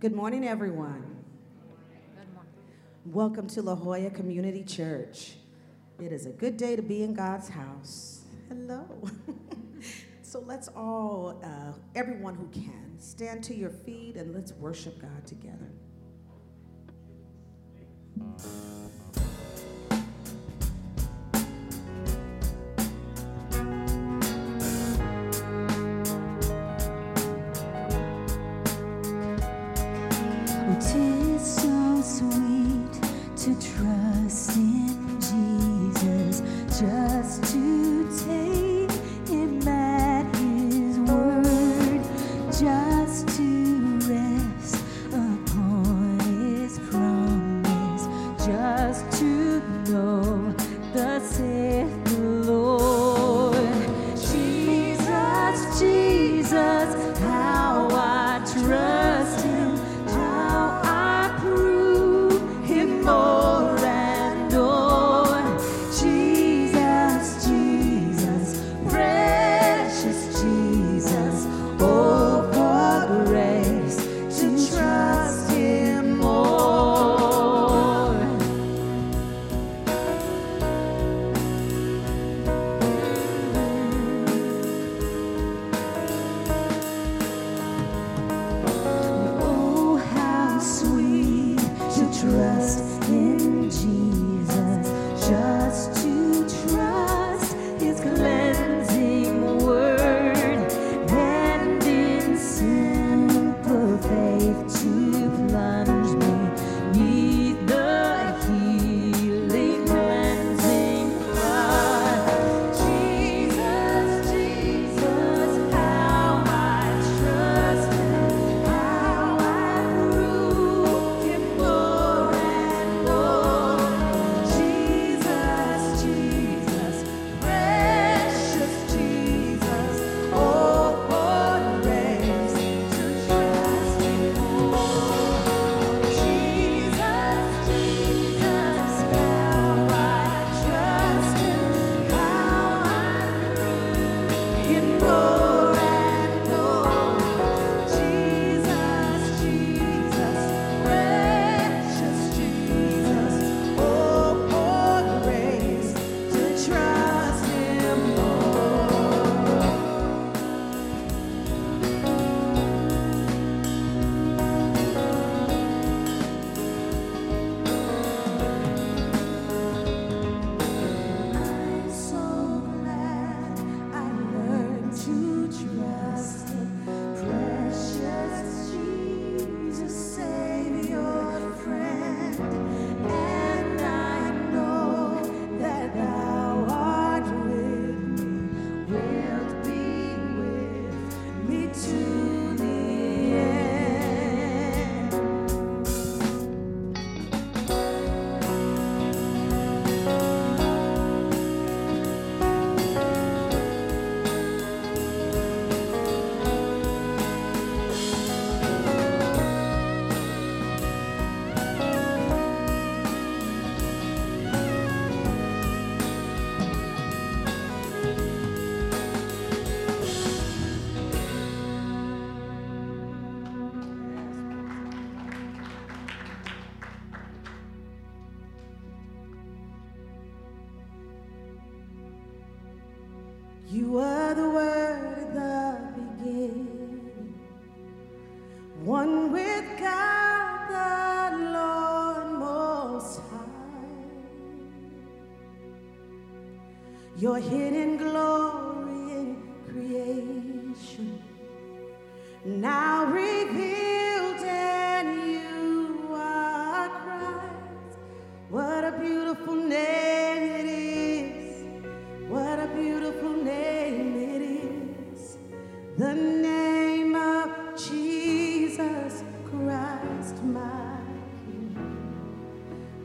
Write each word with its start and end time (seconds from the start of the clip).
Good 0.00 0.14
morning, 0.14 0.46
everyone. 0.46 1.24
Good 2.14 2.32
morning. 2.32 2.52
Welcome 3.06 3.48
to 3.48 3.62
La 3.62 3.74
Jolla 3.74 4.10
Community 4.10 4.62
Church. 4.62 5.32
It 6.00 6.12
is 6.12 6.24
a 6.24 6.30
good 6.30 6.56
day 6.56 6.76
to 6.76 6.82
be 6.82 7.02
in 7.02 7.14
God's 7.14 7.48
house. 7.48 8.20
Hello. 8.48 8.86
so 10.22 10.38
let's 10.38 10.68
all, 10.68 11.40
uh, 11.42 11.72
everyone 11.96 12.36
who 12.36 12.46
can, 12.46 12.94
stand 12.98 13.42
to 13.42 13.56
your 13.56 13.70
feet 13.70 14.14
and 14.14 14.32
let's 14.32 14.52
worship 14.52 15.02
God 15.02 15.26
together. 15.26 15.72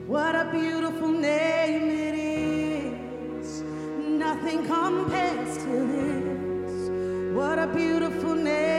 What 0.08 0.36
a 0.36 0.50
beautiful 0.52 1.10
name 1.10 1.90
it 1.90 2.16
is. 2.16 3.62
Nothing 3.62 4.66
compares 4.66 5.58
to 5.58 5.88
this. 5.94 7.36
What 7.36 7.60
a 7.60 7.68
beautiful 7.68 8.36
name. 8.36 8.73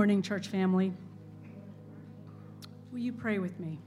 Morning, 0.00 0.22
church 0.22 0.48
family. 0.48 0.94
Will 2.90 3.00
you 3.00 3.12
pray 3.12 3.38
with 3.38 3.60
me? 3.60 3.78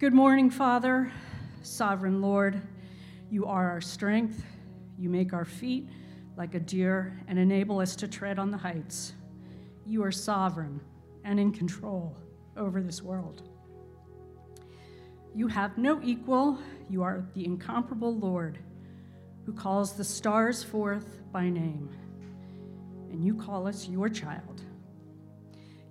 Good 0.00 0.12
morning, 0.12 0.50
Father, 0.50 1.12
sovereign 1.62 2.20
Lord. 2.20 2.60
You 3.30 3.46
are 3.46 3.70
our 3.70 3.80
strength. 3.80 4.42
You 4.98 5.08
make 5.08 5.32
our 5.32 5.44
feet 5.44 5.88
like 6.36 6.56
a 6.56 6.58
deer 6.58 7.16
and 7.28 7.38
enable 7.38 7.78
us 7.78 7.94
to 7.94 8.08
tread 8.08 8.40
on 8.40 8.50
the 8.50 8.56
heights. 8.56 9.12
You 9.86 10.02
are 10.02 10.10
sovereign 10.10 10.80
and 11.22 11.38
in 11.38 11.52
control 11.52 12.16
over 12.56 12.82
this 12.82 13.02
world. 13.02 13.48
You 15.32 15.46
have 15.46 15.78
no 15.78 16.00
equal. 16.02 16.58
You 16.90 17.04
are 17.04 17.24
the 17.36 17.44
incomparable 17.44 18.16
Lord 18.16 18.58
who 19.46 19.52
calls 19.52 19.92
the 19.92 20.02
stars 20.02 20.64
forth 20.64 21.20
by 21.30 21.48
name 21.48 21.88
and 23.12 23.24
you 23.24 23.34
call 23.34 23.68
us 23.68 23.88
your 23.88 24.08
child. 24.08 24.62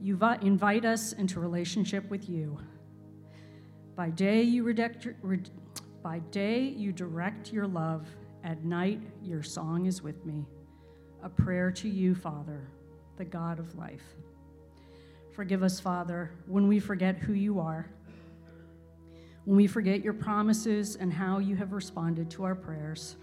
You 0.01 0.19
invite 0.41 0.83
us 0.83 1.13
into 1.13 1.39
relationship 1.39 2.09
with 2.09 2.27
you. 2.27 2.59
By 3.95 4.09
day, 4.09 4.41
you 4.41 4.63
redirect, 4.63 5.07
by 6.01 6.19
day 6.31 6.61
you 6.61 6.91
direct 6.91 7.53
your 7.53 7.67
love. 7.67 8.07
At 8.43 8.65
night, 8.65 8.99
your 9.21 9.43
song 9.43 9.85
is 9.85 10.01
with 10.01 10.25
me. 10.25 10.47
A 11.21 11.29
prayer 11.29 11.69
to 11.71 11.87
you, 11.87 12.15
Father, 12.15 12.67
the 13.17 13.25
God 13.25 13.59
of 13.59 13.77
life. 13.77 14.15
Forgive 15.35 15.61
us, 15.61 15.79
Father, 15.79 16.31
when 16.47 16.67
we 16.67 16.79
forget 16.79 17.17
who 17.19 17.33
you 17.33 17.59
are, 17.59 17.87
when 19.45 19.55
we 19.55 19.67
forget 19.67 20.03
your 20.03 20.13
promises 20.13 20.95
and 20.95 21.13
how 21.13 21.37
you 21.37 21.55
have 21.55 21.73
responded 21.73 22.31
to 22.31 22.43
our 22.43 22.55
prayers. 22.55 23.17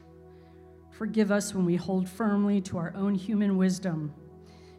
Forgive 0.98 1.30
us 1.30 1.54
when 1.54 1.64
we 1.64 1.76
hold 1.76 2.08
firmly 2.08 2.60
to 2.62 2.76
our 2.76 2.92
own 2.96 3.14
human 3.14 3.56
wisdom 3.56 4.12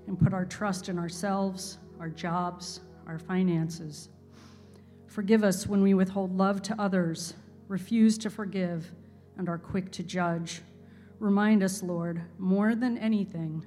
and 0.06 0.20
put 0.20 0.34
our 0.34 0.44
trust 0.44 0.90
in 0.90 1.00
ourselves, 1.00 1.78
our 1.98 2.10
jobs, 2.10 2.82
our 3.08 3.18
finances. 3.18 4.10
Forgive 5.08 5.46
us 5.46 5.66
when 5.66 5.82
we 5.82 5.94
withhold 5.94 6.36
love 6.36 6.62
to 6.64 6.76
others, 6.78 7.36
refuse 7.70 8.18
to 8.18 8.30
forgive, 8.30 8.92
and 9.38 9.48
are 9.48 9.58
quick 9.58 9.94
to 9.94 10.04
judge. 10.04 10.62
Remind 11.20 11.64
us, 11.64 11.82
Lord, 11.82 12.22
more 12.38 12.76
than 12.76 12.98
anything, 12.98 13.66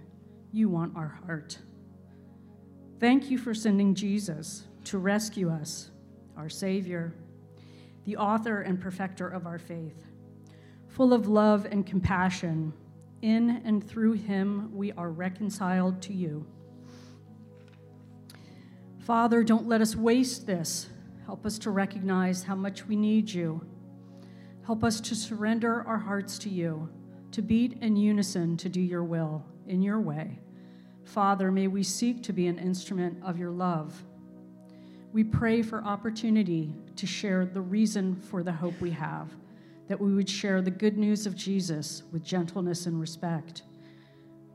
you 0.52 0.68
want 0.68 0.94
our 0.94 1.18
heart. 1.24 1.58
Thank 3.00 3.30
you 3.30 3.38
for 3.38 3.54
sending 3.54 3.94
Jesus 3.94 4.64
to 4.84 4.98
rescue 4.98 5.48
us, 5.48 5.90
our 6.36 6.50
Savior, 6.50 7.14
the 8.04 8.18
author 8.18 8.60
and 8.60 8.78
perfecter 8.78 9.26
of 9.26 9.46
our 9.46 9.58
faith. 9.58 10.04
Full 10.92 11.12
of 11.14 11.26
love 11.26 11.66
and 11.70 11.86
compassion. 11.86 12.72
In 13.22 13.62
and 13.64 13.86
through 13.86 14.12
him, 14.12 14.70
we 14.74 14.92
are 14.92 15.10
reconciled 15.10 16.02
to 16.02 16.12
you. 16.12 16.46
Father, 18.98 19.42
don't 19.42 19.66
let 19.66 19.80
us 19.80 19.96
waste 19.96 20.46
this. 20.46 20.88
Help 21.24 21.46
us 21.46 21.58
to 21.60 21.70
recognize 21.70 22.42
how 22.42 22.54
much 22.54 22.86
we 22.86 22.94
need 22.94 23.30
you. 23.30 23.64
Help 24.66 24.84
us 24.84 25.00
to 25.00 25.14
surrender 25.14 25.82
our 25.86 25.98
hearts 25.98 26.38
to 26.38 26.48
you, 26.48 26.88
to 27.32 27.42
beat 27.42 27.78
in 27.80 27.96
unison 27.96 28.56
to 28.58 28.68
do 28.68 28.80
your 28.80 29.02
will 29.02 29.44
in 29.66 29.82
your 29.82 30.00
way. 30.00 30.38
Father, 31.04 31.50
may 31.50 31.68
we 31.68 31.82
seek 31.82 32.22
to 32.22 32.32
be 32.32 32.46
an 32.46 32.58
instrument 32.58 33.16
of 33.24 33.38
your 33.38 33.50
love. 33.50 34.04
We 35.12 35.24
pray 35.24 35.62
for 35.62 35.82
opportunity 35.84 36.74
to 36.96 37.06
share 37.06 37.44
the 37.44 37.60
reason 37.60 38.14
for 38.14 38.42
the 38.42 38.52
hope 38.52 38.80
we 38.80 38.90
have, 38.92 39.30
that 39.92 40.00
we 40.00 40.14
would 40.14 40.26
share 40.26 40.62
the 40.62 40.70
good 40.70 40.96
news 40.96 41.26
of 41.26 41.36
Jesus 41.36 42.02
with 42.12 42.24
gentleness 42.24 42.86
and 42.86 42.98
respect. 42.98 43.64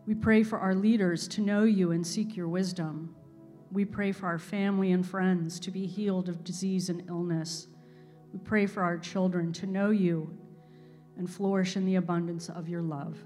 We 0.07 0.15
pray 0.15 0.41
for 0.41 0.57
our 0.57 0.73
leaders 0.73 1.27
to 1.27 1.41
know 1.41 1.63
you 1.63 1.91
and 1.91 2.07
seek 2.07 2.35
your 2.35 2.47
wisdom. 2.47 3.13
We 3.71 3.85
pray 3.85 4.13
for 4.13 4.25
our 4.25 4.39
family 4.39 4.93
and 4.93 5.05
friends 5.05 5.59
to 5.59 5.69
be 5.69 5.85
healed 5.85 6.27
of 6.27 6.43
disease 6.43 6.89
and 6.89 7.07
illness. 7.07 7.67
We 8.33 8.39
pray 8.39 8.65
for 8.65 8.81
our 8.81 8.97
children 8.97 9.53
to 9.53 9.67
know 9.67 9.91
you 9.91 10.35
and 11.19 11.29
flourish 11.29 11.75
in 11.75 11.85
the 11.85 11.97
abundance 11.97 12.49
of 12.49 12.67
your 12.67 12.81
love. 12.81 13.19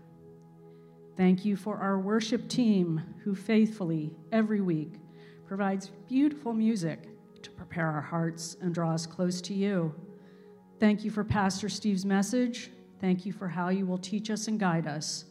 Thank 1.16 1.46
you 1.46 1.56
for 1.56 1.78
our 1.78 1.98
worship 1.98 2.50
team 2.50 3.02
who 3.24 3.34
faithfully, 3.34 4.14
every 4.34 4.60
week, 4.60 4.96
provides 5.48 5.92
beautiful 6.10 6.52
music 6.52 7.08
to 7.42 7.52
prepare 7.52 7.88
our 7.88 8.02
hearts 8.02 8.58
and 8.60 8.74
draw 8.74 8.92
us 8.92 9.06
close 9.06 9.40
to 9.44 9.54
you. 9.54 9.96
Thank 10.82 11.06
you 11.06 11.12
for 11.12 11.24
Pastor 11.24 11.70
Steve's 11.70 12.06
message. 12.06 12.72
Thank 13.00 13.26
you 13.26 13.32
for 13.32 13.48
how 13.48 13.70
you 13.70 13.86
will 13.86 13.98
teach 13.98 14.30
us 14.30 14.50
and 14.50 14.60
guide 14.60 14.88
us. 14.88 15.24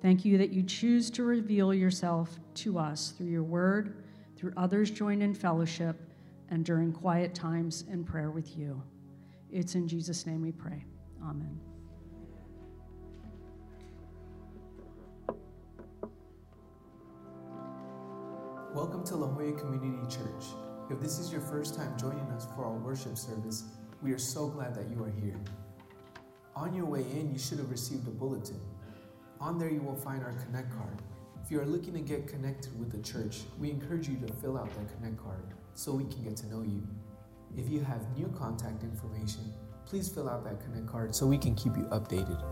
Thank 0.00 0.24
you 0.24 0.38
that 0.38 0.50
you 0.50 0.62
choose 0.62 1.10
to 1.10 1.24
reveal 1.24 1.74
yourself 1.74 2.38
to 2.54 2.78
us 2.78 3.14
through 3.16 3.26
your 3.26 3.42
word 3.42 4.04
through 4.40 4.54
others 4.56 4.90
joined 4.90 5.22
in 5.22 5.34
fellowship, 5.34 6.00
and 6.48 6.64
during 6.64 6.92
quiet 6.92 7.34
times 7.34 7.84
in 7.90 8.02
prayer 8.02 8.30
with 8.30 8.56
you. 8.56 8.82
It's 9.50 9.74
in 9.74 9.86
Jesus' 9.86 10.24
name 10.24 10.40
we 10.40 10.50
pray. 10.50 10.82
Amen. 11.22 11.60
Welcome 18.74 19.04
to 19.04 19.16
La 19.16 19.26
Jolla 19.26 19.52
Community 19.52 20.08
Church. 20.08 20.46
If 20.90 21.00
this 21.00 21.18
is 21.18 21.30
your 21.30 21.42
first 21.42 21.74
time 21.74 21.98
joining 21.98 22.24
us 22.30 22.46
for 22.56 22.64
our 22.64 22.78
worship 22.78 23.18
service, 23.18 23.64
we 24.02 24.12
are 24.12 24.18
so 24.18 24.48
glad 24.48 24.74
that 24.74 24.88
you 24.88 25.02
are 25.04 25.12
here. 25.20 25.36
On 26.56 26.74
your 26.74 26.86
way 26.86 27.00
in, 27.12 27.30
you 27.32 27.38
should 27.38 27.58
have 27.58 27.70
received 27.70 28.06
a 28.08 28.10
bulletin. 28.10 28.60
On 29.40 29.58
there, 29.58 29.70
you 29.70 29.82
will 29.82 29.96
find 29.96 30.22
our 30.22 30.32
Connect 30.44 30.70
card. 30.70 30.96
If 31.44 31.50
you 31.50 31.60
are 31.60 31.66
looking 31.66 31.92
to 31.94 32.00
get 32.00 32.26
connected 32.26 32.78
with 32.78 32.90
the 32.90 32.98
church, 32.98 33.40
we 33.58 33.70
encourage 33.70 34.08
you 34.08 34.16
to 34.26 34.32
fill 34.34 34.56
out 34.56 34.70
that 34.76 34.96
Connect 34.96 35.22
card 35.22 35.42
so 35.74 35.92
we 35.92 36.04
can 36.04 36.22
get 36.24 36.36
to 36.38 36.46
know 36.48 36.62
you. 36.62 36.86
If 37.56 37.68
you 37.68 37.80
have 37.80 38.00
new 38.16 38.32
contact 38.38 38.82
information, 38.82 39.52
please 39.84 40.08
fill 40.08 40.28
out 40.28 40.44
that 40.44 40.60
Connect 40.64 40.86
card 40.86 41.14
so 41.14 41.26
we 41.26 41.38
can 41.38 41.54
keep 41.54 41.76
you 41.76 41.84
updated. 41.84 42.42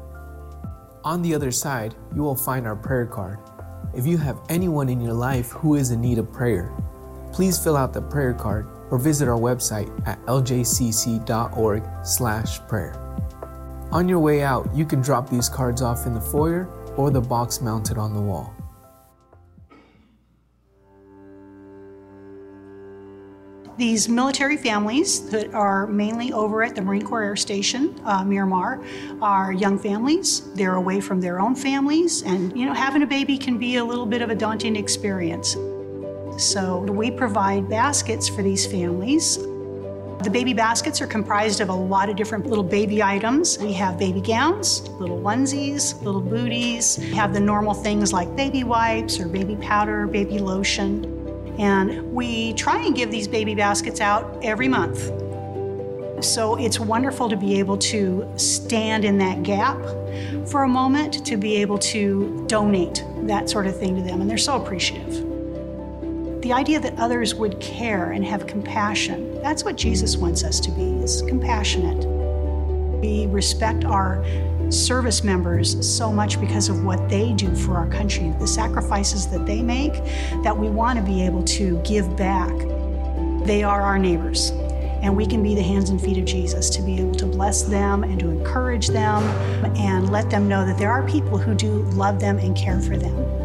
On 1.04 1.22
the 1.22 1.34
other 1.34 1.50
side, 1.50 1.94
you 2.14 2.22
will 2.22 2.34
find 2.34 2.66
our 2.66 2.76
prayer 2.76 3.06
card. 3.06 3.38
If 3.94 4.06
you 4.06 4.18
have 4.18 4.40
anyone 4.50 4.90
in 4.90 5.00
your 5.00 5.14
life 5.14 5.50
who 5.50 5.76
is 5.76 5.92
in 5.92 6.00
need 6.00 6.18
of 6.18 6.30
prayer, 6.30 6.72
please 7.32 7.58
fill 7.58 7.76
out 7.76 7.92
the 7.94 8.02
prayer 8.02 8.34
card 8.34 8.68
or 8.90 8.98
visit 8.98 9.28
our 9.28 9.38
website 9.38 9.88
at 10.06 10.20
ljcc.org/prayer. 10.26 13.08
On 13.90 14.06
your 14.06 14.18
way 14.18 14.42
out, 14.42 14.68
you 14.74 14.84
can 14.84 15.00
drop 15.00 15.30
these 15.30 15.48
cards 15.48 15.80
off 15.80 16.06
in 16.06 16.12
the 16.12 16.20
foyer 16.20 16.68
or 16.96 17.10
the 17.10 17.20
box 17.20 17.62
mounted 17.62 17.96
on 17.96 18.12
the 18.12 18.20
wall. 18.20 18.54
These 23.78 24.08
military 24.08 24.56
families 24.56 25.30
that 25.30 25.54
are 25.54 25.86
mainly 25.86 26.32
over 26.32 26.64
at 26.64 26.74
the 26.74 26.82
Marine 26.82 27.06
Corps 27.06 27.22
Air 27.22 27.36
Station, 27.36 27.94
uh, 28.04 28.24
Miramar, 28.24 28.82
are 29.22 29.52
young 29.52 29.78
families. 29.78 30.52
They're 30.54 30.74
away 30.74 31.00
from 31.00 31.20
their 31.20 31.40
own 31.40 31.54
families, 31.54 32.22
and 32.22 32.58
you 32.58 32.66
know, 32.66 32.74
having 32.74 33.04
a 33.04 33.06
baby 33.06 33.38
can 33.38 33.56
be 33.56 33.76
a 33.76 33.84
little 33.84 34.04
bit 34.04 34.20
of 34.20 34.30
a 34.30 34.34
daunting 34.34 34.74
experience. 34.74 35.56
So 36.38 36.78
we 36.82 37.10
provide 37.10 37.68
baskets 37.68 38.28
for 38.28 38.42
these 38.42 38.64
families. 38.64 39.38
The 40.22 40.30
baby 40.32 40.52
baskets 40.52 41.00
are 41.00 41.06
comprised 41.06 41.60
of 41.60 41.68
a 41.68 41.74
lot 41.74 42.08
of 42.08 42.14
different 42.14 42.46
little 42.46 42.62
baby 42.62 43.02
items. 43.02 43.58
We 43.58 43.72
have 43.72 43.98
baby 43.98 44.20
gowns, 44.20 44.88
little 45.00 45.20
onesies, 45.20 46.00
little 46.02 46.20
booties. 46.20 46.96
We 46.98 47.10
have 47.14 47.34
the 47.34 47.40
normal 47.40 47.74
things 47.74 48.12
like 48.12 48.36
baby 48.36 48.62
wipes 48.62 49.18
or 49.18 49.26
baby 49.26 49.56
powder, 49.56 50.06
baby 50.06 50.38
lotion. 50.38 51.56
And 51.58 52.12
we 52.12 52.52
try 52.52 52.86
and 52.86 52.94
give 52.94 53.10
these 53.10 53.26
baby 53.26 53.56
baskets 53.56 54.00
out 54.00 54.38
every 54.44 54.68
month. 54.68 55.10
So 56.24 56.54
it's 56.54 56.78
wonderful 56.78 57.28
to 57.30 57.36
be 57.36 57.58
able 57.58 57.78
to 57.78 58.32
stand 58.36 59.04
in 59.04 59.18
that 59.18 59.42
gap 59.42 59.76
for 60.46 60.62
a 60.62 60.68
moment, 60.68 61.26
to 61.26 61.36
be 61.36 61.56
able 61.56 61.78
to 61.78 62.44
donate 62.46 63.04
that 63.22 63.50
sort 63.50 63.66
of 63.66 63.76
thing 63.76 63.96
to 63.96 64.02
them, 64.02 64.20
and 64.20 64.30
they're 64.30 64.38
so 64.38 64.62
appreciative. 64.62 65.27
The 66.40 66.52
idea 66.52 66.78
that 66.78 66.96
others 67.00 67.34
would 67.34 67.58
care 67.58 68.12
and 68.12 68.24
have 68.24 68.46
compassion, 68.46 69.42
that's 69.42 69.64
what 69.64 69.74
Jesus 69.74 70.16
wants 70.16 70.44
us 70.44 70.60
to 70.60 70.70
be, 70.70 71.02
is 71.02 71.22
compassionate. 71.22 72.06
We 73.00 73.26
respect 73.26 73.84
our 73.84 74.24
service 74.70 75.24
members 75.24 75.84
so 75.84 76.12
much 76.12 76.40
because 76.40 76.68
of 76.68 76.84
what 76.84 77.08
they 77.08 77.32
do 77.32 77.52
for 77.56 77.76
our 77.76 77.88
country, 77.88 78.32
the 78.38 78.46
sacrifices 78.46 79.26
that 79.28 79.46
they 79.46 79.62
make, 79.62 79.94
that 80.44 80.56
we 80.56 80.68
want 80.68 80.96
to 81.00 81.04
be 81.04 81.22
able 81.22 81.42
to 81.42 81.82
give 81.82 82.16
back. 82.16 82.56
They 83.44 83.64
are 83.64 83.80
our 83.80 83.98
neighbors, 83.98 84.50
and 85.02 85.16
we 85.16 85.26
can 85.26 85.42
be 85.42 85.56
the 85.56 85.62
hands 85.62 85.90
and 85.90 86.00
feet 86.00 86.18
of 86.18 86.24
Jesus 86.24 86.70
to 86.70 86.82
be 86.82 87.00
able 87.00 87.16
to 87.16 87.26
bless 87.26 87.62
them 87.62 88.04
and 88.04 88.16
to 88.20 88.30
encourage 88.30 88.86
them 88.86 89.24
and 89.76 90.12
let 90.12 90.30
them 90.30 90.48
know 90.48 90.64
that 90.64 90.78
there 90.78 90.92
are 90.92 91.02
people 91.08 91.36
who 91.36 91.52
do 91.54 91.82
love 91.94 92.20
them 92.20 92.38
and 92.38 92.56
care 92.56 92.78
for 92.78 92.96
them. 92.96 93.37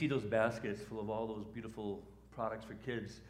See 0.00 0.06
those 0.06 0.24
baskets 0.24 0.80
full 0.80 0.98
of 0.98 1.10
all 1.10 1.26
those 1.26 1.44
beautiful 1.52 2.02
products 2.34 2.64
for 2.64 2.72
kids, 2.86 3.20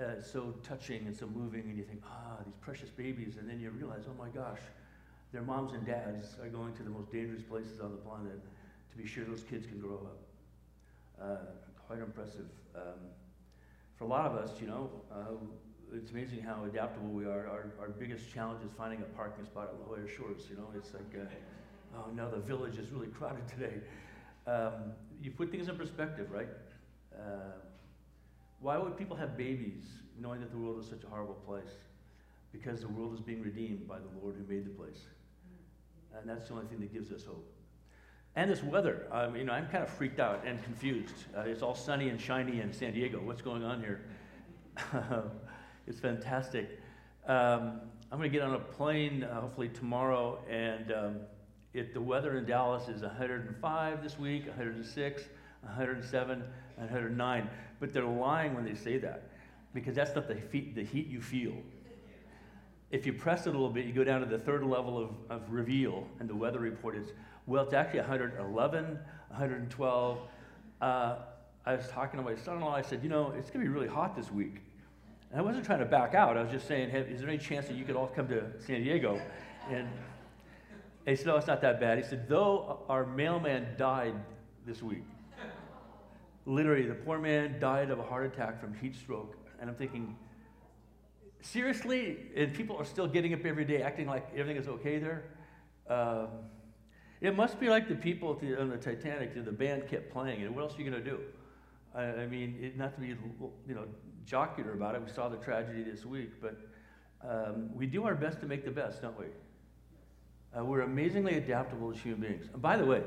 uh, 0.00 0.20
so 0.20 0.52
touching 0.64 1.06
and 1.06 1.16
so 1.16 1.24
moving, 1.24 1.62
and 1.68 1.78
you 1.78 1.84
think, 1.84 2.02
ah, 2.04 2.38
these 2.44 2.56
precious 2.60 2.90
babies, 2.90 3.36
and 3.38 3.48
then 3.48 3.60
you 3.60 3.70
realize, 3.70 4.02
oh 4.08 4.20
my 4.20 4.28
gosh, 4.30 4.58
their 5.32 5.42
moms 5.42 5.72
and 5.72 5.86
dads 5.86 6.34
are 6.42 6.48
going 6.48 6.74
to 6.74 6.82
the 6.82 6.90
most 6.90 7.12
dangerous 7.12 7.44
places 7.44 7.78
on 7.78 7.92
the 7.92 7.96
planet 7.98 8.40
to 8.90 8.96
be 8.96 9.06
sure 9.06 9.24
those 9.24 9.44
kids 9.44 9.66
can 9.66 9.78
grow 9.78 10.00
up. 10.10 10.18
Uh, 11.22 11.36
quite 11.86 12.00
impressive. 12.00 12.50
Um, 12.74 13.06
for 13.96 14.02
a 14.02 14.08
lot 14.08 14.26
of 14.26 14.36
us, 14.36 14.60
you 14.60 14.66
know, 14.66 14.90
uh, 15.12 15.36
it's 15.94 16.10
amazing 16.10 16.40
how 16.40 16.64
adaptable 16.64 17.10
we 17.10 17.24
are. 17.24 17.46
Our, 17.46 17.72
our 17.80 17.88
biggest 17.88 18.34
challenge 18.34 18.64
is 18.64 18.70
finding 18.76 19.00
a 19.02 19.16
parking 19.16 19.44
spot 19.44 19.68
at 19.72 19.78
La 19.78 19.94
Jolla 19.94 20.08
Shores. 20.08 20.42
You 20.50 20.56
know, 20.56 20.72
it's 20.74 20.92
like, 20.92 21.14
uh, 21.14 21.98
oh 21.98 22.10
no, 22.12 22.28
the 22.28 22.40
village 22.40 22.78
is 22.78 22.90
really 22.90 23.08
crowded 23.08 23.46
today. 23.56 23.76
Um, 24.48 24.94
you 25.22 25.30
put 25.30 25.50
things 25.50 25.68
in 25.68 25.76
perspective, 25.76 26.30
right? 26.30 26.48
Uh, 27.14 27.52
why 28.60 28.76
would 28.78 28.96
people 28.96 29.16
have 29.16 29.36
babies 29.36 29.84
knowing 30.18 30.40
that 30.40 30.50
the 30.50 30.56
world 30.58 30.82
is 30.82 30.88
such 30.88 31.04
a 31.04 31.06
horrible 31.08 31.38
place? 31.46 31.70
Because 32.52 32.80
the 32.80 32.88
world 32.88 33.14
is 33.14 33.20
being 33.20 33.42
redeemed 33.42 33.86
by 33.86 33.98
the 33.98 34.08
Lord 34.20 34.34
who 34.36 34.52
made 34.52 34.66
the 34.66 34.70
place. 34.70 35.00
And 36.18 36.28
that's 36.28 36.48
the 36.48 36.54
only 36.54 36.66
thing 36.66 36.80
that 36.80 36.92
gives 36.92 37.12
us 37.12 37.24
hope. 37.24 37.46
And 38.36 38.50
this 38.50 38.62
weather, 38.62 39.06
um, 39.10 39.34
you 39.36 39.44
know, 39.44 39.52
I'm 39.52 39.66
kind 39.66 39.82
of 39.82 39.90
freaked 39.90 40.20
out 40.20 40.44
and 40.44 40.62
confused. 40.62 41.14
Uh, 41.36 41.40
it's 41.42 41.62
all 41.62 41.74
sunny 41.74 42.08
and 42.08 42.20
shiny 42.20 42.60
in 42.60 42.72
San 42.72 42.92
Diego. 42.92 43.20
What's 43.20 43.42
going 43.42 43.64
on 43.64 43.80
here? 43.80 44.02
it's 45.86 46.00
fantastic. 46.00 46.80
Um, 47.26 47.80
I'm 48.12 48.18
going 48.18 48.30
to 48.30 48.36
get 48.36 48.42
on 48.42 48.54
a 48.54 48.58
plane 48.58 49.24
uh, 49.24 49.40
hopefully 49.40 49.68
tomorrow 49.68 50.42
and 50.48 50.92
um, 50.92 51.16
the 51.72 52.00
weather 52.00 52.36
in 52.36 52.46
Dallas 52.46 52.88
is 52.88 53.02
105 53.02 54.02
this 54.02 54.18
week, 54.18 54.46
106, 54.46 55.22
107, 55.62 56.42
109. 56.76 57.50
But 57.78 57.92
they're 57.92 58.04
lying 58.04 58.54
when 58.54 58.64
they 58.64 58.74
say 58.74 58.98
that 58.98 59.30
because 59.72 59.94
that's 59.94 60.14
not 60.14 60.28
the 60.28 60.36
heat, 60.50 60.74
the 60.74 60.84
heat 60.84 61.08
you 61.08 61.20
feel. 61.20 61.54
If 62.90 63.06
you 63.06 63.12
press 63.12 63.46
it 63.46 63.50
a 63.50 63.52
little 63.52 63.70
bit, 63.70 63.86
you 63.86 63.92
go 63.92 64.02
down 64.02 64.20
to 64.20 64.26
the 64.26 64.38
third 64.38 64.64
level 64.64 64.98
of, 64.98 65.10
of 65.30 65.42
reveal, 65.48 66.08
and 66.18 66.28
the 66.28 66.34
weather 66.34 66.58
report 66.58 66.96
is, 66.96 67.06
well, 67.46 67.62
it's 67.62 67.72
actually 67.72 68.00
111, 68.00 68.84
112. 69.28 70.18
Uh, 70.80 71.16
I 71.66 71.76
was 71.76 71.86
talking 71.88 72.18
to 72.18 72.24
my 72.24 72.34
son 72.34 72.56
in 72.56 72.62
law. 72.62 72.74
I 72.74 72.82
said, 72.82 73.02
you 73.02 73.08
know, 73.08 73.32
it's 73.38 73.50
going 73.50 73.64
to 73.64 73.70
be 73.70 73.72
really 73.72 73.86
hot 73.86 74.16
this 74.16 74.32
week. 74.32 74.56
And 75.30 75.38
I 75.38 75.42
wasn't 75.42 75.64
trying 75.64 75.78
to 75.78 75.84
back 75.84 76.14
out. 76.14 76.36
I 76.36 76.42
was 76.42 76.50
just 76.50 76.66
saying, 76.66 76.90
hey, 76.90 77.00
is 77.00 77.20
there 77.20 77.28
any 77.28 77.38
chance 77.38 77.68
that 77.68 77.76
you 77.76 77.84
could 77.84 77.94
all 77.94 78.08
come 78.08 78.26
to 78.28 78.44
San 78.66 78.82
Diego? 78.82 79.20
And, 79.70 79.86
he 81.06 81.16
said, 81.16 81.26
No, 81.26 81.36
it's 81.36 81.46
not 81.46 81.60
that 81.62 81.80
bad. 81.80 81.98
He 81.98 82.04
said, 82.04 82.28
Though 82.28 82.80
our 82.88 83.06
mailman 83.06 83.66
died 83.76 84.14
this 84.66 84.82
week, 84.82 85.04
literally, 86.46 86.86
the 86.86 86.94
poor 86.94 87.18
man 87.18 87.58
died 87.58 87.90
of 87.90 87.98
a 87.98 88.02
heart 88.02 88.26
attack 88.26 88.60
from 88.60 88.74
heat 88.74 88.94
stroke. 88.94 89.36
And 89.60 89.68
I'm 89.68 89.76
thinking, 89.76 90.16
seriously? 91.42 92.18
And 92.36 92.54
people 92.54 92.76
are 92.76 92.84
still 92.84 93.06
getting 93.06 93.34
up 93.34 93.44
every 93.44 93.64
day 93.64 93.82
acting 93.82 94.06
like 94.06 94.28
everything 94.32 94.56
is 94.56 94.68
okay 94.68 94.98
there? 94.98 95.24
Um, 95.88 96.28
it 97.20 97.36
must 97.36 97.60
be 97.60 97.68
like 97.68 97.88
the 97.88 97.94
people 97.94 98.40
on 98.58 98.70
the 98.70 98.78
Titanic, 98.78 99.34
the 99.44 99.52
band 99.52 99.88
kept 99.88 100.10
playing, 100.10 100.42
and 100.42 100.54
what 100.54 100.62
else 100.62 100.74
are 100.76 100.82
you 100.82 100.90
going 100.90 101.02
to 101.02 101.10
do? 101.10 101.20
I, 101.94 102.02
I 102.04 102.26
mean, 102.26 102.58
it, 102.60 102.78
not 102.78 102.94
to 102.94 103.00
be, 103.00 103.08
you 103.08 103.74
know, 103.74 103.84
jocular 104.24 104.72
about 104.72 104.94
it. 104.94 105.02
We 105.04 105.10
saw 105.10 105.28
the 105.28 105.36
tragedy 105.36 105.82
this 105.82 106.06
week, 106.06 106.40
but 106.40 106.56
um, 107.26 107.70
we 107.74 107.86
do 107.86 108.06
our 108.06 108.14
best 108.14 108.40
to 108.40 108.46
make 108.46 108.64
the 108.64 108.70
best, 108.70 109.02
don't 109.02 109.18
we? 109.18 109.26
Uh, 110.56 110.64
we're 110.64 110.80
amazingly 110.80 111.36
adaptable 111.36 111.90
as 111.90 111.98
human 111.98 112.20
beings. 112.20 112.46
And 112.52 112.60
by 112.60 112.76
the 112.76 112.84
way, 112.84 113.02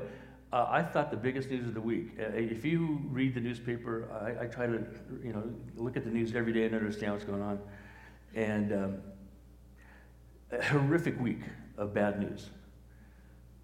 uh, 0.52 0.66
I 0.68 0.82
thought 0.82 1.10
the 1.10 1.16
biggest 1.16 1.50
news 1.50 1.66
of 1.66 1.74
the 1.74 1.80
week. 1.80 2.12
Uh, 2.18 2.30
if 2.34 2.64
you 2.64 3.00
read 3.10 3.34
the 3.34 3.40
newspaper, 3.40 4.08
I, 4.12 4.44
I, 4.44 4.46
try 4.46 4.66
to, 4.66 4.86
you 5.22 5.32
know, 5.32 5.42
look 5.76 5.96
at 5.96 6.04
the 6.04 6.10
news 6.10 6.34
every 6.34 6.52
day 6.52 6.64
and 6.64 6.74
understand 6.74 7.12
what's 7.12 7.24
going 7.24 7.42
on. 7.42 7.58
And 8.34 8.72
um, 8.72 8.96
a 10.52 10.62
horrific 10.64 11.20
week 11.20 11.40
of 11.76 11.92
bad 11.92 12.20
news. 12.20 12.48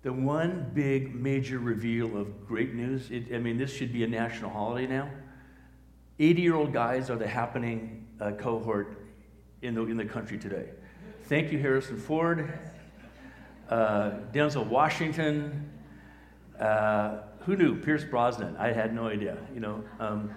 The 0.02 0.12
one 0.12 0.70
big 0.74 1.14
major 1.14 1.58
reveal 1.58 2.16
of 2.16 2.46
great 2.46 2.74
news. 2.74 3.10
It, 3.10 3.34
I 3.34 3.38
mean, 3.38 3.56
this 3.56 3.72
should 3.72 3.92
be 3.92 4.02
a 4.04 4.08
national 4.08 4.50
holiday 4.50 4.86
now. 4.86 5.10
80-year-old 6.18 6.72
guys 6.72 7.08
are 7.08 7.16
the 7.16 7.28
happening 7.28 8.06
uh, 8.20 8.32
cohort 8.32 9.06
in 9.62 9.74
the 9.74 9.82
in 9.86 9.96
the 9.96 10.04
country 10.04 10.38
today. 10.38 10.70
Thank 11.24 11.52
you, 11.52 11.58
Harrison 11.58 11.98
Ford 11.98 12.52
uh, 13.70 14.10
Denzel 14.32 14.66
Washington. 14.66 15.70
Uh, 16.58 17.18
who 17.40 17.56
knew? 17.56 17.80
Pierce 17.80 18.04
Brosnan. 18.04 18.56
I 18.58 18.72
had 18.72 18.94
no 18.94 19.06
idea. 19.06 19.38
You 19.54 19.60
know, 19.60 19.84
um, 19.98 20.34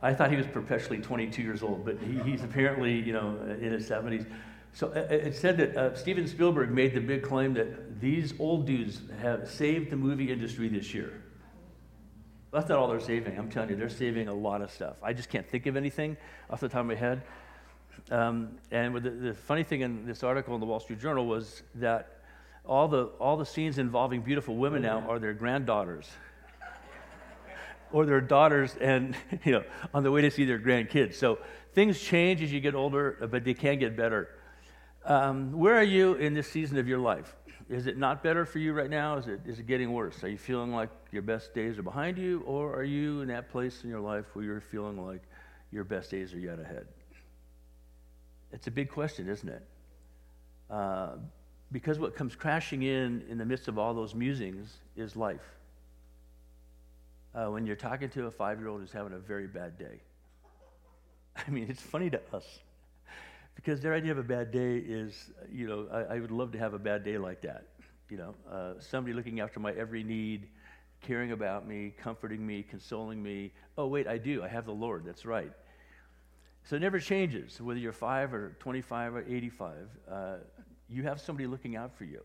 I 0.00 0.14
thought 0.14 0.30
he 0.30 0.36
was 0.36 0.46
perpetually 0.46 0.98
22 0.98 1.42
years 1.42 1.62
old, 1.62 1.84
but 1.84 1.98
he, 1.98 2.18
he's 2.30 2.42
apparently, 2.42 2.94
you 3.00 3.12
know, 3.12 3.36
in 3.60 3.72
his 3.72 3.88
70s. 3.88 4.26
So 4.72 4.88
uh, 4.88 5.00
it 5.10 5.34
said 5.34 5.56
that 5.58 5.76
uh, 5.76 5.94
Steven 5.96 6.26
Spielberg 6.26 6.70
made 6.70 6.94
the 6.94 7.00
big 7.00 7.22
claim 7.22 7.52
that 7.54 8.00
these 8.00 8.32
old 8.38 8.66
dudes 8.66 9.00
have 9.20 9.50
saved 9.50 9.90
the 9.90 9.96
movie 9.96 10.30
industry 10.30 10.68
this 10.68 10.94
year. 10.94 11.22
That's 12.52 12.68
not 12.68 12.78
all 12.78 12.88
they're 12.88 13.00
saving. 13.00 13.36
I'm 13.38 13.50
telling 13.50 13.70
you, 13.70 13.76
they're 13.76 13.88
saving 13.90 14.28
a 14.28 14.34
lot 14.34 14.62
of 14.62 14.70
stuff. 14.70 14.96
I 15.02 15.12
just 15.12 15.28
can't 15.28 15.46
think 15.46 15.66
of 15.66 15.76
anything 15.76 16.16
off 16.48 16.60
the 16.60 16.68
top 16.68 16.80
of 16.80 16.86
my 16.86 16.94
head. 16.94 17.22
Um, 18.10 18.56
and 18.70 18.94
the, 18.96 19.10
the 19.10 19.34
funny 19.34 19.64
thing 19.64 19.82
in 19.82 20.06
this 20.06 20.22
article 20.22 20.54
in 20.54 20.60
the 20.60 20.66
Wall 20.66 20.80
Street 20.80 21.00
Journal 21.00 21.26
was 21.26 21.62
that 21.74 22.17
all 22.68 22.86
the, 22.86 23.04
all 23.18 23.36
the 23.36 23.46
scenes 23.46 23.78
involving 23.78 24.20
beautiful 24.20 24.56
women 24.56 24.82
now 24.82 25.00
are 25.08 25.18
their 25.18 25.32
granddaughters. 25.32 26.08
Or 27.90 28.04
their 28.04 28.20
daughters 28.20 28.76
and 28.78 29.16
you 29.44 29.52
know 29.52 29.64
on 29.94 30.02
the 30.02 30.10
way 30.10 30.20
to 30.20 30.30
see 30.30 30.44
their 30.44 30.58
grandkids. 30.58 31.14
So 31.14 31.38
things 31.72 31.98
change 31.98 32.42
as 32.42 32.52
you 32.52 32.60
get 32.60 32.74
older 32.74 33.26
but 33.30 33.44
they 33.44 33.54
can 33.54 33.78
get 33.78 33.96
better. 33.96 34.28
Um, 35.06 35.52
where 35.52 35.74
are 35.74 35.82
you 35.82 36.14
in 36.14 36.34
this 36.34 36.50
season 36.50 36.76
of 36.76 36.86
your 36.86 36.98
life? 36.98 37.34
Is 37.70 37.86
it 37.86 37.96
not 37.96 38.22
better 38.22 38.44
for 38.44 38.58
you 38.58 38.74
right 38.74 38.90
now? 38.90 39.16
Is 39.16 39.26
it, 39.26 39.40
is 39.46 39.58
it 39.58 39.66
getting 39.66 39.92
worse? 39.92 40.22
Are 40.22 40.28
you 40.28 40.36
feeling 40.36 40.72
like 40.72 40.90
your 41.12 41.22
best 41.22 41.54
days 41.54 41.78
are 41.78 41.82
behind 41.82 42.18
you 42.18 42.42
or 42.46 42.74
are 42.74 42.84
you 42.84 43.22
in 43.22 43.28
that 43.28 43.50
place 43.50 43.84
in 43.84 43.90
your 43.90 44.00
life 44.00 44.26
where 44.34 44.44
you're 44.44 44.60
feeling 44.60 45.02
like 45.02 45.22
your 45.70 45.84
best 45.84 46.10
days 46.10 46.34
are 46.34 46.38
yet 46.38 46.58
ahead? 46.58 46.86
It's 48.52 48.66
a 48.66 48.70
big 48.70 48.90
question 48.90 49.30
isn't 49.30 49.48
it? 49.48 49.66
Uh, 50.70 51.16
because 51.70 51.98
what 51.98 52.14
comes 52.14 52.34
crashing 52.34 52.82
in 52.82 53.24
in 53.28 53.38
the 53.38 53.44
midst 53.44 53.68
of 53.68 53.78
all 53.78 53.94
those 53.94 54.14
musings 54.14 54.78
is 54.96 55.16
life. 55.16 55.56
Uh, 57.34 57.46
when 57.46 57.66
you're 57.66 57.76
talking 57.76 58.08
to 58.08 58.26
a 58.26 58.30
five 58.30 58.58
year 58.58 58.68
old 58.68 58.80
who's 58.80 58.92
having 58.92 59.12
a 59.12 59.18
very 59.18 59.46
bad 59.46 59.78
day, 59.78 60.00
I 61.46 61.50
mean, 61.50 61.66
it's 61.68 61.82
funny 61.82 62.10
to 62.10 62.20
us 62.32 62.60
because 63.54 63.80
their 63.80 63.92
idea 63.92 64.12
of 64.12 64.18
a 64.18 64.22
bad 64.22 64.52
day 64.52 64.76
is, 64.76 65.30
you 65.50 65.66
know, 65.66 65.88
I, 65.92 66.14
I 66.14 66.20
would 66.20 66.30
love 66.30 66.52
to 66.52 66.58
have 66.58 66.74
a 66.74 66.78
bad 66.78 67.04
day 67.04 67.18
like 67.18 67.42
that. 67.42 67.66
You 68.08 68.16
know, 68.16 68.34
uh, 68.50 68.74
somebody 68.78 69.14
looking 69.14 69.40
after 69.40 69.58
my 69.58 69.72
every 69.72 70.04
need, 70.04 70.46
caring 71.02 71.32
about 71.32 71.66
me, 71.66 71.92
comforting 72.00 72.46
me, 72.46 72.62
consoling 72.62 73.22
me. 73.22 73.52
Oh, 73.76 73.88
wait, 73.88 74.06
I 74.06 74.16
do. 74.16 74.44
I 74.44 74.48
have 74.48 74.64
the 74.64 74.72
Lord. 74.72 75.04
That's 75.04 75.26
right. 75.26 75.50
So 76.64 76.76
it 76.76 76.80
never 76.80 77.00
changes, 77.00 77.60
whether 77.60 77.80
you're 77.80 77.92
five 77.92 78.32
or 78.32 78.54
25 78.60 79.16
or 79.16 79.24
85. 79.28 79.74
Uh, 80.08 80.36
you 80.88 81.02
have 81.02 81.20
somebody 81.20 81.46
looking 81.46 81.76
out 81.76 81.96
for 81.96 82.04
you, 82.04 82.22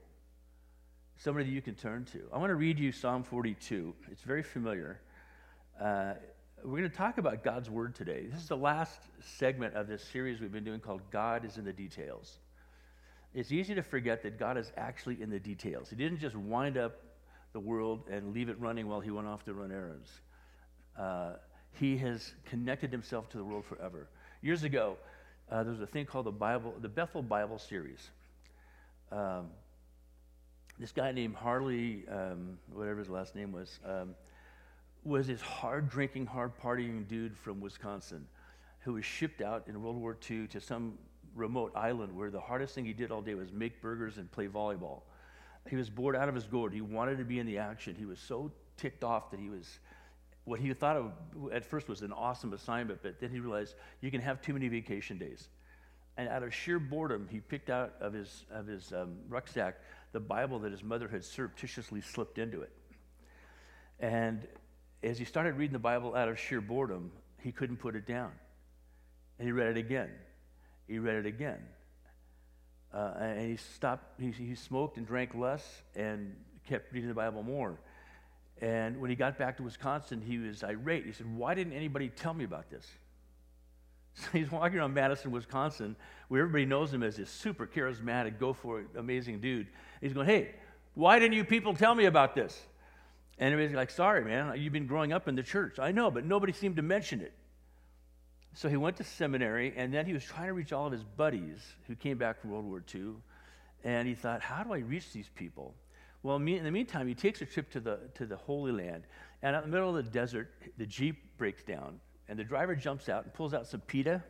somebody 1.18 1.46
that 1.46 1.52
you 1.52 1.62
can 1.62 1.76
turn 1.76 2.06
to. 2.06 2.22
I 2.32 2.38
want 2.38 2.50
to 2.50 2.56
read 2.56 2.80
you 2.80 2.92
Psalm 2.92 3.24
42. 3.24 3.94
It's 4.12 4.22
very 4.22 4.44
familiar. 4.44 5.00
Uh, 5.80 6.14
we're 6.64 6.80
going 6.80 6.90
to 6.90 6.96
talk 6.96 7.18
about 7.18 7.44
God's 7.44 7.70
Word 7.70 7.94
today. 7.94 8.26
This 8.32 8.42
is 8.42 8.48
the 8.48 8.56
last 8.56 9.02
segment 9.38 9.76
of 9.76 9.88
this 9.88 10.02
series 10.02 10.40
we've 10.40 10.52
been 10.52 10.64
doing 10.64 10.80
called 10.80 11.02
God 11.12 11.44
is 11.44 11.58
in 11.58 11.66
the 11.66 11.74
Details. 11.74 12.38
It's 13.34 13.52
easy 13.52 13.76
to 13.76 13.82
forget 13.82 14.24
that 14.24 14.40
God 14.40 14.58
is 14.58 14.72
actually 14.78 15.22
in 15.22 15.30
the 15.30 15.40
details. 15.40 15.90
He 15.90 15.96
didn't 15.96 16.20
just 16.20 16.36
wind 16.36 16.78
up 16.78 17.02
the 17.52 17.60
world 17.60 18.04
and 18.10 18.34
leave 18.34 18.48
it 18.48 18.60
running 18.60 18.88
while 18.88 19.00
he 19.00 19.12
went 19.12 19.28
off 19.28 19.44
to 19.46 19.54
run 19.54 19.72
errands. 19.72 20.10
Uh, 20.98 21.34
he 21.80 21.98
has 21.98 22.34
connected 22.46 22.92
himself 22.92 23.28
to 23.30 23.38
the 23.38 23.44
world 23.44 23.66
forever. 23.66 24.08
Years 24.42 24.64
ago, 24.64 24.98
uh, 25.52 25.64
there 25.64 25.72
was 25.72 25.82
a 25.82 25.88
thing 25.88 26.06
called 26.06 26.28
the 26.28 26.32
Bible, 26.32 26.76
the 26.80 26.88
Bethel 26.88 27.24
Bible 27.24 27.58
series 27.58 28.12
um, 29.14 29.48
this 30.80 30.92
guy 30.92 31.12
named 31.12 31.36
Harley, 31.36 32.04
um, 32.10 32.58
whatever 32.74 33.00
his 33.00 33.10
last 33.10 33.36
name 33.36 33.52
was, 33.52 33.80
um, 33.86 34.16
was 35.04 35.28
this 35.28 35.42
hard 35.42 35.90
drinking, 35.90 36.26
hard 36.26 36.52
partying 36.60 37.08
dude 37.08 37.38
from 37.38 37.60
Wisconsin 37.62 38.26
who 38.80 38.94
was 38.94 39.06
shipped 39.06 39.42
out 39.42 39.68
in 39.68 39.82
World 39.82 39.98
War 39.98 40.18
II 40.30 40.48
to 40.48 40.60
some 40.60 40.98
remote 41.36 41.72
island 41.76 42.16
where 42.16 42.30
the 42.30 42.40
hardest 42.40 42.76
thing 42.76 42.86
he 42.86 42.94
did 42.94 43.12
all 43.12 43.22
day 43.22 43.34
was 43.34 43.52
make 43.52 43.82
burgers 43.82 44.18
and 44.18 44.32
play 44.32 44.48
volleyball. 44.48 45.02
He 45.70 45.76
was 45.76 45.90
bored 45.90 46.16
out 46.16 46.28
of 46.28 46.36
his 46.36 46.46
gourd. 46.46 46.74
He 46.74 46.82
wanted 46.82 47.18
to 47.18 47.24
be 47.24 47.40
in 47.40 47.46
the 47.46 47.58
action. 47.58 47.96
He 47.98 48.06
was 48.06 48.20
so 48.20 48.52
ticked 48.76 49.04
off 49.04 49.32
that 49.32 49.40
he 49.40 49.50
was 49.50 49.80
what 50.46 50.60
he 50.60 50.74
thought 50.74 50.98
of, 50.98 51.12
at 51.54 51.64
first 51.64 51.88
was 51.88 52.02
an 52.02 52.12
awesome 52.12 52.52
assignment, 52.52 53.00
but 53.02 53.20
then 53.22 53.30
he 53.30 53.40
realized 53.40 53.76
you 54.02 54.12
can 54.12 54.20
have 54.20 54.42
too 54.42 54.52
many 54.52 54.68
vacation 54.68 55.18
days. 55.18 55.48
And 56.18 56.30
out 56.30 56.44
of 56.44 56.54
sheer 56.54 56.80
boredom, 56.80 57.28
he 57.32 57.40
picked 57.40 57.70
out 57.70 57.94
of 58.00 58.14
his, 58.14 58.46
of 58.52 58.68
his 58.68 58.94
um, 58.94 59.16
rucksack 59.28 59.80
the 60.12 60.20
Bible 60.20 60.60
that 60.60 60.72
his 60.72 60.84
mother 60.84 61.08
had 61.08 61.24
surreptitiously 61.26 62.02
slipped 62.02 62.38
into 62.38 62.62
it. 62.62 62.72
And 64.00 64.48
as 65.02 65.18
he 65.18 65.26
started 65.26 65.56
reading 65.56 65.74
the 65.74 65.80
Bible 65.80 66.16
out 66.16 66.30
of 66.30 66.40
sheer 66.40 66.62
boredom, 66.62 67.12
he 67.42 67.52
couldn't 67.52 67.78
put 67.78 67.96
it 67.96 68.06
down. 68.06 68.32
And 69.40 69.48
he 69.48 69.52
read 69.52 69.76
it 69.76 69.78
again. 69.78 70.12
He 70.88 71.00
read 71.00 71.16
it 71.16 71.26
again. 71.26 71.60
Uh, 72.94 73.14
and 73.20 73.50
he 73.50 73.58
stopped, 73.58 74.20
he, 74.20 74.32
he 74.32 74.54
smoked 74.54 74.98
and 74.98 75.08
drank 75.08 75.34
less 75.34 75.82
and 75.96 76.36
kept 76.68 76.94
reading 76.94 77.10
the 77.10 77.16
Bible 77.16 77.42
more. 77.42 77.80
And 78.62 79.02
when 79.02 79.10
he 79.10 79.16
got 79.16 79.38
back 79.40 79.58
to 79.58 79.64
Wisconsin, 79.64 80.22
he 80.22 80.38
was 80.38 80.64
irate. 80.64 81.06
He 81.06 81.12
said, 81.12 81.26
Why 81.36 81.56
didn't 81.56 81.74
anybody 81.74 82.10
tell 82.10 82.36
me 82.36 82.44
about 82.44 82.70
this? 82.70 82.88
So 84.16 84.28
he's 84.34 84.52
walking 84.52 84.80
around 84.80 84.94
Madison, 84.94 85.32
Wisconsin, 85.32 85.96
where 86.28 86.42
everybody 86.42 86.66
knows 86.66 86.94
him 86.94 87.04
as 87.04 87.18
this 87.18 87.30
super 87.30 87.66
charismatic, 87.68 88.40
go 88.40 88.54
for 88.54 88.82
it, 88.82 88.88
amazing 88.98 89.40
dude. 89.40 89.68
He's 90.02 90.14
going, 90.14 90.28
Hey, 90.28 90.56
why 90.94 91.20
didn't 91.20 91.36
you 91.36 91.44
people 91.44 91.74
tell 91.74 91.96
me 91.96 92.06
about 92.06 92.36
this? 92.36 92.60
And 93.40 93.52
everybody's 93.54 93.76
like, 93.76 93.90
Sorry, 93.90 94.24
man, 94.24 94.60
you've 94.60 94.74
been 94.74 94.88
growing 94.88 95.14
up 95.14 95.28
in 95.28 95.36
the 95.36 95.44
church. 95.44 95.80
I 95.80 95.92
know, 95.92 96.12
but 96.12 96.26
nobody 96.26 96.54
seemed 96.54 96.76
to 96.78 96.82
mention 96.82 97.22
it. 97.22 97.34
So 98.56 98.70
he 98.70 98.78
went 98.78 98.98
to 98.98 99.04
seminary, 99.04 99.74
and 99.76 99.92
then 99.92 100.06
he 100.06 100.14
was 100.14 100.24
trying 100.24 100.48
to 100.48 100.54
reach 100.54 100.72
all 100.72 100.86
of 100.86 100.92
his 100.92 101.04
buddies 101.04 101.60
who 101.88 101.96
came 101.96 102.20
back 102.20 102.40
from 102.40 102.52
World 102.52 102.66
War 102.66 102.84
II. 102.94 103.14
And 103.84 104.08
he 104.08 104.14
thought, 104.14 104.42
How 104.42 104.64
do 104.64 104.74
I 104.74 104.80
reach 104.80 105.12
these 105.12 105.30
people? 105.36 105.74
Well, 106.22 106.38
in 106.38 106.64
the 106.64 106.72
meantime, 106.72 107.08
he 107.08 107.16
takes 107.16 107.42
a 107.42 107.46
trip 107.46 107.70
to 107.72 107.82
the, 107.82 108.00
to 108.16 108.26
the 108.26 108.38
Holy 108.38 108.72
Land. 108.72 109.04
And 109.42 109.56
in 109.58 109.62
the 109.64 109.68
middle 109.68 109.90
of 109.90 110.06
the 110.06 110.10
desert, 110.10 110.54
the 110.78 110.86
Jeep 110.86 111.38
breaks 111.38 111.64
down 111.64 112.00
and 112.34 112.40
the 112.40 112.44
driver 112.44 112.76
jumps 112.76 113.10
out 113.10 113.26
and 113.26 113.32
pulls 113.32 113.54
out 113.54 113.68
some 113.68 113.82
pita 113.82 114.24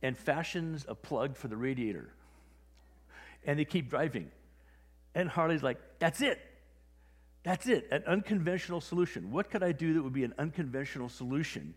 and 0.00 0.16
fashions 0.16 0.86
a 0.86 0.94
plug 0.94 1.36
for 1.36 1.48
the 1.48 1.56
radiator. 1.56 2.14
And 3.44 3.58
they 3.58 3.64
keep 3.64 3.90
driving. 3.90 4.30
And 5.12 5.28
Harley's 5.28 5.64
like, 5.64 5.78
that's 5.98 6.20
it. 6.20 6.38
That's 7.42 7.66
it, 7.66 7.88
an 7.90 8.04
unconventional 8.06 8.80
solution. 8.80 9.32
What 9.32 9.50
could 9.50 9.64
I 9.64 9.72
do 9.72 9.94
that 9.94 10.04
would 10.04 10.12
be 10.12 10.22
an 10.22 10.34
unconventional 10.38 11.08
solution 11.08 11.74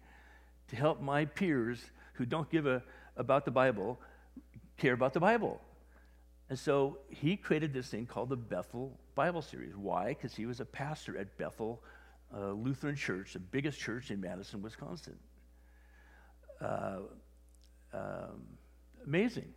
to 0.68 0.76
help 0.76 1.02
my 1.02 1.26
peers 1.26 1.84
who 2.14 2.28
don't 2.28 2.48
give 2.52 2.68
a 2.68 2.84
about 3.18 3.44
the 3.44 3.50
Bible 3.50 4.00
care 4.78 4.94
about 4.94 5.14
the 5.14 5.20
Bible? 5.20 5.60
And 6.48 6.60
so 6.60 7.00
he 7.10 7.38
created 7.38 7.74
this 7.74 7.88
thing 7.88 8.06
called 8.06 8.30
the 8.30 8.36
Bethel 8.36 9.00
Bible 9.16 9.42
series. 9.42 9.76
Why? 9.76 10.10
Because 10.10 10.36
he 10.36 10.46
was 10.46 10.60
a 10.60 10.66
pastor 10.66 11.18
at 11.18 11.40
Bethel 11.40 11.82
uh, 12.34 12.52
Lutheran 12.52 12.96
church, 12.96 13.34
the 13.34 13.40
biggest 13.40 13.80
church 13.80 14.12
in 14.12 14.22
Madison, 14.22 14.62
Wisconsin. 14.62 15.18
Uh, 16.62 17.00
um, 17.94 18.42
amazing. 19.06 19.54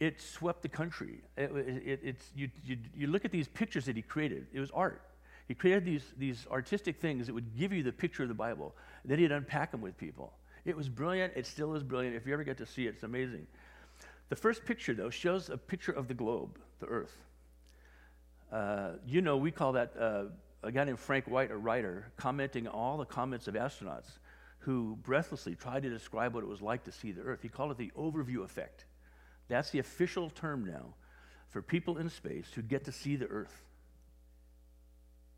it 0.00 0.20
swept 0.20 0.62
the 0.62 0.68
country. 0.68 1.20
It, 1.36 1.50
it, 1.54 2.00
it's, 2.02 2.30
you, 2.34 2.50
you, 2.64 2.78
you 2.96 3.06
look 3.08 3.24
at 3.24 3.32
these 3.32 3.48
pictures 3.48 3.84
that 3.86 3.96
he 3.96 4.02
created, 4.02 4.46
it 4.52 4.60
was 4.60 4.70
art. 4.70 5.02
He 5.48 5.54
created 5.54 5.84
these, 5.84 6.04
these 6.18 6.46
artistic 6.50 7.00
things 7.00 7.26
that 7.26 7.32
would 7.32 7.56
give 7.56 7.72
you 7.72 7.82
the 7.82 7.92
picture 7.92 8.22
of 8.22 8.28
the 8.28 8.34
Bible. 8.34 8.74
Then 9.04 9.18
he'd 9.18 9.32
unpack 9.32 9.70
them 9.70 9.80
with 9.80 9.96
people. 9.96 10.32
It 10.64 10.76
was 10.76 10.88
brilliant. 10.88 11.32
It 11.36 11.46
still 11.46 11.74
is 11.74 11.82
brilliant. 11.82 12.14
If 12.14 12.26
you 12.26 12.34
ever 12.34 12.44
get 12.44 12.58
to 12.58 12.66
see 12.66 12.86
it, 12.86 12.90
it's 12.90 13.02
amazing. 13.02 13.46
The 14.28 14.36
first 14.36 14.64
picture, 14.66 14.92
though, 14.92 15.08
shows 15.08 15.48
a 15.48 15.56
picture 15.56 15.92
of 15.92 16.06
the 16.06 16.14
globe, 16.14 16.58
the 16.80 16.86
earth. 16.86 17.16
Uh, 18.52 18.90
you 19.06 19.22
know, 19.22 19.38
we 19.38 19.50
call 19.50 19.72
that 19.72 19.94
uh, 19.98 20.24
a 20.62 20.72
guy 20.72 20.84
named 20.84 20.98
Frank 20.98 21.26
White, 21.26 21.50
a 21.50 21.56
writer, 21.56 22.12
commenting 22.16 22.66
all 22.66 22.96
the 22.96 23.04
comments 23.04 23.48
of 23.48 23.54
astronauts 23.54 24.08
who 24.60 24.98
breathlessly 25.02 25.54
tried 25.54 25.84
to 25.84 25.90
describe 25.90 26.34
what 26.34 26.42
it 26.42 26.48
was 26.48 26.60
like 26.60 26.84
to 26.84 26.92
see 26.92 27.12
the 27.12 27.22
earth. 27.22 27.40
He 27.42 27.48
called 27.48 27.70
it 27.70 27.78
the 27.78 27.92
overview 27.96 28.44
effect. 28.44 28.84
That's 29.48 29.70
the 29.70 29.78
official 29.78 30.30
term 30.30 30.64
now 30.64 30.94
for 31.48 31.62
people 31.62 31.98
in 31.98 32.10
space 32.10 32.46
who 32.54 32.62
get 32.62 32.84
to 32.84 32.92
see 32.92 33.16
the 33.16 33.26
earth. 33.26 33.62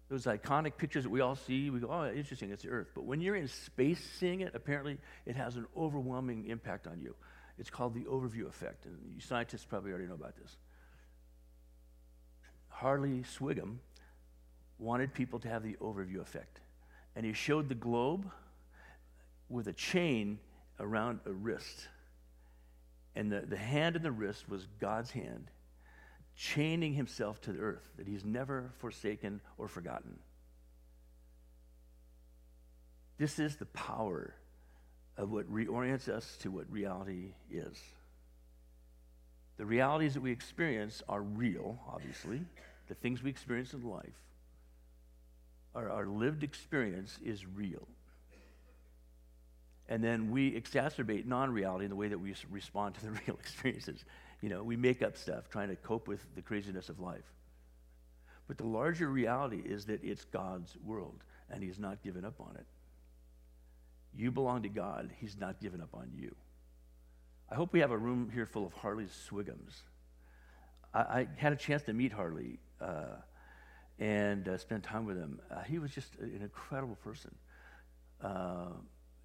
Those 0.09 0.25
iconic 0.25 0.77
pictures 0.77 1.05
that 1.05 1.11
we 1.11 1.21
all 1.21 1.37
see, 1.37 1.71
we 1.71 1.79
go, 1.79 1.89
oh, 1.89 2.11
interesting, 2.11 2.51
it's 2.51 2.65
the 2.65 2.71
earth. 2.71 2.89
But 2.95 3.05
when 3.05 3.21
you're 3.21 3.37
in 3.37 3.47
space 3.47 4.05
seeing 4.19 4.41
it, 4.41 4.53
apparently 4.55 4.99
it 5.27 5.37
has 5.37 5.57
an 5.57 5.67
overwhelming 5.77 6.47
impact 6.47 6.89
on 6.89 7.01
you. 7.01 7.15
It's 7.59 7.71
called 7.71 7.95
the 7.95 8.05
overview 8.05 8.49
effect, 8.49 8.87
and 8.87 8.97
you 9.15 9.21
scientists 9.21 9.65
probably 9.65 9.93
already 9.93 10.09
know 10.09 10.15
about 10.15 10.35
this. 10.37 10.57
Harley 12.69 13.23
Swiggum 13.39 13.77
wanted 14.81 15.13
people 15.13 15.39
to 15.41 15.49
have 15.49 15.63
the 15.63 15.77
overview 15.81 16.21
effect. 16.21 16.61
And 17.15 17.27
he 17.27 17.33
showed 17.33 17.69
the 17.69 17.75
globe 17.75 18.31
with 19.49 19.69
a 19.69 19.73
chain 19.73 20.39
around 20.79 21.21
a 21.27 21.33
wrist. 21.33 21.89
And 23.15 23.31
the, 23.31 23.41
the 23.41 23.57
hand 23.57 23.97
and 23.97 24.05
the 24.05 24.13
wrist 24.13 24.49
was 24.49 24.67
God's 24.81 25.11
hand, 25.11 25.51
chaining 26.37 26.95
himself 26.95 27.41
to 27.43 27.53
the 27.53 27.59
earth, 27.59 27.83
that 27.99 28.07
he's 28.07 28.25
never 28.25 28.71
forsaken 28.79 29.41
or 29.59 29.69
forgotten. 29.69 30.19
This 33.19 33.39
is 33.39 33.57
the 33.57 33.67
power 33.67 34.35
of 35.19 35.31
what 35.31 35.53
reorients 35.53 36.09
us 36.09 36.39
to 36.41 36.51
what 36.51 36.71
reality 36.71 37.35
is. 37.51 37.79
The 39.59 39.67
realities 39.67 40.15
that 40.15 40.23
we 40.23 40.31
experience 40.31 41.03
are 41.07 41.21
real, 41.21 41.79
obviously, 41.87 42.41
the 42.89 42.95
things 42.95 43.23
we 43.23 43.29
experience 43.29 43.75
in 43.75 43.83
life. 43.83 44.30
Our, 45.75 46.07
lived 46.07 46.43
experience 46.43 47.19
is 47.25 47.47
real. 47.47 47.87
And 49.89 50.03
then 50.03 50.31
we 50.31 50.53
exacerbate 50.53 51.27
non 51.27 51.53
reality 51.53 51.85
in 51.85 51.91
the 51.91 51.97
way 51.97 52.09
that 52.09 52.19
we 52.19 52.35
respond 52.51 52.95
to 52.97 53.05
the 53.05 53.11
real 53.27 53.37
experiences. 53.39 54.05
You 54.41 54.49
know, 54.49 54.63
we 54.63 54.77
make 54.77 55.03
up 55.03 55.17
stuff 55.17 55.49
trying 55.49 55.69
to 55.69 55.77
cope 55.77 56.09
with 56.09 56.25
the 56.35 56.43
craziness 56.43 56.89
of 56.89 57.01
life. 57.01 57.25
But 58.49 58.59
the 58.59 58.67
larger 58.67 59.09
reality 59.09 59.63
is 59.65 59.87
that 59.87 60.03
it's 60.03 60.25
God's 60.25 60.77
world, 60.85 61.23
and 61.51 61.63
He's 61.63 61.79
not 61.79 62.03
given 62.03 62.25
up 62.25 62.41
on 62.41 62.57
it. 62.57 62.67
You 64.15 64.33
belong 64.33 64.63
to 64.63 64.69
God, 64.69 65.11
He's 65.19 65.37
not 65.37 65.61
given 65.61 65.81
up 65.81 65.95
on 65.95 66.11
you. 66.17 66.35
I 67.51 67.55
hope 67.55 67.73
we 67.73 67.81
have 67.81 67.91
a 67.91 67.99
room 67.99 68.31
here 68.33 68.47
full 68.47 68.67
of 68.67 68.73
Harley 68.73 69.07
Swiggums. 69.29 69.83
I, 70.95 71.01
I 71.01 71.29
had 71.37 71.53
a 71.53 71.57
chance 71.57 71.83
to 71.83 71.93
meet 71.93 72.13
Harley 72.13 72.59
uh, 72.81 73.17
and 74.01 74.49
uh, 74.49 74.57
spend 74.57 74.83
time 74.83 75.05
with 75.05 75.17
him. 75.17 75.39
Uh, 75.51 75.61
he 75.63 75.79
was 75.79 75.93
just 75.93 76.17
an 76.17 76.41
incredible 76.41 76.97
person. 76.97 77.31
Uh, 78.25 78.71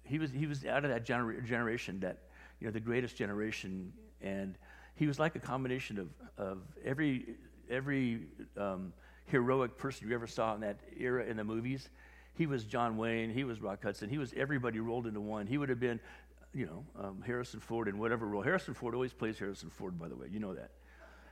he 0.04 0.18
was 0.18 0.30
he 0.30 0.46
was 0.46 0.64
out 0.64 0.84
of 0.84 0.90
that 0.90 1.04
gener- 1.04 1.44
generation 1.44 1.98
that 2.00 2.18
you 2.60 2.66
know 2.66 2.72
the 2.72 2.80
greatest 2.80 3.16
generation, 3.16 3.92
and 4.20 4.56
he 4.94 5.06
was 5.06 5.18
like 5.18 5.34
a 5.34 5.40
combination 5.40 5.98
of 5.98 6.08
of 6.38 6.58
every 6.84 7.34
every 7.70 8.20
um, 8.56 8.92
heroic 9.24 9.76
person 9.76 10.08
you 10.08 10.14
ever 10.14 10.26
saw 10.26 10.54
in 10.54 10.60
that 10.60 10.78
era 10.98 11.24
in 11.24 11.36
the 11.36 11.44
movies. 11.44 11.88
He 12.34 12.46
was 12.46 12.64
John 12.64 12.98
Wayne. 12.98 13.30
He 13.30 13.44
was 13.44 13.62
Rock 13.62 13.82
Hudson. 13.82 14.10
He 14.10 14.18
was 14.18 14.34
everybody 14.36 14.78
rolled 14.78 15.06
into 15.06 15.20
one. 15.20 15.46
He 15.46 15.56
would 15.56 15.70
have 15.70 15.80
been, 15.80 15.98
you 16.54 16.66
know, 16.66 16.84
um, 17.02 17.22
Harrison 17.26 17.60
Ford 17.60 17.88
in 17.88 17.98
whatever 17.98 18.26
role. 18.26 18.42
Harrison 18.42 18.74
Ford 18.74 18.94
always 18.94 19.14
plays 19.14 19.38
Harrison 19.38 19.70
Ford, 19.70 19.98
by 19.98 20.08
the 20.08 20.16
way. 20.16 20.26
You 20.30 20.38
know 20.38 20.54
that. 20.54 20.70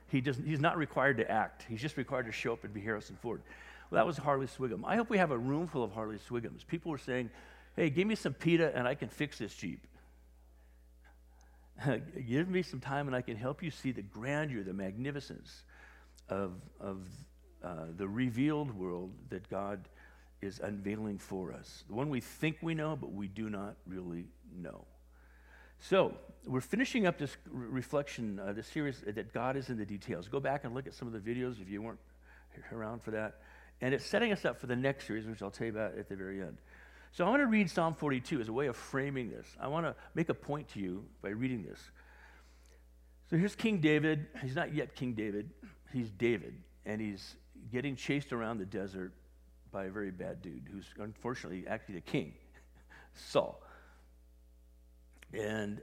He 0.07 0.21
doesn't, 0.21 0.45
he's 0.45 0.59
not 0.59 0.77
required 0.77 1.17
to 1.17 1.29
act. 1.29 1.65
He's 1.67 1.81
just 1.81 1.97
required 1.97 2.25
to 2.27 2.31
show 2.31 2.53
up 2.53 2.63
and 2.63 2.73
be 2.73 2.81
Harrison 2.81 3.17
Ford. 3.21 3.41
Well, 3.89 3.99
that 3.99 4.05
was 4.05 4.17
Harley 4.17 4.47
Swiggum. 4.47 4.81
I 4.85 4.95
hope 4.95 5.09
we 5.09 5.17
have 5.17 5.31
a 5.31 5.37
room 5.37 5.67
full 5.67 5.83
of 5.83 5.91
Harley 5.91 6.17
Swiggums. 6.29 6.65
People 6.65 6.91
were 6.91 6.97
saying, 6.97 7.29
hey, 7.75 7.89
give 7.89 8.07
me 8.07 8.15
some 8.15 8.33
pita 8.33 8.75
and 8.75 8.87
I 8.87 8.95
can 8.95 9.09
fix 9.09 9.37
this 9.37 9.53
Jeep. 9.53 9.85
give 12.27 12.49
me 12.49 12.61
some 12.61 12.79
time 12.79 13.07
and 13.07 13.15
I 13.15 13.21
can 13.21 13.35
help 13.35 13.61
you 13.61 13.71
see 13.71 13.91
the 13.91 14.01
grandeur, 14.01 14.63
the 14.63 14.73
magnificence 14.73 15.63
of, 16.29 16.53
of 16.79 17.07
uh, 17.63 17.85
the 17.97 18.07
revealed 18.07 18.73
world 18.75 19.11
that 19.29 19.49
God 19.49 19.87
is 20.41 20.59
unveiling 20.59 21.17
for 21.17 21.51
us. 21.51 21.83
The 21.87 21.95
one 21.95 22.09
we 22.09 22.21
think 22.21 22.57
we 22.61 22.75
know, 22.75 22.95
but 22.95 23.11
we 23.11 23.27
do 23.27 23.49
not 23.49 23.75
really 23.87 24.25
know. 24.55 24.85
So, 25.79 26.15
we're 26.47 26.61
finishing 26.61 27.07
up 27.07 27.17
this 27.17 27.35
reflection, 27.49 28.39
uh, 28.39 28.53
this 28.53 28.67
series 28.67 29.01
that 29.05 29.33
God 29.33 29.57
is 29.57 29.69
in 29.69 29.77
the 29.77 29.85
details. 29.85 30.27
Go 30.27 30.39
back 30.39 30.63
and 30.63 30.73
look 30.75 30.87
at 30.87 30.93
some 30.93 31.07
of 31.07 31.13
the 31.13 31.19
videos 31.19 31.61
if 31.61 31.69
you 31.69 31.81
weren't 31.81 31.99
around 32.71 33.01
for 33.01 33.11
that. 33.11 33.39
And 33.81 33.93
it's 33.93 34.05
setting 34.05 34.31
us 34.31 34.45
up 34.45 34.59
for 34.59 34.67
the 34.67 34.75
next 34.75 35.07
series, 35.07 35.25
which 35.25 35.41
I'll 35.41 35.51
tell 35.51 35.65
you 35.65 35.73
about 35.73 35.97
at 35.97 36.07
the 36.07 36.15
very 36.15 36.41
end. 36.41 36.57
So 37.11 37.25
I 37.25 37.29
want 37.29 37.41
to 37.41 37.47
read 37.47 37.69
Psalm 37.69 37.93
42 37.93 38.41
as 38.41 38.47
a 38.49 38.53
way 38.53 38.67
of 38.67 38.75
framing 38.75 39.29
this. 39.29 39.47
I 39.59 39.67
want 39.67 39.85
to 39.85 39.95
make 40.13 40.29
a 40.29 40.33
point 40.33 40.67
to 40.69 40.79
you 40.79 41.05
by 41.21 41.29
reading 41.29 41.63
this. 41.63 41.79
So 43.29 43.37
here's 43.37 43.55
King 43.55 43.79
David. 43.79 44.27
He's 44.41 44.55
not 44.55 44.73
yet 44.73 44.95
King 44.95 45.13
David, 45.13 45.49
he's 45.91 46.11
David, 46.11 46.55
and 46.85 47.01
he's 47.01 47.35
getting 47.71 47.95
chased 47.95 48.31
around 48.33 48.59
the 48.59 48.65
desert 48.65 49.13
by 49.71 49.85
a 49.85 49.89
very 49.89 50.11
bad 50.11 50.41
dude 50.41 50.67
who's 50.71 50.85
unfortunately 50.99 51.65
actually 51.67 51.95
the 51.95 52.01
king, 52.01 52.33
Saul. 53.13 53.61
And 55.33 55.81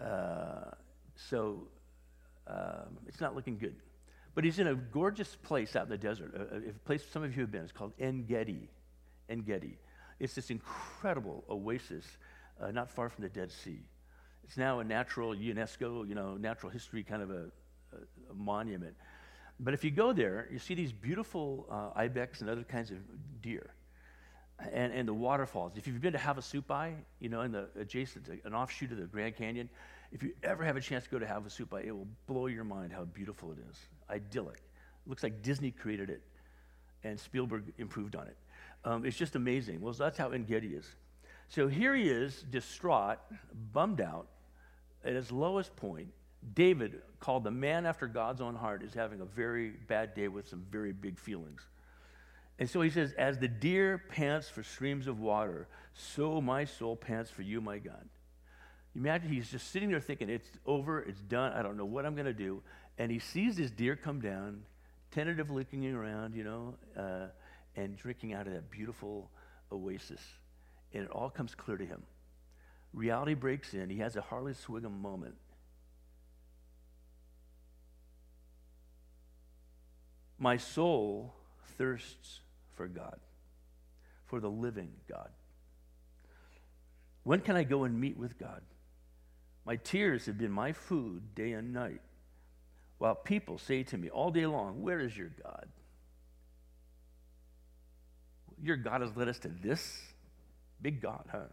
uh, 0.00 0.70
so 1.14 1.68
um, 2.46 2.98
it's 3.06 3.20
not 3.20 3.34
looking 3.34 3.58
good. 3.58 3.76
But 4.34 4.44
he's 4.44 4.58
in 4.58 4.66
a 4.66 4.74
gorgeous 4.74 5.36
place 5.36 5.76
out 5.76 5.84
in 5.84 5.90
the 5.90 5.98
desert, 5.98 6.34
a, 6.34 6.70
a 6.70 6.72
place 6.84 7.04
some 7.12 7.22
of 7.22 7.36
you 7.36 7.42
have 7.42 7.50
been. 7.50 7.62
It's 7.62 7.72
called 7.72 7.92
En 7.98 8.24
Gedi. 8.24 8.68
En 9.28 9.42
Gedi. 9.42 9.76
It's 10.18 10.34
this 10.34 10.50
incredible 10.50 11.44
oasis 11.50 12.04
uh, 12.60 12.70
not 12.70 12.90
far 12.90 13.08
from 13.08 13.22
the 13.22 13.28
Dead 13.28 13.50
Sea. 13.50 13.80
It's 14.44 14.56
now 14.56 14.80
a 14.80 14.84
natural 14.84 15.34
UNESCO, 15.34 16.08
you 16.08 16.14
know, 16.14 16.36
natural 16.36 16.70
history 16.70 17.02
kind 17.02 17.22
of 17.22 17.30
a, 17.30 17.44
a, 18.30 18.34
monument. 18.34 18.94
But 19.60 19.74
if 19.74 19.84
you 19.84 19.90
go 19.90 20.12
there, 20.12 20.48
you 20.50 20.58
see 20.58 20.74
these 20.74 20.92
beautiful 20.92 21.66
uh, 21.70 21.98
ibex 21.98 22.40
and 22.40 22.50
other 22.50 22.64
kinds 22.64 22.90
of 22.90 22.98
deer. 23.40 23.74
And, 24.70 24.92
and 24.92 25.08
the 25.08 25.14
waterfalls. 25.14 25.72
If 25.76 25.86
you've 25.86 26.00
been 26.00 26.12
to 26.12 26.18
Havasupai, 26.18 26.94
you 27.20 27.28
know, 27.28 27.40
in 27.40 27.52
the 27.52 27.68
adjacent, 27.78 28.28
an 28.44 28.54
offshoot 28.54 28.92
of 28.92 28.98
the 28.98 29.06
Grand 29.06 29.36
Canyon, 29.36 29.68
if 30.12 30.22
you 30.22 30.32
ever 30.42 30.62
have 30.62 30.76
a 30.76 30.80
chance 30.80 31.04
to 31.04 31.10
go 31.10 31.18
to 31.18 31.26
Havasupai, 31.26 31.84
it 31.84 31.92
will 31.92 32.06
blow 32.26 32.46
your 32.46 32.64
mind 32.64 32.92
how 32.92 33.04
beautiful 33.04 33.50
it 33.50 33.58
is. 33.70 33.78
Idyllic. 34.10 34.62
Looks 35.06 35.22
like 35.22 35.42
Disney 35.42 35.70
created 35.70 36.10
it 36.10 36.22
and 37.04 37.18
Spielberg 37.18 37.64
improved 37.78 38.14
on 38.14 38.26
it. 38.26 38.36
Um, 38.84 39.04
it's 39.04 39.16
just 39.16 39.36
amazing. 39.36 39.80
Well, 39.80 39.92
that's 39.92 40.18
how 40.18 40.30
En-Gedi 40.30 40.68
is. 40.68 40.86
So 41.48 41.68
here 41.68 41.94
he 41.94 42.08
is, 42.08 42.44
distraught, 42.50 43.18
bummed 43.72 44.00
out, 44.00 44.28
at 45.04 45.14
his 45.14 45.32
lowest 45.32 45.74
point. 45.76 46.08
David, 46.54 47.02
called 47.20 47.44
the 47.44 47.50
man 47.50 47.86
after 47.86 48.06
God's 48.06 48.40
own 48.40 48.54
heart, 48.54 48.82
is 48.82 48.94
having 48.94 49.20
a 49.20 49.24
very 49.24 49.70
bad 49.88 50.14
day 50.14 50.28
with 50.28 50.48
some 50.48 50.64
very 50.70 50.92
big 50.92 51.18
feelings. 51.18 51.62
And 52.62 52.70
so 52.70 52.80
he 52.80 52.90
says, 52.90 53.12
As 53.18 53.40
the 53.40 53.48
deer 53.48 54.00
pants 54.08 54.48
for 54.48 54.62
streams 54.62 55.08
of 55.08 55.18
water, 55.18 55.66
so 55.94 56.40
my 56.40 56.64
soul 56.64 56.94
pants 56.94 57.28
for 57.28 57.42
you, 57.42 57.60
my 57.60 57.78
God. 57.78 58.08
Imagine 58.94 59.32
he's 59.32 59.50
just 59.50 59.72
sitting 59.72 59.90
there 59.90 59.98
thinking, 59.98 60.30
It's 60.30 60.46
over, 60.64 61.00
it's 61.00 61.20
done, 61.22 61.54
I 61.54 61.62
don't 61.62 61.76
know 61.76 61.84
what 61.84 62.06
I'm 62.06 62.14
going 62.14 62.26
to 62.26 62.32
do. 62.32 62.62
And 62.98 63.10
he 63.10 63.18
sees 63.18 63.56
this 63.56 63.72
deer 63.72 63.96
come 63.96 64.20
down, 64.20 64.62
tentatively 65.10 65.64
looking 65.64 65.92
around, 65.92 66.36
you 66.36 66.44
know. 66.44 66.76
Uh, 66.96 67.26
and 67.74 67.96
drinking 67.96 68.32
out 68.32 68.46
of 68.46 68.52
that 68.52 68.70
beautiful 68.70 69.28
oasis. 69.72 70.20
And 70.94 71.02
it 71.02 71.10
all 71.10 71.30
comes 71.30 71.56
clear 71.56 71.76
to 71.76 71.84
him. 71.84 72.04
Reality 72.92 73.34
breaks 73.34 73.74
in. 73.74 73.90
He 73.90 73.98
has 73.98 74.14
a 74.14 74.20
Harley 74.20 74.52
Swiggum 74.52 75.00
moment. 75.00 75.34
My 80.38 80.58
soul 80.58 81.34
thirsts 81.76 82.42
for 82.74 82.88
God, 82.88 83.18
for 84.26 84.40
the 84.40 84.50
living 84.50 84.90
God. 85.08 85.30
When 87.24 87.40
can 87.40 87.56
I 87.56 87.64
go 87.64 87.84
and 87.84 88.00
meet 88.00 88.16
with 88.16 88.38
God? 88.38 88.62
My 89.64 89.76
tears 89.76 90.26
have 90.26 90.38
been 90.38 90.50
my 90.50 90.72
food 90.72 91.34
day 91.34 91.52
and 91.52 91.72
night, 91.72 92.00
while 92.98 93.14
people 93.14 93.58
say 93.58 93.82
to 93.84 93.96
me 93.96 94.10
all 94.10 94.30
day 94.30 94.46
long, 94.46 94.82
Where 94.82 95.00
is 95.00 95.16
your 95.16 95.30
God? 95.42 95.68
Your 98.62 98.76
God 98.76 99.00
has 99.00 99.16
led 99.16 99.28
us 99.28 99.38
to 99.40 99.48
this? 99.48 100.00
Big 100.80 101.00
God, 101.00 101.24
huh? 101.30 101.46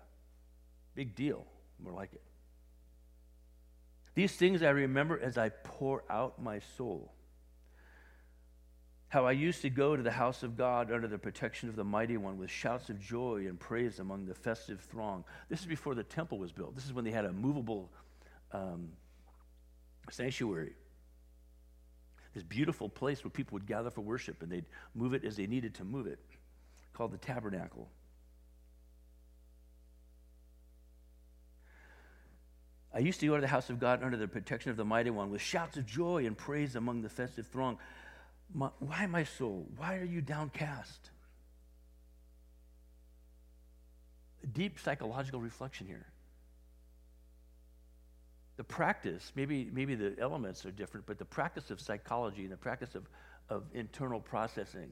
Big 0.96 1.16
deal. 1.16 1.46
More 1.84 1.94
like 1.94 2.14
it. 2.14 2.22
These 4.16 4.34
things 4.34 4.64
I 4.64 4.70
remember 4.70 5.20
as 5.20 5.38
I 5.38 5.50
pour 5.50 6.04
out 6.10 6.42
my 6.42 6.60
soul. 6.78 7.14
How 9.10 9.26
I 9.26 9.32
used 9.32 9.64
to 9.64 9.72
go 9.72 9.96
to 9.96 10.04
the 10.04 10.12
house 10.12 10.44
of 10.44 10.56
God 10.56 10.92
under 10.92 11.08
the 11.08 11.18
protection 11.18 11.68
of 11.68 11.76
the 11.76 11.84
mighty 11.84 12.16
one 12.16 12.38
with 12.38 12.52
shouts 12.52 12.90
of 12.90 13.00
joy 13.00 13.46
and 13.48 13.60
praise 13.60 13.98
among 13.98 14.28
the 14.28 14.36
festive 14.36 14.80
throng. 14.82 15.24
This 15.50 15.62
is 15.62 15.66
before 15.66 15.96
the 15.96 16.04
temple 16.04 16.38
was 16.38 16.52
built. 16.52 16.76
This 16.76 16.86
is 16.86 16.94
when 16.94 17.04
they 17.04 17.12
had 17.12 17.26
a 17.26 17.34
movable 17.34 17.90
um, 18.52 18.90
sanctuary. 20.12 20.74
This 22.36 22.44
beautiful 22.44 22.88
place 22.88 23.24
where 23.24 23.32
people 23.32 23.56
would 23.56 23.66
gather 23.66 23.90
for 23.90 24.02
worship 24.02 24.44
and 24.44 24.52
they'd 24.52 24.68
move 24.94 25.16
it 25.16 25.26
as 25.26 25.36
they 25.36 25.48
needed 25.48 25.74
to 25.76 25.84
move 25.84 26.06
it, 26.06 26.20
called 26.94 27.12
the 27.12 27.18
tabernacle. 27.18 27.90
I 32.94 33.00
used 33.00 33.20
to 33.20 33.28
go 33.28 33.36
to 33.36 33.42
the 33.42 33.48
house 33.48 33.70
of 33.70 33.80
God 33.80 34.04
under 34.04 34.18
the 34.18 34.28
protection 34.28 34.72
of 34.72 34.78
the 34.78 34.86
mighty 34.86 35.10
one 35.10 35.30
with 35.30 35.42
shouts 35.42 35.78
of 35.78 35.86
joy 35.86 36.26
and 36.26 36.38
praise 36.38 36.76
among 36.76 37.02
the 37.02 37.10
festive 37.10 37.48
throng. 37.48 37.78
My, 38.54 38.70
why, 38.80 39.06
my 39.06 39.24
soul? 39.24 39.68
Why 39.78 39.98
are 39.98 40.06
you 40.06 40.22
downcast? 40.22 41.12
A 44.44 44.48
deep 44.48 44.80
psychological 44.80 45.40
reflection 45.40 45.88
here. 45.88 46.08
The 48.58 48.64
practice, 48.64 49.32
maybe, 49.36 49.70
maybe 49.72 49.96
the 49.96 50.16
elements 50.20 50.66
are 50.66 50.72
different, 50.72 51.06
but 51.06 51.18
the 51.18 51.26
practice 51.26 51.72
of 51.72 51.80
psychology 51.80 52.44
and 52.44 52.52
the 52.52 52.58
practice 52.58 52.96
of, 52.96 53.08
of 53.48 53.64
internal 53.74 54.20
processing, 54.20 54.90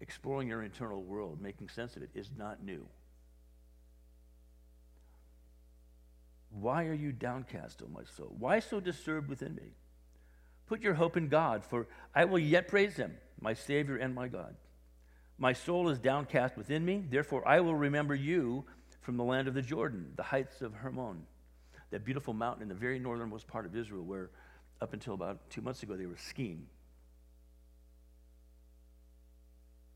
exploring 0.00 0.48
your 0.48 0.62
internal 0.62 1.02
world, 1.02 1.40
making 1.40 1.68
sense 1.68 1.96
of 1.96 2.02
it, 2.02 2.10
is 2.14 2.30
not 2.38 2.62
new. 2.64 2.86
Why 6.50 6.86
are 6.86 6.94
you 6.94 7.12
downcast, 7.12 7.82
O 7.82 7.88
my 7.88 8.04
soul? 8.16 8.34
Why 8.38 8.60
so 8.60 8.80
disturbed 8.80 9.28
within 9.28 9.54
me? 9.54 9.74
Put 10.68 10.82
your 10.82 10.94
hope 10.94 11.16
in 11.16 11.28
God, 11.28 11.64
for 11.64 11.86
I 12.14 12.26
will 12.26 12.38
yet 12.38 12.68
praise 12.68 12.94
him, 12.96 13.16
my 13.40 13.54
Savior 13.54 13.96
and 13.96 14.14
my 14.14 14.28
God. 14.28 14.54
My 15.38 15.54
soul 15.54 15.88
is 15.88 15.98
downcast 15.98 16.56
within 16.56 16.84
me, 16.84 17.04
therefore 17.08 17.46
I 17.48 17.60
will 17.60 17.74
remember 17.74 18.14
you 18.14 18.64
from 19.00 19.16
the 19.16 19.24
land 19.24 19.48
of 19.48 19.54
the 19.54 19.62
Jordan, 19.62 20.12
the 20.16 20.22
heights 20.22 20.60
of 20.60 20.74
Hermon, 20.74 21.22
that 21.90 22.04
beautiful 22.04 22.34
mountain 22.34 22.62
in 22.62 22.68
the 22.68 22.74
very 22.74 22.98
northernmost 22.98 23.46
part 23.46 23.64
of 23.64 23.74
Israel, 23.74 24.04
where 24.04 24.30
up 24.82 24.92
until 24.92 25.14
about 25.14 25.48
two 25.48 25.62
months 25.62 25.82
ago 25.82 25.96
they 25.96 26.06
were 26.06 26.18
skiing. 26.18 26.66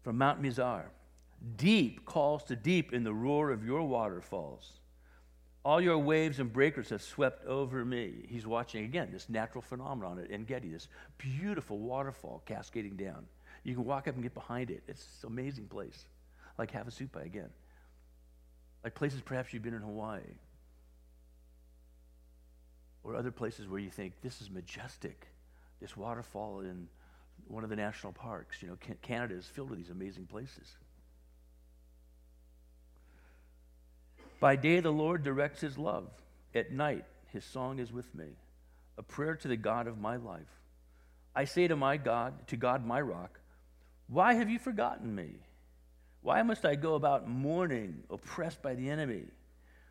From 0.03 0.17
Mount 0.17 0.41
Mizar, 0.41 0.85
deep 1.57 2.07
calls 2.07 2.45
to 2.45 2.57
deep 2.57 2.93
in 2.93 3.05
the 3.05 3.13
roar 3.13 3.51
of 3.51 3.65
your 3.65 3.83
waterfalls. 3.83 4.81
All 5.65 5.81
your 5.81 5.99
waves 5.99 6.41
and 6.41 6.53
breakers 6.53 6.91
have 6.91 7.03
swept 7.03 7.47
over 7.47 7.85
me. 7.85 8.27
He's 8.29 8.47
watching 8.47 8.85
again 8.85 9.11
this 9.13 9.29
natural 9.29 9.63
phenomenon 9.63 10.19
at 10.19 10.31
En 10.31 10.45
Gedi, 10.45 10.69
this 10.71 10.89
beautiful 11.19 11.79
waterfall 11.79 12.43
cascading 12.47 12.97
down. 12.97 13.27
You 13.63 13.75
can 13.75 13.85
walk 13.85 14.09
up 14.09 14.15
and 14.15 14.25
get 14.25 14.35
behind 14.35 14.71
it. 14.71 14.83
It's 14.89 15.07
an 15.23 15.29
amazing 15.29 15.69
place, 15.69 16.05
like 16.59 16.73
Havasupai 16.73 17.25
again, 17.25 17.51
like 18.83 18.97
places 18.97 19.21
perhaps 19.21 19.53
you've 19.53 19.63
been 19.63 19.75
in 19.75 19.83
Hawaii, 19.83 20.21
or 23.05 23.15
other 23.15 23.31
places 23.31 23.69
where 23.69 23.81
you 23.81 23.91
think 23.91 24.15
this 24.21 24.41
is 24.41 24.51
majestic. 24.51 25.29
This 25.81 25.97
waterfall 25.97 26.61
in 26.61 26.89
one 27.49 27.65
of 27.65 27.71
the 27.71 27.75
national 27.77 28.13
parks. 28.13 28.63
You 28.63 28.69
know, 28.69 28.79
Canada 29.03 29.35
is 29.35 29.47
filled 29.47 29.71
with 29.71 29.79
these 29.81 29.91
amazing 29.91 30.27
places. 30.27 30.77
By 34.43 34.57
day, 34.57 34.81
the 34.81 34.91
Lord 34.91 35.23
directs 35.23 35.61
his 35.61 35.79
love. 35.79 36.09
At 36.53 36.73
night, 36.73 37.05
his 37.33 37.45
song 37.45 37.79
is 37.79 37.93
with 37.93 38.13
me, 38.13 38.27
a 38.99 39.03
prayer 39.05 39.37
to 39.37 39.47
the 39.47 39.57
God 39.57 39.87
of 39.87 40.01
my 40.01 40.17
life. 40.17 40.59
I 41.33 41.45
say 41.45 41.69
to 41.69 41.77
my 41.77 41.97
God, 41.97 42.49
to 42.49 42.57
God, 42.57 42.85
my 42.85 43.01
rock, 43.01 43.39
why 44.09 44.35
have 44.35 44.51
you 44.51 44.59
forgotten 44.59 45.15
me? 45.15 45.37
Why 46.23 46.43
must 46.43 46.65
I 46.65 46.75
go 46.75 46.97
about 46.97 47.29
mourning, 47.29 48.03
oppressed 48.11 48.61
by 48.63 48.75
the 48.75 48.91
enemy? 48.91 49.27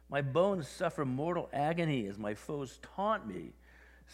My 0.10 0.22
bones 0.22 0.68
suffer 0.68 1.06
mortal 1.06 1.48
agony 1.54 2.08
as 2.08 2.18
my 2.18 2.34
foes 2.34 2.78
taunt 2.98 3.26
me, 3.26 3.54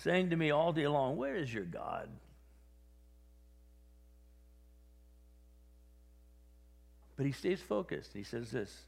saying 0.04 0.30
to 0.30 0.36
me 0.36 0.52
all 0.52 0.72
day 0.72 0.88
long, 0.88 1.18
Where 1.18 1.36
is 1.36 1.52
your 1.52 1.66
God? 1.66 2.10
But 7.16 7.26
he 7.26 7.32
stays 7.32 7.60
focused. 7.60 8.12
He 8.14 8.22
says 8.22 8.52
this 8.52 8.84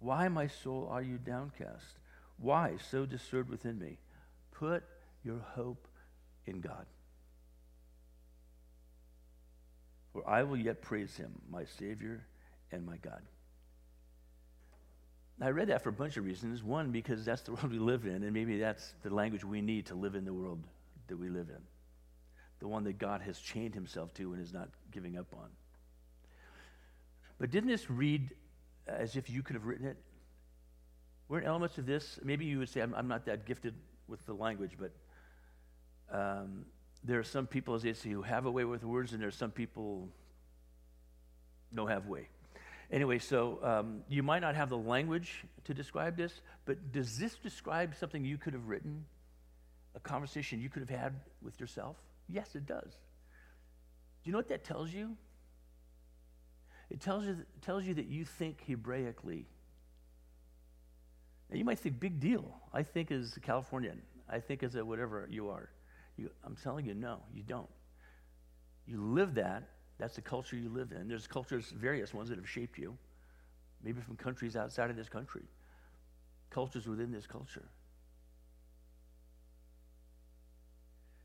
why, 0.00 0.28
my 0.28 0.46
soul, 0.46 0.88
are 0.90 1.02
you 1.02 1.18
downcast? 1.18 1.98
Why 2.38 2.76
so 2.90 3.04
disturbed 3.04 3.50
within 3.50 3.78
me? 3.78 3.98
Put 4.52 4.84
your 5.24 5.40
hope 5.54 5.88
in 6.46 6.60
God. 6.60 6.86
For 10.12 10.28
I 10.28 10.42
will 10.44 10.56
yet 10.56 10.82
praise 10.82 11.16
him, 11.16 11.32
my 11.50 11.64
Savior 11.64 12.24
and 12.70 12.86
my 12.86 12.96
God. 12.98 13.22
I 15.40 15.50
read 15.50 15.68
that 15.68 15.82
for 15.82 15.90
a 15.90 15.92
bunch 15.92 16.16
of 16.16 16.24
reasons. 16.24 16.62
One, 16.62 16.90
because 16.90 17.24
that's 17.24 17.42
the 17.42 17.52
world 17.54 17.70
we 17.70 17.78
live 17.78 18.06
in, 18.06 18.24
and 18.24 18.32
maybe 18.32 18.58
that's 18.58 18.94
the 19.02 19.14
language 19.14 19.44
we 19.44 19.60
need 19.60 19.86
to 19.86 19.94
live 19.94 20.14
in 20.14 20.24
the 20.24 20.32
world 20.32 20.62
that 21.08 21.16
we 21.16 21.28
live 21.28 21.48
in. 21.48 21.62
The 22.60 22.68
one 22.68 22.84
that 22.84 22.98
God 22.98 23.20
has 23.22 23.38
chained 23.38 23.74
himself 23.74 24.12
to 24.14 24.32
and 24.32 24.42
is 24.42 24.52
not 24.52 24.68
giving 24.90 25.16
up 25.16 25.32
on. 25.32 25.48
But 27.38 27.52
didn't 27.52 27.68
this 27.68 27.88
read 27.88 28.30
as 28.88 29.16
if 29.16 29.30
you 29.30 29.42
could 29.42 29.54
have 29.54 29.66
written 29.66 29.86
it? 29.86 29.96
Weren't 31.28 31.46
elements 31.46 31.76
of 31.78 31.86
this, 31.86 32.18
maybe 32.22 32.46
you 32.46 32.58
would 32.58 32.68
say, 32.68 32.80
I'm, 32.80 32.94
I'm 32.94 33.08
not 33.08 33.26
that 33.26 33.44
gifted 33.44 33.74
with 34.06 34.24
the 34.24 34.32
language, 34.32 34.72
but 34.78 34.92
um, 36.10 36.64
there 37.04 37.18
are 37.18 37.24
some 37.24 37.46
people, 37.46 37.74
as 37.74 37.82
they 37.82 37.92
say, 37.92 38.10
who 38.10 38.22
have 38.22 38.46
a 38.46 38.50
way 38.50 38.64
with 38.64 38.82
words, 38.82 39.12
and 39.12 39.20
there 39.20 39.28
are 39.28 39.32
some 39.32 39.50
people 39.50 40.08
no 41.70 41.86
have 41.86 42.06
way. 42.06 42.28
Anyway, 42.90 43.18
so 43.18 43.58
um, 43.62 44.00
you 44.08 44.22
might 44.22 44.40
not 44.40 44.54
have 44.54 44.70
the 44.70 44.78
language 44.78 45.44
to 45.64 45.74
describe 45.74 46.16
this, 46.16 46.40
but 46.64 46.90
does 46.90 47.18
this 47.18 47.34
describe 47.34 47.94
something 47.94 48.24
you 48.24 48.38
could 48.38 48.54
have 48.54 48.66
written? 48.66 49.04
A 49.94 50.00
conversation 50.00 50.60
you 50.60 50.70
could 50.70 50.80
have 50.80 51.00
had 51.00 51.14
with 51.42 51.60
yourself? 51.60 51.96
Yes, 52.28 52.54
it 52.54 52.64
does. 52.64 52.90
Do 54.22 54.24
you 54.24 54.32
know 54.32 54.38
what 54.38 54.48
that 54.48 54.64
tells 54.64 54.92
you? 54.92 55.16
It 56.90 57.00
tells 57.00 57.26
you, 57.26 57.44
tells 57.60 57.84
you 57.84 57.94
that 57.94 58.06
you 58.06 58.24
think 58.24 58.64
Hebraically. 58.66 59.44
Now, 61.50 61.56
you 61.56 61.64
might 61.64 61.78
think, 61.78 61.98
big 61.98 62.20
deal. 62.20 62.60
I 62.72 62.82
think 62.82 63.10
as 63.10 63.36
a 63.36 63.40
Californian. 63.40 64.02
I 64.28 64.38
think 64.40 64.62
as 64.62 64.74
a 64.74 64.84
whatever 64.84 65.26
you 65.30 65.48
are. 65.48 65.70
You, 66.16 66.30
I'm 66.44 66.56
telling 66.56 66.84
you, 66.84 66.94
no, 66.94 67.20
you 67.32 67.42
don't. 67.42 67.68
You 68.86 69.02
live 69.02 69.34
that. 69.34 69.62
That's 69.98 70.14
the 70.14 70.22
culture 70.22 70.56
you 70.56 70.68
live 70.68 70.92
in. 70.92 71.08
There's 71.08 71.26
cultures, 71.26 71.72
various 71.76 72.14
ones 72.14 72.28
that 72.28 72.38
have 72.38 72.48
shaped 72.48 72.78
you, 72.78 72.96
maybe 73.82 74.00
from 74.00 74.16
countries 74.16 74.56
outside 74.56 74.90
of 74.90 74.96
this 74.96 75.08
country, 75.08 75.44
cultures 76.50 76.86
within 76.86 77.10
this 77.10 77.26
culture. 77.26 77.68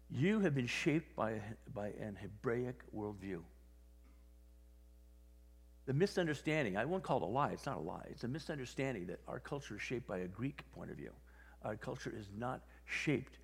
You 0.10 0.39
have 0.41 0.56
been 0.56 0.67
shaped 0.67 1.15
by, 1.15 1.41
by 1.73 1.88
an 1.88 2.17
Hebraic 2.21 2.82
worldview. 2.95 3.41
The 5.86 5.93
misunderstanding, 5.93 6.78
I 6.78 6.86
won't 6.86 7.04
call 7.04 7.17
it 7.17 7.24
a 7.24 7.28
lie, 7.28 7.52
it's 7.52 7.65
not 7.65 7.78
a 7.78 7.82
lie. 7.82 8.06
It's 8.10 8.24
a 8.24 8.28
misunderstanding 8.28 9.06
that 9.08 9.19
our 9.28 9.39
culture 9.39 9.76
is 9.76 9.82
shaped 9.82 10.08
by 10.08 10.19
a 10.19 10.28
Greek 10.28 10.63
point 10.72 10.91
of 10.91 10.98
view. 10.98 11.12
Our 11.63 11.76
culture 11.76 12.13
is 12.17 12.28
not 12.38 12.62
shaped 12.86 13.39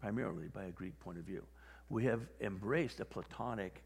primarily 0.00 0.48
by 0.48 0.64
a 0.64 0.70
Greek 0.70 0.98
point 1.00 1.18
of 1.18 1.24
view. 1.24 1.42
We 1.88 2.04
have 2.04 2.22
embraced 2.40 3.00
a 3.00 3.04
Platonic 3.04 3.82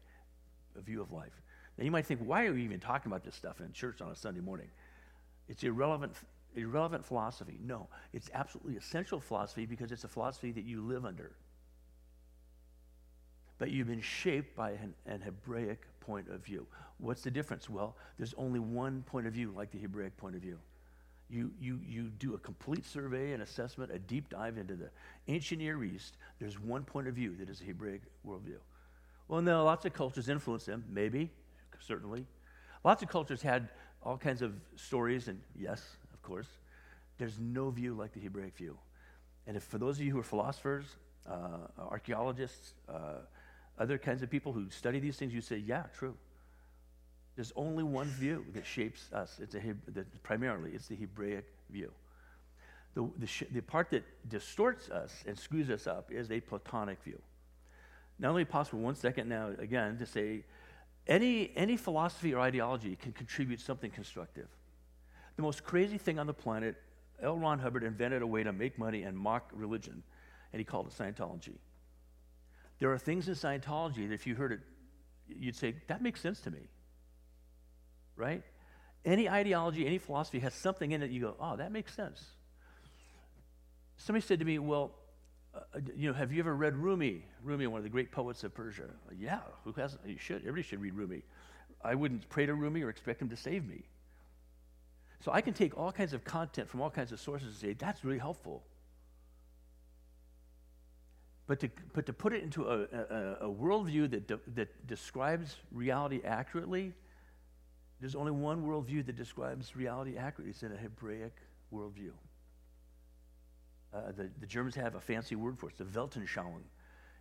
view 0.77 1.01
of 1.01 1.11
life. 1.11 1.41
Now 1.77 1.83
you 1.83 1.91
might 1.91 2.05
think, 2.05 2.21
why 2.21 2.45
are 2.45 2.53
we 2.53 2.63
even 2.63 2.79
talking 2.79 3.11
about 3.11 3.23
this 3.23 3.35
stuff 3.35 3.59
in 3.59 3.71
church 3.73 4.01
on 4.01 4.11
a 4.11 4.15
Sunday 4.15 4.41
morning? 4.41 4.67
It's 5.49 5.63
irrelevant, 5.63 6.13
irrelevant 6.55 7.03
philosophy. 7.03 7.57
No, 7.61 7.87
it's 8.13 8.29
absolutely 8.33 8.77
essential 8.77 9.19
philosophy 9.19 9.65
because 9.65 9.91
it's 9.91 10.05
a 10.05 10.07
philosophy 10.07 10.51
that 10.51 10.63
you 10.63 10.81
live 10.81 11.05
under. 11.05 11.33
But 13.61 13.69
you've 13.69 13.85
been 13.85 14.01
shaped 14.01 14.55
by 14.55 14.71
an, 14.71 14.95
an 15.05 15.21
Hebraic 15.21 15.83
point 15.99 16.27
of 16.29 16.43
view. 16.43 16.65
What's 16.97 17.21
the 17.21 17.29
difference? 17.29 17.69
Well, 17.69 17.95
there's 18.17 18.33
only 18.35 18.59
one 18.59 19.03
point 19.03 19.27
of 19.27 19.33
view, 19.33 19.53
like 19.55 19.69
the 19.69 19.77
Hebraic 19.77 20.17
point 20.17 20.35
of 20.35 20.41
view. 20.41 20.57
You, 21.29 21.51
you, 21.61 21.79
you 21.87 22.09
do 22.17 22.33
a 22.33 22.39
complete 22.39 22.83
survey 22.83 23.33
and 23.33 23.43
assessment, 23.43 23.91
a 23.91 23.99
deep 23.99 24.29
dive 24.29 24.57
into 24.57 24.73
the 24.73 24.89
ancient 25.27 25.61
Near 25.61 25.83
East. 25.83 26.17
There's 26.39 26.59
one 26.59 26.83
point 26.83 27.07
of 27.07 27.13
view 27.13 27.35
that 27.35 27.49
is 27.49 27.61
a 27.61 27.65
Hebraic 27.65 28.01
worldview. 28.27 28.57
Well, 29.27 29.43
no, 29.43 29.63
lots 29.63 29.85
of 29.85 29.93
cultures 29.93 30.27
influence 30.27 30.65
them, 30.65 30.83
maybe, 30.89 31.29
certainly. 31.79 32.25
Lots 32.83 33.03
of 33.03 33.09
cultures 33.09 33.43
had 33.43 33.69
all 34.01 34.17
kinds 34.17 34.41
of 34.41 34.55
stories, 34.75 35.27
and 35.27 35.39
yes, 35.55 35.83
of 36.15 36.21
course. 36.23 36.47
There's 37.19 37.37
no 37.37 37.69
view 37.69 37.93
like 37.93 38.11
the 38.11 38.21
Hebraic 38.21 38.57
view. 38.57 38.75
And 39.45 39.55
if 39.55 39.61
for 39.61 39.77
those 39.77 39.99
of 39.99 40.03
you 40.03 40.13
who 40.13 40.19
are 40.19 40.23
philosophers, 40.23 40.85
uh, 41.29 41.67
archaeologists, 41.77 42.73
uh, 42.89 43.19
other 43.77 43.97
kinds 43.97 44.21
of 44.21 44.29
people 44.29 44.53
who 44.53 44.69
study 44.69 44.99
these 44.99 45.17
things, 45.17 45.33
you 45.33 45.41
say, 45.41 45.57
yeah, 45.57 45.83
true. 45.97 46.15
There's 47.35 47.53
only 47.55 47.83
one 47.83 48.07
view 48.07 48.45
that 48.53 48.65
shapes 48.65 49.11
us. 49.13 49.39
It's 49.41 49.55
a, 49.55 49.61
primarily, 50.21 50.71
it's 50.71 50.87
the 50.87 50.95
Hebraic 50.95 51.45
view. 51.69 51.91
The, 52.93 53.09
the, 53.17 53.27
sh- 53.27 53.43
the 53.51 53.61
part 53.61 53.89
that 53.91 54.03
distorts 54.29 54.89
us 54.89 55.23
and 55.25 55.39
screws 55.39 55.69
us 55.69 55.87
up 55.87 56.11
is 56.11 56.29
a 56.29 56.41
Platonic 56.41 57.01
view. 57.03 57.19
Me 58.19 58.43
pause 58.45 58.67
for 58.67 58.77
one 58.77 58.95
second 58.95 59.29
now, 59.29 59.49
again, 59.57 59.97
to 59.97 60.05
say 60.05 60.43
any, 61.07 61.51
any 61.55 61.77
philosophy 61.77 62.33
or 62.33 62.39
ideology 62.39 62.95
can 62.95 63.13
contribute 63.13 63.59
something 63.59 63.89
constructive. 63.89 64.47
The 65.37 65.41
most 65.41 65.63
crazy 65.63 65.97
thing 65.97 66.19
on 66.19 66.27
the 66.27 66.33
planet, 66.33 66.75
L. 67.23 67.37
Ron 67.37 67.57
Hubbard 67.57 67.83
invented 67.83 68.21
a 68.21 68.27
way 68.27 68.43
to 68.43 68.53
make 68.53 68.77
money 68.77 69.03
and 69.03 69.17
mock 69.17 69.49
religion, 69.53 70.03
and 70.53 70.59
he 70.59 70.63
called 70.63 70.87
it 70.87 70.93
Scientology. 70.93 71.55
There 72.81 72.91
are 72.91 72.97
things 72.97 73.27
in 73.27 73.35
Scientology 73.35 74.07
that 74.09 74.13
if 74.15 74.25
you 74.25 74.33
heard 74.33 74.51
it, 74.51 74.59
you'd 75.27 75.55
say, 75.55 75.75
that 75.85 76.01
makes 76.01 76.19
sense 76.19 76.41
to 76.41 76.51
me. 76.51 76.67
Right? 78.15 78.41
Any 79.05 79.29
ideology, 79.29 79.85
any 79.85 79.99
philosophy 79.99 80.39
has 80.39 80.55
something 80.55 80.91
in 80.91 81.03
it 81.03 81.11
you 81.11 81.21
go, 81.21 81.35
oh, 81.39 81.55
that 81.57 81.71
makes 81.71 81.93
sense. 81.93 82.25
Somebody 83.97 84.25
said 84.25 84.39
to 84.39 84.45
me, 84.45 84.57
well, 84.57 84.95
uh, 85.53 85.59
you 85.95 86.09
know, 86.09 86.15
have 86.15 86.31
you 86.31 86.39
ever 86.39 86.55
read 86.55 86.75
Rumi? 86.75 87.23
Rumi, 87.43 87.67
one 87.67 87.77
of 87.77 87.83
the 87.83 87.89
great 87.89 88.11
poets 88.11 88.43
of 88.43 88.55
Persia. 88.55 88.89
Yeah, 89.15 89.41
who 89.63 89.73
hasn't? 89.73 90.01
You 90.07 90.17
should. 90.17 90.37
Everybody 90.37 90.63
should 90.63 90.81
read 90.81 90.95
Rumi. 90.95 91.21
I 91.83 91.93
wouldn't 91.93 92.27
pray 92.29 92.47
to 92.47 92.55
Rumi 92.55 92.81
or 92.81 92.89
expect 92.89 93.21
him 93.21 93.29
to 93.29 93.37
save 93.37 93.63
me. 93.63 93.83
So 95.19 95.31
I 95.31 95.41
can 95.41 95.53
take 95.53 95.77
all 95.77 95.91
kinds 95.91 96.13
of 96.13 96.23
content 96.23 96.67
from 96.67 96.81
all 96.81 96.89
kinds 96.89 97.11
of 97.11 97.19
sources 97.19 97.49
and 97.49 97.57
say, 97.57 97.73
that's 97.73 98.03
really 98.03 98.17
helpful. 98.17 98.63
But 101.51 101.59
to, 101.59 101.69
but 101.91 102.05
to 102.05 102.13
put 102.13 102.31
it 102.31 102.43
into 102.43 102.65
a, 102.65 102.83
a, 102.83 103.49
a 103.49 103.53
worldview 103.53 104.09
that, 104.11 104.25
de, 104.25 104.39
that 104.55 104.87
describes 104.87 105.57
reality 105.73 106.21
accurately, 106.23 106.93
there's 107.99 108.15
only 108.15 108.31
one 108.31 108.65
worldview 108.65 109.05
that 109.05 109.17
describes 109.17 109.75
reality 109.75 110.15
accurately. 110.15 110.51
It's 110.51 110.63
in 110.63 110.71
a 110.71 110.77
Hebraic 110.77 111.35
worldview. 111.73 112.11
Uh, 113.93 114.13
the, 114.15 114.29
the, 114.39 114.47
Germans 114.47 114.75
have 114.75 114.95
a 114.95 115.01
fancy 115.01 115.35
word 115.35 115.59
for 115.59 115.67
it. 115.67 115.75
A 115.81 115.83
Weltanschauung. 115.83 116.61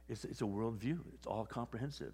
It's, 0.08 0.24
it's 0.24 0.42
a 0.42 0.44
worldview. 0.44 1.00
It's 1.14 1.26
all 1.26 1.44
comprehensive. 1.44 2.12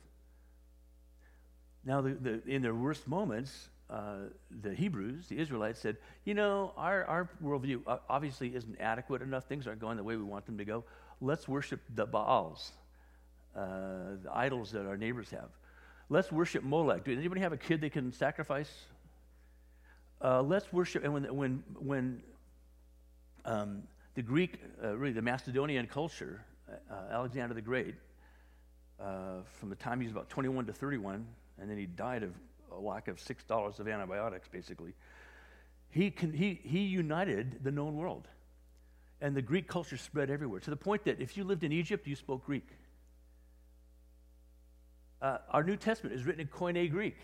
Now, 1.84 2.00
the, 2.00 2.14
the, 2.14 2.42
in 2.46 2.62
their 2.62 2.74
worst 2.74 3.06
moments, 3.06 3.68
uh, 3.90 4.30
the 4.62 4.74
Hebrews, 4.74 5.26
the 5.28 5.38
Israelites, 5.38 5.80
said, 5.80 5.98
you 6.24 6.32
know, 6.32 6.72
our, 6.78 7.04
our 7.04 7.30
worldview 7.44 7.82
obviously 8.08 8.54
isn't 8.54 8.80
adequate 8.80 9.20
enough. 9.20 9.44
Things 9.44 9.66
aren't 9.66 9.80
going 9.80 9.98
the 9.98 10.02
way 10.02 10.16
we 10.16 10.24
want 10.24 10.46
them 10.46 10.56
to 10.56 10.64
go. 10.64 10.82
Let's 11.20 11.48
worship 11.48 11.80
the 11.94 12.06
Baals, 12.06 12.72
uh, 13.56 13.60
the 14.22 14.30
idols 14.32 14.72
that 14.72 14.86
our 14.86 14.96
neighbors 14.96 15.30
have. 15.30 15.48
Let's 16.08 16.30
worship 16.30 16.62
Molech. 16.62 17.04
Does 17.04 17.18
anybody 17.18 17.40
have 17.40 17.52
a 17.52 17.56
kid 17.56 17.80
they 17.80 17.90
can 17.90 18.12
sacrifice? 18.12 18.70
Uh, 20.22 20.42
let's 20.42 20.72
worship. 20.72 21.04
And 21.04 21.12
when, 21.12 21.24
when, 21.34 21.62
when 21.78 22.22
um, 23.44 23.82
the 24.14 24.22
Greek, 24.22 24.58
uh, 24.82 24.96
really 24.96 25.12
the 25.12 25.22
Macedonian 25.22 25.86
culture, 25.86 26.42
uh, 26.90 26.94
Alexander 27.12 27.54
the 27.54 27.62
Great, 27.62 27.94
uh, 29.00 29.42
from 29.58 29.68
the 29.68 29.76
time 29.76 30.00
he 30.00 30.06
was 30.06 30.12
about 30.12 30.28
21 30.28 30.66
to 30.66 30.72
31, 30.72 31.26
and 31.58 31.70
then 31.70 31.78
he 31.78 31.86
died 31.86 32.22
of 32.22 32.32
a 32.72 32.78
lack 32.78 33.08
of 33.08 33.16
$6 33.16 33.80
of 33.80 33.88
antibiotics, 33.88 34.48
basically, 34.48 34.92
he, 35.90 36.10
can, 36.10 36.32
he, 36.32 36.60
he 36.62 36.80
united 36.80 37.64
the 37.64 37.70
known 37.70 37.96
world. 37.96 38.28
And 39.20 39.34
the 39.34 39.42
Greek 39.42 39.66
culture 39.66 39.96
spread 39.96 40.30
everywhere 40.30 40.60
to 40.60 40.70
the 40.70 40.76
point 40.76 41.04
that 41.04 41.20
if 41.20 41.36
you 41.36 41.44
lived 41.44 41.64
in 41.64 41.72
Egypt, 41.72 42.06
you 42.06 42.16
spoke 42.16 42.44
Greek. 42.44 42.68
Uh, 45.22 45.38
our 45.50 45.62
New 45.62 45.76
Testament 45.76 46.14
is 46.14 46.24
written 46.24 46.42
in 46.42 46.48
Koine 46.48 46.90
Greek, 46.90 47.16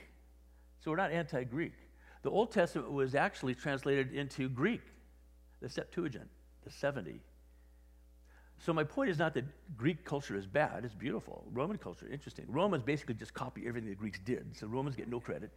so 0.81 0.91
we're 0.91 0.97
not 0.97 1.13
anti 1.13 1.45
Greek. 1.45 1.75
The 2.23 2.31
Old 2.31 2.51
Testament 2.53 2.91
was 2.91 3.15
actually 3.15 3.55
translated 3.55 4.15
into 4.15 4.49
Greek, 4.49 4.81
the 5.61 5.69
Septuagint 5.69 6.29
the 6.65 6.71
70. 6.71 7.21
So 8.59 8.73
my 8.73 8.85
point 8.85 9.11
is 9.11 9.19
not 9.19 9.35
that 9.35 9.45
Greek 9.77 10.05
culture 10.05 10.37
is 10.37 10.47
bad, 10.47 10.85
it's 10.85 10.95
beautiful. 10.95 11.45
Roman 11.53 11.79
culture, 11.79 12.07
interesting. 12.11 12.45
Romans 12.49 12.83
basically 12.85 13.15
just 13.15 13.35
copy 13.35 13.65
everything 13.67 13.91
the 13.91 13.97
Greeks 13.97 14.21
did, 14.25 14.57
so 14.57 14.67
Romans 14.67 14.95
get 14.95 15.09
no 15.09 15.19
credit. 15.19 15.51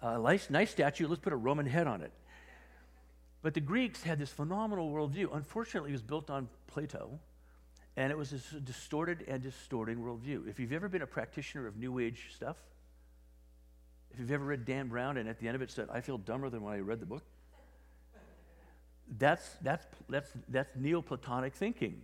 Uh, 0.00 0.18
nice, 0.18 0.48
nice 0.48 0.70
statue, 0.70 1.06
let's 1.06 1.20
put 1.20 1.32
a 1.32 1.36
Roman 1.36 1.66
head 1.66 1.86
on 1.86 2.00
it. 2.00 2.12
But 3.42 3.54
the 3.54 3.60
Greeks 3.60 4.02
had 4.02 4.18
this 4.18 4.30
phenomenal 4.30 4.90
worldview. 4.90 5.34
Unfortunately, 5.34 5.90
it 5.90 5.92
was 5.92 6.02
built 6.02 6.30
on 6.30 6.48
Plato, 6.66 7.20
and 7.96 8.10
it 8.10 8.18
was 8.18 8.30
this 8.30 8.50
distorted 8.64 9.24
and 9.28 9.42
distorting 9.42 9.98
worldview. 9.98 10.48
If 10.48 10.58
you've 10.58 10.72
ever 10.72 10.88
been 10.88 11.02
a 11.02 11.06
practitioner 11.06 11.66
of 11.66 11.76
New 11.76 11.98
Age 11.98 12.30
stuff, 12.34 12.56
if 14.10 14.18
you've 14.18 14.32
ever 14.32 14.44
read 14.44 14.64
Dan 14.64 14.88
Brown 14.88 15.18
and 15.18 15.28
at 15.28 15.38
the 15.38 15.46
end 15.46 15.54
of 15.54 15.62
it 15.62 15.70
said, 15.70 15.88
I 15.92 16.00
feel 16.00 16.18
dumber 16.18 16.50
than 16.50 16.62
when 16.62 16.74
I 16.74 16.78
read 16.78 17.00
the 17.00 17.06
book, 17.06 17.22
that's, 19.16 19.48
that's, 19.62 19.86
that's, 20.08 20.30
that's 20.48 20.74
Neoplatonic 20.76 21.54
thinking. 21.54 22.02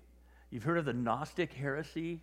You've 0.50 0.62
heard 0.62 0.78
of 0.78 0.84
the 0.84 0.92
Gnostic 0.92 1.52
heresy, 1.52 2.20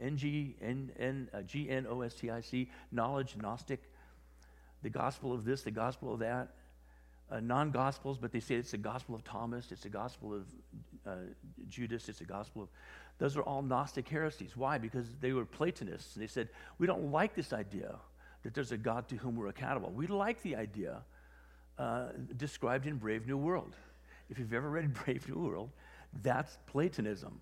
N-G-N-N-G-N-O-S-T-I-C, 0.00 2.68
uh, 2.70 2.74
knowledge, 2.92 3.36
Gnostic, 3.36 3.82
the 4.82 4.90
gospel 4.90 5.32
of 5.32 5.44
this, 5.44 5.62
the 5.62 5.70
gospel 5.70 6.12
of 6.12 6.18
that. 6.20 6.54
Uh, 7.30 7.40
non-gospels, 7.40 8.18
but 8.18 8.32
they 8.32 8.40
say 8.40 8.54
it's 8.54 8.72
the 8.72 8.76
gospel 8.76 9.14
of 9.14 9.24
Thomas, 9.24 9.72
it's 9.72 9.82
the 9.82 9.88
gospel 9.88 10.34
of 10.34 10.42
uh, 11.06 11.16
Judas, 11.68 12.08
it's 12.08 12.18
the 12.18 12.24
gospel 12.24 12.62
of... 12.62 12.68
Those 13.18 13.36
are 13.36 13.42
all 13.42 13.62
Gnostic 13.62 14.08
heresies. 14.08 14.56
Why? 14.56 14.76
Because 14.76 15.06
they 15.20 15.32
were 15.32 15.44
Platonists. 15.44 16.16
And 16.16 16.22
they 16.22 16.26
said, 16.26 16.48
we 16.78 16.86
don't 16.86 17.10
like 17.10 17.34
this 17.34 17.52
idea 17.52 17.94
that 18.42 18.54
there's 18.54 18.72
a 18.72 18.76
God 18.76 19.08
to 19.08 19.16
whom 19.16 19.36
we're 19.36 19.48
accountable. 19.48 19.90
We 19.90 20.06
like 20.06 20.42
the 20.42 20.54
idea 20.56 21.02
uh, 21.78 22.08
described 22.36 22.86
in 22.86 22.96
Brave 22.96 23.26
New 23.26 23.38
World. 23.38 23.74
If 24.30 24.38
you've 24.38 24.52
ever 24.52 24.68
read 24.68 24.92
Brave 25.04 25.28
New 25.28 25.42
World, 25.42 25.70
that's 26.22 26.58
Platonism. 26.66 27.40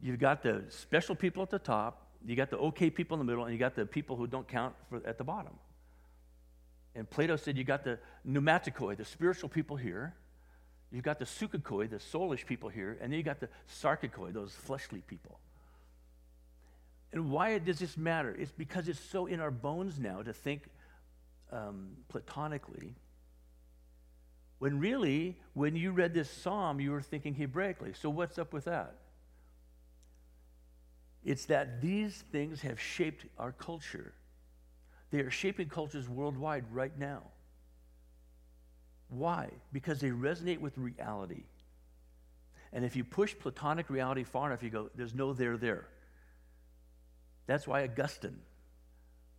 You've 0.00 0.18
got 0.18 0.42
the 0.42 0.64
special 0.68 1.14
people 1.14 1.42
at 1.42 1.50
the 1.50 1.58
top, 1.58 2.06
you 2.24 2.36
got 2.36 2.50
the 2.50 2.58
okay 2.58 2.90
people 2.90 3.14
in 3.14 3.18
the 3.18 3.30
middle, 3.30 3.44
and 3.44 3.52
you 3.52 3.58
got 3.58 3.74
the 3.74 3.86
people 3.86 4.16
who 4.16 4.26
don't 4.26 4.46
count 4.48 4.74
for, 4.88 5.00
at 5.06 5.18
the 5.18 5.24
bottom. 5.24 5.52
And 6.94 7.08
Plato 7.08 7.36
said 7.36 7.56
you 7.56 7.64
got 7.64 7.84
the 7.84 7.98
pneumatikoi, 8.26 8.96
the 8.96 9.04
spiritual 9.04 9.48
people 9.48 9.76
here. 9.76 10.14
You've 10.90 11.04
got 11.04 11.18
the 11.18 11.26
psychikoi, 11.26 11.90
the 11.90 11.96
soulish 11.96 12.46
people 12.46 12.68
here. 12.68 12.98
And 13.00 13.12
then 13.12 13.18
you 13.18 13.22
got 13.22 13.40
the 13.40 13.48
sarkikoi, 13.82 14.32
those 14.32 14.52
fleshly 14.52 15.02
people. 15.06 15.38
And 17.12 17.30
why 17.30 17.58
does 17.58 17.78
this 17.78 17.96
matter? 17.96 18.34
It's 18.38 18.52
because 18.52 18.88
it's 18.88 19.00
so 19.00 19.26
in 19.26 19.40
our 19.40 19.50
bones 19.50 19.98
now 19.98 20.22
to 20.22 20.32
think 20.32 20.62
um, 21.52 21.90
platonically 22.08 22.94
when 24.58 24.80
really, 24.80 25.36
when 25.54 25.76
you 25.76 25.92
read 25.92 26.14
this 26.14 26.28
psalm, 26.28 26.80
you 26.80 26.90
were 26.90 27.02
thinking 27.02 27.34
Hebraically. 27.34 27.96
So, 27.96 28.10
what's 28.10 28.38
up 28.38 28.52
with 28.52 28.64
that? 28.64 28.96
It's 31.24 31.44
that 31.46 31.80
these 31.80 32.24
things 32.32 32.62
have 32.62 32.80
shaped 32.80 33.26
our 33.38 33.52
culture. 33.52 34.14
They 35.10 35.20
are 35.20 35.30
shaping 35.30 35.68
cultures 35.68 36.08
worldwide 36.08 36.64
right 36.72 36.96
now. 36.98 37.22
Why? 39.08 39.48
Because 39.72 40.00
they 40.00 40.10
resonate 40.10 40.60
with 40.60 40.76
reality. 40.76 41.44
And 42.72 42.84
if 42.84 42.94
you 42.94 43.04
push 43.04 43.34
Platonic 43.38 43.88
reality 43.88 44.24
far 44.24 44.48
enough, 44.48 44.62
you 44.62 44.70
go, 44.70 44.90
there's 44.94 45.14
no 45.14 45.32
there 45.32 45.56
there. 45.56 45.86
That's 47.46 47.66
why 47.66 47.84
Augustine, 47.84 48.38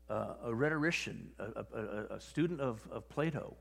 uh, 0.09 0.33
a 0.45 0.55
rhetorician, 0.55 1.29
a, 1.37 1.63
a, 1.77 2.15
a 2.15 2.19
student 2.19 2.59
of, 2.59 2.81
of 2.91 3.07
Plato, 3.09 3.55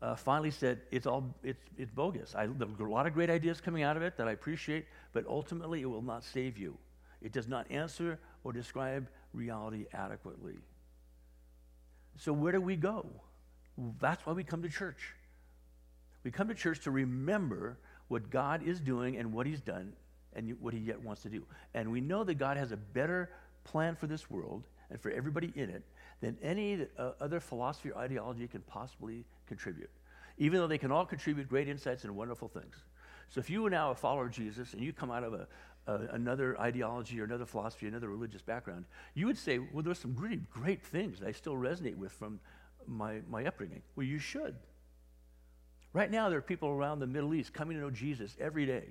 uh, 0.00 0.14
finally 0.14 0.52
said, 0.52 0.80
it's 0.92 1.06
all, 1.06 1.34
it's, 1.42 1.62
it's 1.76 1.90
bogus. 1.90 2.34
I, 2.36 2.46
there 2.46 2.68
are 2.78 2.86
a 2.86 2.92
lot 2.92 3.06
of 3.06 3.14
great 3.14 3.30
ideas 3.30 3.60
coming 3.60 3.82
out 3.82 3.96
of 3.96 4.02
it 4.02 4.16
that 4.16 4.28
I 4.28 4.32
appreciate, 4.32 4.86
but 5.12 5.26
ultimately 5.26 5.82
it 5.82 5.86
will 5.86 6.02
not 6.02 6.22
save 6.22 6.56
you. 6.56 6.76
It 7.20 7.32
does 7.32 7.48
not 7.48 7.70
answer 7.70 8.18
or 8.44 8.52
describe 8.52 9.08
reality 9.32 9.86
adequately. 9.92 10.54
So 12.18 12.32
where 12.32 12.52
do 12.52 12.60
we 12.60 12.76
go? 12.76 13.06
That's 14.00 14.24
why 14.26 14.32
we 14.32 14.44
come 14.44 14.62
to 14.62 14.68
church. 14.68 15.14
We 16.24 16.30
come 16.30 16.48
to 16.48 16.54
church 16.54 16.80
to 16.84 16.90
remember 16.90 17.78
what 18.08 18.30
God 18.30 18.66
is 18.66 18.80
doing 18.80 19.16
and 19.16 19.32
what 19.32 19.46
he's 19.46 19.60
done 19.60 19.92
and 20.34 20.56
what 20.60 20.74
he 20.74 20.80
yet 20.80 21.02
wants 21.02 21.22
to 21.22 21.28
do. 21.28 21.42
And 21.74 21.90
we 21.90 22.00
know 22.00 22.24
that 22.24 22.34
God 22.34 22.56
has 22.56 22.72
a 22.72 22.76
better 22.76 23.30
plan 23.64 23.96
for 23.96 24.06
this 24.06 24.30
world 24.30 24.64
and 24.90 25.00
for 25.00 25.10
everybody 25.10 25.52
in 25.56 25.70
it 25.70 25.82
than 26.20 26.36
any 26.42 26.86
uh, 26.98 27.12
other 27.20 27.40
philosophy 27.40 27.90
or 27.90 27.98
ideology 27.98 28.46
can 28.46 28.60
possibly 28.62 29.24
contribute, 29.46 29.90
even 30.38 30.60
though 30.60 30.66
they 30.66 30.78
can 30.78 30.92
all 30.92 31.06
contribute 31.06 31.48
great 31.48 31.68
insights 31.68 32.04
and 32.04 32.14
wonderful 32.14 32.48
things. 32.48 32.76
So 33.30 33.40
if 33.40 33.48
you 33.48 33.64
are 33.66 33.70
now 33.70 33.90
a 33.90 33.94
follower 33.94 34.26
of 34.26 34.30
Jesus 34.30 34.74
and 34.74 34.82
you 34.82 34.92
come 34.92 35.10
out 35.10 35.24
of 35.24 35.32
a, 35.32 35.48
a, 35.86 35.94
another 36.12 36.58
ideology 36.60 37.20
or 37.20 37.24
another 37.24 37.46
philosophy, 37.46 37.86
another 37.86 38.08
religious 38.08 38.42
background, 38.42 38.84
you 39.14 39.26
would 39.26 39.38
say, 39.38 39.58
well, 39.58 39.82
there's 39.82 39.98
some 39.98 40.16
really 40.16 40.40
great 40.50 40.84
things 40.84 41.20
that 41.20 41.28
I 41.28 41.32
still 41.32 41.54
resonate 41.54 41.96
with 41.96 42.12
from 42.12 42.40
my, 42.86 43.20
my 43.28 43.44
upbringing. 43.44 43.82
Well, 43.96 44.06
you 44.06 44.18
should. 44.18 44.56
Right 45.92 46.10
now, 46.10 46.28
there 46.28 46.38
are 46.38 46.42
people 46.42 46.68
around 46.68 47.00
the 47.00 47.06
Middle 47.06 47.34
East 47.34 47.52
coming 47.52 47.76
to 47.76 47.82
know 47.82 47.90
Jesus 47.90 48.36
every 48.40 48.64
day. 48.64 48.84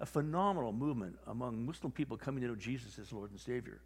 A 0.00 0.06
phenomenal 0.06 0.72
movement 0.72 1.16
among 1.26 1.64
Muslim 1.64 1.90
people 1.90 2.16
coming 2.16 2.42
to 2.42 2.48
know 2.48 2.54
Jesus 2.54 2.98
as 2.98 3.12
Lord 3.12 3.30
and 3.30 3.40
Savior. 3.40 3.80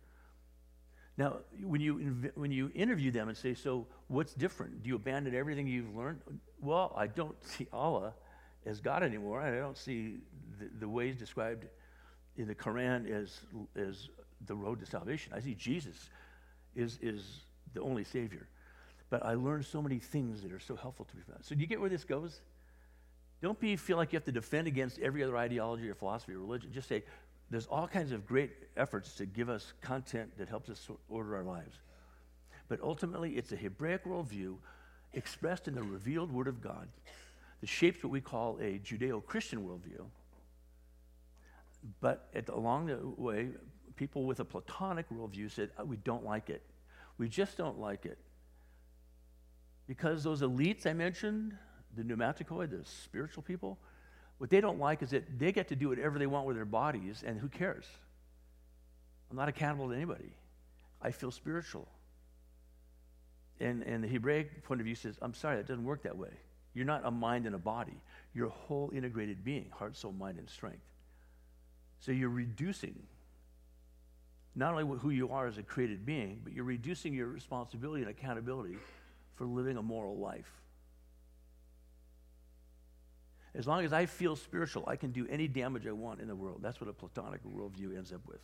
Now, 1.16 1.38
when 1.62 1.80
you, 1.80 2.30
when 2.34 2.50
you 2.50 2.70
interview 2.74 3.10
them 3.10 3.28
and 3.28 3.36
say, 3.36 3.54
So, 3.54 3.86
what's 4.08 4.34
different? 4.34 4.82
Do 4.82 4.88
you 4.88 4.96
abandon 4.96 5.34
everything 5.34 5.66
you've 5.66 5.94
learned? 5.94 6.20
Well, 6.60 6.92
I 6.96 7.06
don't 7.06 7.36
see 7.44 7.68
Allah 7.72 8.14
as 8.66 8.80
God 8.80 9.02
anymore. 9.02 9.40
I 9.40 9.56
don't 9.56 9.76
see 9.76 10.18
the, 10.58 10.68
the 10.80 10.88
ways 10.88 11.16
described 11.16 11.66
in 12.36 12.46
the 12.46 12.54
Quran 12.54 13.10
as, 13.10 13.40
as 13.76 14.08
the 14.46 14.54
road 14.54 14.80
to 14.80 14.86
salvation. 14.86 15.32
I 15.34 15.40
see 15.40 15.54
Jesus 15.54 16.08
is, 16.74 16.98
is 17.02 17.40
the 17.74 17.80
only 17.80 18.04
Savior. 18.04 18.48
But 19.10 19.24
I 19.24 19.34
learned 19.34 19.66
so 19.66 19.82
many 19.82 19.98
things 19.98 20.42
that 20.42 20.52
are 20.52 20.60
so 20.60 20.74
helpful 20.74 21.04
to 21.04 21.16
me. 21.16 21.22
So, 21.42 21.54
do 21.54 21.60
you 21.60 21.66
get 21.66 21.80
where 21.80 21.90
this 21.90 22.04
goes? 22.04 22.40
Don't 23.42 23.58
be, 23.60 23.76
feel 23.76 23.96
like 23.96 24.12
you 24.12 24.16
have 24.16 24.24
to 24.24 24.32
defend 24.32 24.68
against 24.68 24.98
every 25.00 25.22
other 25.22 25.36
ideology 25.36 25.88
or 25.88 25.94
philosophy 25.94 26.32
or 26.32 26.38
religion. 26.38 26.72
Just 26.72 26.88
say, 26.88 27.02
there's 27.50 27.66
all 27.66 27.86
kinds 27.86 28.12
of 28.12 28.26
great 28.26 28.52
efforts 28.76 29.14
to 29.16 29.26
give 29.26 29.50
us 29.50 29.74
content 29.82 30.30
that 30.38 30.48
helps 30.48 30.70
us 30.70 30.88
order 31.10 31.36
our 31.36 31.42
lives. 31.42 31.76
But 32.68 32.80
ultimately, 32.82 33.32
it's 33.32 33.52
a 33.52 33.56
Hebraic 33.56 34.04
worldview 34.04 34.56
expressed 35.12 35.68
in 35.68 35.74
the 35.74 35.82
revealed 35.82 36.32
Word 36.32 36.48
of 36.48 36.62
God 36.62 36.88
that 37.60 37.68
shapes 37.68 38.02
what 38.02 38.10
we 38.10 38.22
call 38.22 38.58
a 38.60 38.78
Judeo 38.78 39.22
Christian 39.24 39.66
worldview. 39.66 40.06
But 42.00 42.28
at, 42.34 42.48
along 42.48 42.86
the 42.86 42.98
way, 43.16 43.48
people 43.96 44.24
with 44.24 44.40
a 44.40 44.44
Platonic 44.44 45.08
worldview 45.10 45.50
said, 45.50 45.70
oh, 45.78 45.84
we 45.84 45.96
don't 45.96 46.24
like 46.24 46.50
it. 46.50 46.62
We 47.18 47.28
just 47.28 47.56
don't 47.56 47.78
like 47.78 48.06
it. 48.06 48.18
Because 49.86 50.22
those 50.22 50.42
elites 50.42 50.86
I 50.86 50.92
mentioned, 50.92 51.56
the 51.96 52.02
pneumatikoi, 52.02 52.70
the 52.70 52.84
spiritual 52.84 53.42
people, 53.42 53.78
what 54.38 54.50
they 54.50 54.60
don't 54.60 54.78
like 54.78 55.02
is 55.02 55.10
that 55.10 55.38
they 55.38 55.52
get 55.52 55.68
to 55.68 55.76
do 55.76 55.88
whatever 55.88 56.18
they 56.18 56.26
want 56.26 56.46
with 56.46 56.56
their 56.56 56.64
bodies, 56.64 57.22
and 57.26 57.38
who 57.38 57.48
cares? 57.48 57.84
I'm 59.30 59.36
not 59.36 59.48
accountable 59.48 59.88
to 59.88 59.94
anybody. 59.94 60.32
I 61.00 61.10
feel 61.10 61.30
spiritual. 61.30 61.88
And, 63.60 63.82
and 63.82 64.02
the 64.02 64.08
Hebraic 64.08 64.64
point 64.64 64.80
of 64.80 64.84
view 64.84 64.94
says, 64.94 65.16
I'm 65.22 65.34
sorry, 65.34 65.56
that 65.56 65.66
doesn't 65.66 65.84
work 65.84 66.02
that 66.02 66.16
way. 66.16 66.30
You're 66.74 66.86
not 66.86 67.02
a 67.04 67.10
mind 67.10 67.46
and 67.46 67.54
a 67.54 67.58
body. 67.58 68.00
You're 68.34 68.48
a 68.48 68.50
whole 68.50 68.90
integrated 68.94 69.44
being, 69.44 69.70
heart, 69.70 69.96
soul, 69.96 70.12
mind, 70.12 70.38
and 70.38 70.48
strength. 70.48 70.91
So 72.02 72.10
you're 72.10 72.30
reducing 72.30 73.00
not 74.56 74.74
only 74.74 74.98
who 74.98 75.10
you 75.10 75.28
are 75.28 75.46
as 75.46 75.56
a 75.56 75.62
created 75.62 76.04
being, 76.04 76.40
but 76.42 76.52
you're 76.52 76.64
reducing 76.64 77.14
your 77.14 77.28
responsibility 77.28 78.02
and 78.02 78.10
accountability 78.10 78.76
for 79.36 79.46
living 79.46 79.76
a 79.76 79.82
moral 79.82 80.18
life. 80.18 80.50
As 83.54 83.68
long 83.68 83.84
as 83.84 83.92
I 83.92 84.06
feel 84.06 84.34
spiritual, 84.34 84.82
I 84.88 84.96
can 84.96 85.12
do 85.12 85.28
any 85.30 85.46
damage 85.46 85.86
I 85.86 85.92
want 85.92 86.20
in 86.20 86.26
the 86.26 86.34
world. 86.34 86.58
That's 86.60 86.80
what 86.80 86.90
a 86.90 86.92
Platonic 86.92 87.40
worldview 87.44 87.96
ends 87.96 88.12
up 88.12 88.26
with. 88.26 88.40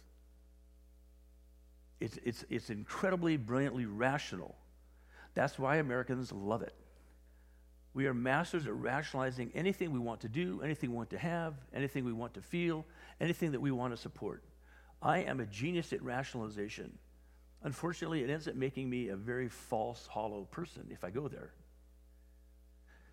It's, 1.98 2.16
it's, 2.24 2.44
it's 2.48 2.70
incredibly, 2.70 3.36
brilliantly 3.36 3.86
rational. 3.86 4.54
That's 5.34 5.58
why 5.58 5.76
Americans 5.76 6.30
love 6.30 6.62
it. 6.62 6.74
We 7.98 8.06
are 8.06 8.14
masters 8.14 8.64
at 8.64 8.74
rationalizing 8.74 9.50
anything 9.56 9.90
we 9.90 9.98
want 9.98 10.20
to 10.20 10.28
do, 10.28 10.60
anything 10.62 10.90
we 10.90 10.96
want 10.96 11.10
to 11.10 11.18
have, 11.18 11.54
anything 11.74 12.04
we 12.04 12.12
want 12.12 12.32
to 12.34 12.40
feel, 12.40 12.86
anything 13.20 13.50
that 13.50 13.60
we 13.60 13.72
want 13.72 13.92
to 13.92 13.96
support. 13.96 14.44
I 15.02 15.18
am 15.22 15.40
a 15.40 15.46
genius 15.46 15.92
at 15.92 16.00
rationalization. 16.00 16.96
Unfortunately, 17.64 18.22
it 18.22 18.30
ends 18.30 18.46
up 18.46 18.54
making 18.54 18.88
me 18.88 19.08
a 19.08 19.16
very 19.16 19.48
false, 19.48 20.06
hollow 20.06 20.44
person 20.44 20.86
if 20.92 21.02
I 21.02 21.10
go 21.10 21.26
there. 21.26 21.50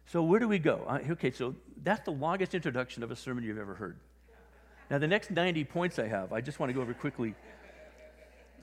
So, 0.05 0.21
where 0.21 0.39
do 0.39 0.47
we 0.47 0.59
go? 0.59 0.85
Okay, 1.09 1.31
so 1.31 1.55
that's 1.81 2.05
the 2.05 2.11
longest 2.11 2.53
introduction 2.53 3.01
of 3.01 3.09
a 3.09 3.15
sermon 3.15 3.43
you've 3.43 3.57
ever 3.57 3.73
heard. 3.73 3.97
Now, 4.91 4.99
the 4.99 5.07
next 5.07 5.31
90 5.31 5.63
points 5.63 5.97
I 5.97 6.05
have, 6.05 6.31
I 6.31 6.41
just 6.41 6.59
want 6.59 6.69
to 6.69 6.75
go 6.75 6.81
over 6.81 6.93
quickly. 6.93 7.33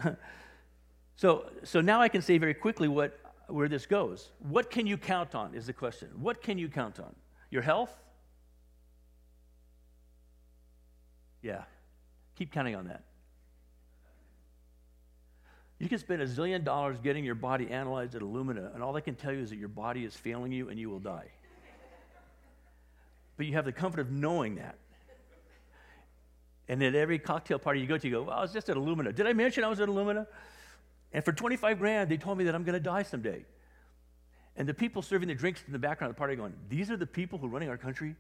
so, 1.16 1.50
so 1.64 1.80
now 1.80 2.00
I 2.00 2.06
can 2.08 2.22
say 2.22 2.38
very 2.38 2.54
quickly 2.54 2.86
what, 2.86 3.18
where 3.53 3.68
this 3.68 3.86
goes. 3.86 4.30
What 4.38 4.70
can 4.70 4.86
you 4.86 4.96
count 4.96 5.34
on 5.34 5.55
is 5.55 5.66
the 5.66 5.72
question. 5.72 6.09
What 6.20 6.42
can 6.42 6.59
you 6.59 6.68
count 6.68 6.98
on? 6.98 7.14
Your 7.50 7.62
health? 7.62 7.94
Yeah. 11.42 11.62
Keep 12.36 12.53
counting 12.53 12.74
on 12.74 12.86
that. 12.86 13.03
You 15.78 15.88
can 15.88 15.98
spend 15.98 16.22
a 16.22 16.26
zillion 16.26 16.64
dollars 16.64 16.98
getting 17.03 17.24
your 17.24 17.34
body 17.34 17.68
analyzed 17.68 18.14
at 18.14 18.22
Illumina, 18.22 18.72
and 18.72 18.82
all 18.82 18.92
they 18.92 19.00
can 19.00 19.16
tell 19.16 19.32
you 19.32 19.40
is 19.40 19.50
that 19.50 19.59
your 19.59 19.68
body 19.68 20.05
is 20.05 20.14
failing 20.14 20.53
you 20.53 20.68
and 20.68 20.78
you 20.78 20.88
will 20.88 21.00
die. 21.00 21.26
But 23.36 23.46
you 23.46 23.55
have 23.55 23.64
the 23.64 23.72
comfort 23.72 24.00
of 24.00 24.11
knowing 24.11 24.55
that. 24.57 24.78
And 26.68 26.82
at 26.82 26.94
every 26.94 27.18
cocktail 27.18 27.59
party 27.59 27.80
you 27.80 27.86
go 27.86 27.98
to, 27.98 28.07
you 28.07 28.14
go, 28.14 28.22
well, 28.22 28.38
I 28.38 28.42
was 28.42 28.53
just 28.53 28.68
at 28.68 28.76
Illumina. 28.76 29.12
Did 29.14 29.26
I 29.26 29.32
mention 29.32 29.64
I 29.64 29.68
was 29.68 29.80
at 29.80 29.88
Illumina? 29.88 30.26
And 31.12 31.24
for 31.24 31.32
25 31.32 31.78
grand, 31.78 32.10
they 32.10 32.16
told 32.16 32.38
me 32.38 32.44
that 32.44 32.54
I'm 32.54 32.64
going 32.64 32.74
to 32.74 32.80
die 32.80 33.02
someday. 33.02 33.44
And 34.56 34.68
the 34.68 34.74
people 34.74 35.02
serving 35.02 35.28
the 35.28 35.34
drinks 35.34 35.62
in 35.66 35.72
the 35.72 35.78
background 35.78 36.10
of 36.10 36.16
the 36.16 36.18
party 36.18 36.36
going, 36.36 36.54
these 36.68 36.90
are 36.90 36.96
the 36.96 37.06
people 37.06 37.38
who 37.38 37.46
are 37.46 37.50
running 37.50 37.68
our 37.68 37.78
country? 37.78 38.16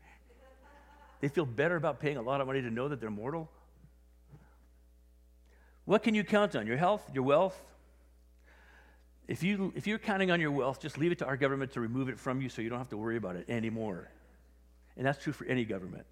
They 1.20 1.28
feel 1.28 1.46
better 1.46 1.76
about 1.76 2.00
paying 2.00 2.16
a 2.16 2.22
lot 2.22 2.40
of 2.40 2.46
money 2.46 2.62
to 2.62 2.70
know 2.70 2.88
that 2.88 3.00
they're 3.00 3.10
mortal? 3.10 3.50
What 5.84 6.02
can 6.02 6.14
you 6.14 6.24
count 6.24 6.56
on? 6.56 6.66
Your 6.66 6.76
health, 6.76 7.10
your 7.12 7.24
wealth? 7.24 7.58
If, 9.28 9.42
you, 9.42 9.72
if 9.76 9.86
you're 9.86 9.98
counting 9.98 10.30
on 10.30 10.40
your 10.40 10.50
wealth, 10.50 10.80
just 10.80 10.98
leave 10.98 11.12
it 11.12 11.18
to 11.18 11.26
our 11.26 11.36
government 11.36 11.72
to 11.72 11.80
remove 11.80 12.08
it 12.08 12.18
from 12.18 12.40
you 12.40 12.48
so 12.48 12.60
you 12.60 12.68
don't 12.68 12.78
have 12.78 12.90
to 12.90 12.96
worry 12.96 13.16
about 13.16 13.36
it 13.36 13.48
anymore. 13.48 14.10
And 14.96 15.06
that's 15.06 15.22
true 15.22 15.32
for 15.32 15.44
any 15.46 15.64
government. 15.64 16.06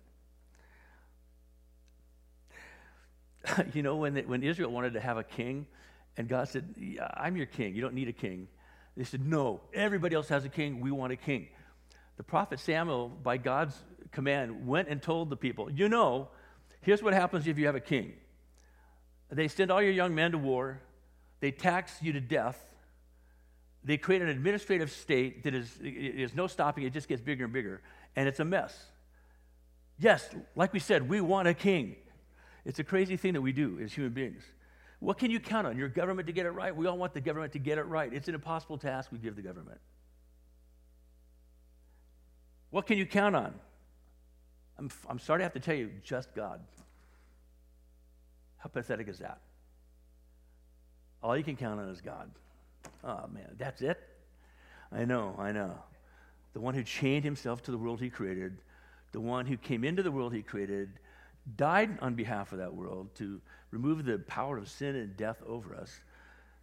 you 3.74 3.82
know, 3.82 3.96
when, 3.96 4.14
the, 4.14 4.22
when 4.22 4.42
Israel 4.42 4.70
wanted 4.70 4.94
to 4.94 5.00
have 5.00 5.16
a 5.16 5.24
king, 5.24 5.66
and 6.16 6.28
God 6.28 6.48
said, 6.48 6.74
yeah, 6.78 7.08
I'm 7.14 7.36
your 7.36 7.46
king, 7.46 7.74
you 7.74 7.80
don't 7.80 7.94
need 7.94 8.08
a 8.08 8.12
king. 8.12 8.48
They 8.96 9.04
said, 9.04 9.26
No, 9.26 9.60
everybody 9.72 10.14
else 10.14 10.28
has 10.28 10.44
a 10.44 10.48
king, 10.48 10.80
we 10.80 10.90
want 10.90 11.12
a 11.12 11.16
king. 11.16 11.48
The 12.16 12.22
prophet 12.22 12.60
Samuel, 12.60 13.08
by 13.08 13.38
God's 13.38 13.74
command, 14.12 14.66
went 14.66 14.88
and 14.88 15.00
told 15.00 15.30
the 15.30 15.36
people, 15.36 15.70
You 15.70 15.88
know, 15.88 16.28
here's 16.82 17.02
what 17.02 17.14
happens 17.14 17.46
if 17.46 17.58
you 17.58 17.66
have 17.66 17.76
a 17.76 17.80
king. 17.80 18.12
They 19.30 19.48
send 19.48 19.70
all 19.70 19.80
your 19.80 19.92
young 19.92 20.14
men 20.14 20.32
to 20.32 20.38
war. 20.38 20.80
They 21.40 21.52
tax 21.52 21.92
you 22.02 22.12
to 22.12 22.20
death. 22.20 22.62
They 23.84 23.96
create 23.96 24.20
an 24.20 24.28
administrative 24.28 24.90
state 24.90 25.44
that 25.44 25.54
is, 25.54 25.78
is 25.82 26.34
no 26.34 26.46
stopping, 26.46 26.84
it 26.84 26.92
just 26.92 27.08
gets 27.08 27.22
bigger 27.22 27.44
and 27.44 27.52
bigger, 27.52 27.80
and 28.16 28.28
it's 28.28 28.40
a 28.40 28.44
mess. 28.44 28.76
Yes, 29.98 30.28
like 30.54 30.72
we 30.72 30.78
said, 30.78 31.08
we 31.08 31.20
want 31.20 31.48
a 31.48 31.54
king. 31.54 31.96
It's 32.66 32.78
a 32.78 32.84
crazy 32.84 33.16
thing 33.16 33.32
that 33.32 33.40
we 33.40 33.52
do 33.52 33.78
as 33.82 33.92
human 33.94 34.12
beings. 34.12 34.42
What 35.00 35.18
can 35.18 35.30
you 35.30 35.40
count 35.40 35.66
on? 35.66 35.76
Your 35.76 35.88
government 35.88 36.26
to 36.26 36.32
get 36.32 36.46
it 36.46 36.50
right? 36.50 36.74
We 36.74 36.86
all 36.86 36.96
want 36.96 37.14
the 37.14 37.20
government 37.20 37.52
to 37.54 37.58
get 37.58 37.78
it 37.78 37.84
right. 37.84 38.12
It's 38.12 38.28
an 38.28 38.34
impossible 38.34 38.78
task 38.78 39.10
we 39.10 39.18
give 39.18 39.34
the 39.34 39.42
government. 39.42 39.80
What 42.70 42.86
can 42.86 42.98
you 42.98 43.06
count 43.06 43.34
on? 43.34 43.54
I'm, 44.78 44.90
I'm 45.08 45.18
sorry 45.18 45.40
to 45.40 45.42
have 45.42 45.54
to 45.54 45.60
tell 45.60 45.74
you, 45.74 45.90
just 46.04 46.34
God. 46.34 46.60
How 48.58 48.68
pathetic 48.68 49.08
is 49.08 49.18
that? 49.18 49.40
All 51.22 51.36
you 51.36 51.44
can 51.44 51.56
count 51.56 51.80
on 51.80 51.88
is 51.88 52.00
God. 52.00 52.30
Oh, 53.02 53.26
man, 53.32 53.56
that's 53.58 53.82
it? 53.82 53.98
I 54.92 55.04
know, 55.04 55.34
I 55.38 55.52
know. 55.52 55.74
The 56.52 56.60
one 56.60 56.74
who 56.74 56.82
chained 56.82 57.24
himself 57.24 57.62
to 57.62 57.70
the 57.70 57.78
world 57.78 58.00
he 58.00 58.10
created, 58.10 58.58
the 59.12 59.20
one 59.20 59.46
who 59.46 59.56
came 59.56 59.84
into 59.84 60.02
the 60.02 60.10
world 60.10 60.34
he 60.34 60.42
created, 60.42 60.90
died 61.56 61.98
on 62.00 62.14
behalf 62.14 62.52
of 62.52 62.58
that 62.58 62.74
world 62.74 63.14
to 63.16 63.40
remove 63.70 64.04
the 64.04 64.18
power 64.18 64.58
of 64.58 64.68
sin 64.68 64.96
and 64.96 65.16
death 65.16 65.42
over 65.46 65.74
us, 65.74 66.00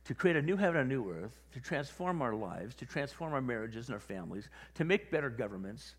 to 0.05 0.14
create 0.14 0.38
a 0.38 0.41
new 0.41 0.55
heaven 0.55 0.80
and 0.80 0.91
a 0.91 0.95
new 0.95 1.10
earth, 1.12 1.38
to 1.53 1.60
transform 1.60 2.22
our 2.22 2.34
lives, 2.34 2.76
to 2.76 2.86
transform 2.86 3.34
our 3.34 3.41
marriages 3.41 3.88
and 3.88 3.93
our 3.93 3.99
families, 3.99 4.49
to 4.76 4.86
make 4.86 5.12
better 5.12 5.30
governments, 5.30 5.95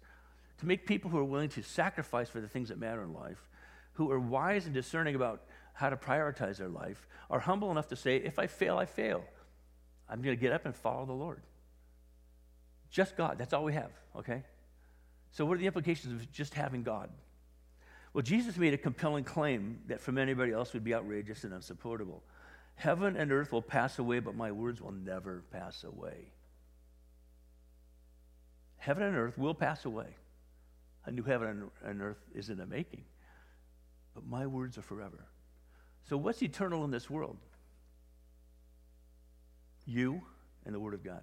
to 0.59 0.66
make 0.66 0.86
people 0.86 1.11
who 1.11 1.18
are 1.18 1.24
willing 1.24 1.50
to 1.50 1.62
sacrifice 1.62 2.28
for 2.28 2.40
the 2.40 2.48
things 2.48 2.70
that 2.70 2.78
matter 2.78 3.02
in 3.02 3.12
life, 3.12 3.48
who 3.92 4.11
are 4.11 4.18
wise 4.18 4.64
and 4.64 4.74
discerning 4.74 5.14
about 5.14 5.42
how 5.74 5.90
to 5.90 5.96
prioritize 5.96 6.56
their 6.56 6.68
life, 6.68 7.06
are 7.30 7.38
humble 7.38 7.70
enough 7.70 7.88
to 7.88 7.96
say, 7.96 8.16
if 8.16 8.38
I 8.38 8.46
fail, 8.46 8.78
I 8.78 8.86
fail. 8.86 9.24
I'm 10.09 10.22
going 10.22 10.36
to 10.36 10.40
get 10.40 10.52
up 10.52 10.64
and 10.64 10.74
follow 10.74 11.04
the 11.04 11.12
Lord. 11.12 11.42
Just 12.90 13.16
God. 13.16 13.36
That's 13.38 13.52
all 13.52 13.64
we 13.64 13.74
have, 13.74 13.90
okay? 14.16 14.42
So, 15.32 15.44
what 15.44 15.54
are 15.54 15.59
the 15.59 15.66
implications 15.66 16.14
of 16.14 16.32
just 16.32 16.54
having 16.54 16.82
God? 16.82 17.11
Well, 18.18 18.24
Jesus 18.24 18.56
made 18.56 18.74
a 18.74 18.78
compelling 18.78 19.22
claim 19.22 19.78
that 19.86 20.00
from 20.00 20.18
anybody 20.18 20.50
else 20.50 20.72
would 20.72 20.82
be 20.82 20.92
outrageous 20.92 21.44
and 21.44 21.54
unsupportable. 21.54 22.24
Heaven 22.74 23.14
and 23.14 23.30
earth 23.30 23.52
will 23.52 23.62
pass 23.62 24.00
away, 24.00 24.18
but 24.18 24.34
my 24.34 24.50
words 24.50 24.82
will 24.82 24.90
never 24.90 25.44
pass 25.52 25.84
away. 25.84 26.32
Heaven 28.76 29.04
and 29.04 29.16
earth 29.16 29.38
will 29.38 29.54
pass 29.54 29.84
away. 29.84 30.16
A 31.04 31.12
new 31.12 31.22
heaven 31.22 31.70
and 31.84 32.02
earth 32.02 32.18
is 32.34 32.50
in 32.50 32.58
the 32.58 32.66
making. 32.66 33.04
But 34.16 34.26
my 34.26 34.48
words 34.48 34.78
are 34.78 34.82
forever. 34.82 35.28
So, 36.08 36.16
what's 36.16 36.42
eternal 36.42 36.84
in 36.84 36.90
this 36.90 37.08
world? 37.08 37.36
You 39.86 40.22
and 40.66 40.74
the 40.74 40.80
Word 40.80 40.94
of 40.94 41.04
God. 41.04 41.22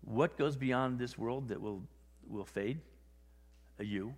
What 0.00 0.38
goes 0.38 0.56
beyond 0.56 0.98
this 0.98 1.18
world 1.18 1.50
that 1.50 1.60
will, 1.60 1.82
will 2.26 2.46
fade? 2.46 2.80
A 3.78 3.84
you, 3.84 4.14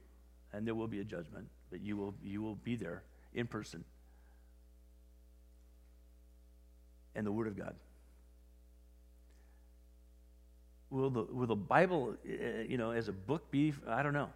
and 0.55 0.67
there 0.67 0.75
will 0.75 0.89
be 0.89 1.01
a 1.01 1.05
judgment, 1.05 1.47
but 1.71 1.81
you 1.81 1.97
will, 1.97 2.15
you 2.23 2.41
will 2.41 2.55
be 2.57 2.77
there 2.77 3.03
in 3.35 3.47
person. 3.47 3.85
and 7.15 7.27
the 7.27 7.33
Word 7.33 7.47
of 7.47 7.57
God. 7.57 7.75
Will 10.91 11.11
the, 11.11 11.23
will 11.23 11.47
the 11.47 11.57
Bible, 11.57 12.15
uh, 12.25 12.63
you 12.69 12.79
know, 12.79 12.91
as 12.91 13.09
a 13.09 13.13
book 13.13 13.51
be? 13.51 13.73
I 13.89 14.03
don't 14.03 14.13
know. 14.13 14.31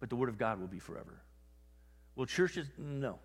But 0.00 0.10
the 0.10 0.16
Word 0.16 0.28
of 0.28 0.38
God 0.38 0.60
will 0.60 0.68
be 0.68 0.78
forever. 0.78 1.22
Will 2.14 2.26
churches? 2.26 2.68
No. 2.78 3.18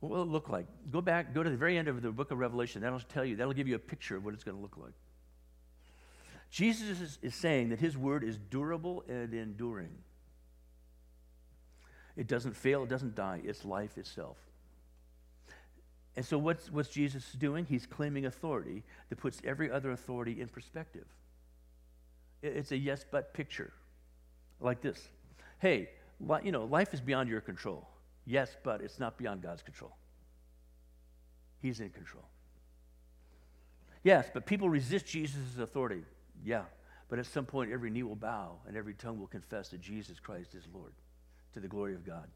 What 0.00 0.10
will 0.10 0.22
it 0.22 0.28
look 0.28 0.48
like? 0.48 0.66
Go 0.92 1.00
back, 1.00 1.34
go 1.34 1.42
to 1.42 1.50
the 1.50 1.56
very 1.56 1.76
end 1.76 1.88
of 1.88 2.02
the 2.02 2.12
book 2.12 2.30
of 2.30 2.38
Revelation. 2.38 2.82
That'll 2.82 3.00
tell 3.00 3.24
you, 3.24 3.36
that'll 3.36 3.52
give 3.52 3.66
you 3.66 3.74
a 3.74 3.80
picture 3.80 4.16
of 4.16 4.24
what 4.24 4.34
it's 4.34 4.44
going 4.44 4.56
to 4.56 4.62
look 4.62 4.76
like. 4.76 4.92
Jesus 6.50 7.00
is, 7.00 7.18
is 7.20 7.34
saying 7.34 7.70
that 7.70 7.80
his 7.80 7.96
word 7.96 8.22
is 8.22 8.38
durable 8.38 9.04
and 9.08 9.34
enduring. 9.34 9.90
It 12.18 12.26
doesn't 12.26 12.56
fail, 12.56 12.82
it 12.82 12.88
doesn't 12.88 13.14
die, 13.14 13.40
it's 13.44 13.64
life 13.64 13.96
itself. 13.96 14.36
And 16.16 16.26
so, 16.26 16.36
what's, 16.36 16.68
what's 16.68 16.88
Jesus 16.88 17.30
doing? 17.30 17.64
He's 17.64 17.86
claiming 17.86 18.26
authority 18.26 18.82
that 19.08 19.16
puts 19.16 19.40
every 19.44 19.70
other 19.70 19.92
authority 19.92 20.40
in 20.40 20.48
perspective. 20.48 21.06
It's 22.42 22.72
a 22.72 22.76
yes 22.76 23.04
but 23.08 23.32
picture, 23.32 23.72
like 24.60 24.80
this 24.80 25.08
Hey, 25.60 25.90
you 26.42 26.50
know, 26.50 26.64
life 26.64 26.92
is 26.92 27.00
beyond 27.00 27.28
your 27.28 27.40
control. 27.40 27.88
Yes, 28.26 28.56
but 28.64 28.80
it's 28.80 28.98
not 28.98 29.16
beyond 29.16 29.42
God's 29.42 29.62
control. 29.62 29.96
He's 31.62 31.78
in 31.78 31.90
control. 31.90 32.24
Yes, 34.02 34.28
but 34.34 34.44
people 34.44 34.68
resist 34.68 35.06
Jesus' 35.06 35.58
authority. 35.60 36.02
Yeah, 36.44 36.64
but 37.08 37.20
at 37.20 37.26
some 37.26 37.46
point, 37.46 37.70
every 37.70 37.90
knee 37.90 38.02
will 38.02 38.16
bow 38.16 38.56
and 38.66 38.76
every 38.76 38.94
tongue 38.94 39.20
will 39.20 39.28
confess 39.28 39.68
that 39.68 39.80
Jesus 39.80 40.18
Christ 40.18 40.56
is 40.56 40.64
Lord 40.74 40.92
to 41.54 41.60
the 41.60 41.68
glory 41.68 41.94
of 41.94 42.04
God 42.04 42.28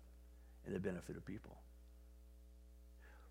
and 0.67 0.75
the 0.75 0.81
benefit 0.81 1.17
of 1.17 1.25
people. 1.25 1.57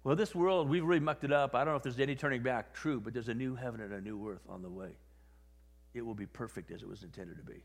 Well, 0.03 0.15
this 0.15 0.33
world, 0.33 0.67
we've 0.67 0.83
really 0.83 0.99
mucked 0.99 1.23
it 1.23 1.31
up. 1.31 1.53
I 1.53 1.59
don't 1.59 1.73
know 1.73 1.77
if 1.77 1.83
there's 1.83 1.99
any 1.99 2.15
turning 2.15 2.41
back. 2.41 2.73
True, 2.73 2.99
but 2.99 3.13
there's 3.13 3.29
a 3.29 3.33
new 3.33 3.55
heaven 3.55 3.81
and 3.81 3.93
a 3.93 4.01
new 4.01 4.27
earth 4.27 4.41
on 4.49 4.63
the 4.63 4.69
way. 4.69 4.89
It 5.93 6.01
will 6.01 6.15
be 6.15 6.25
perfect 6.25 6.71
as 6.71 6.81
it 6.81 6.87
was 6.87 7.03
intended 7.03 7.37
to 7.37 7.43
be. 7.43 7.61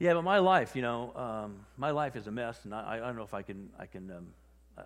Yeah, 0.00 0.14
but 0.14 0.22
my 0.22 0.38
life, 0.38 0.74
you 0.74 0.82
know, 0.82 1.12
um, 1.14 1.66
my 1.76 1.90
life 1.90 2.16
is 2.16 2.26
a 2.26 2.30
mess, 2.30 2.64
and 2.64 2.74
I, 2.74 2.96
I, 2.96 2.98
don't 2.98 3.16
know 3.16 3.22
if 3.22 3.34
I 3.34 3.42
can, 3.42 3.68
I 3.78 3.86
can, 3.86 4.10
um, 4.10 4.26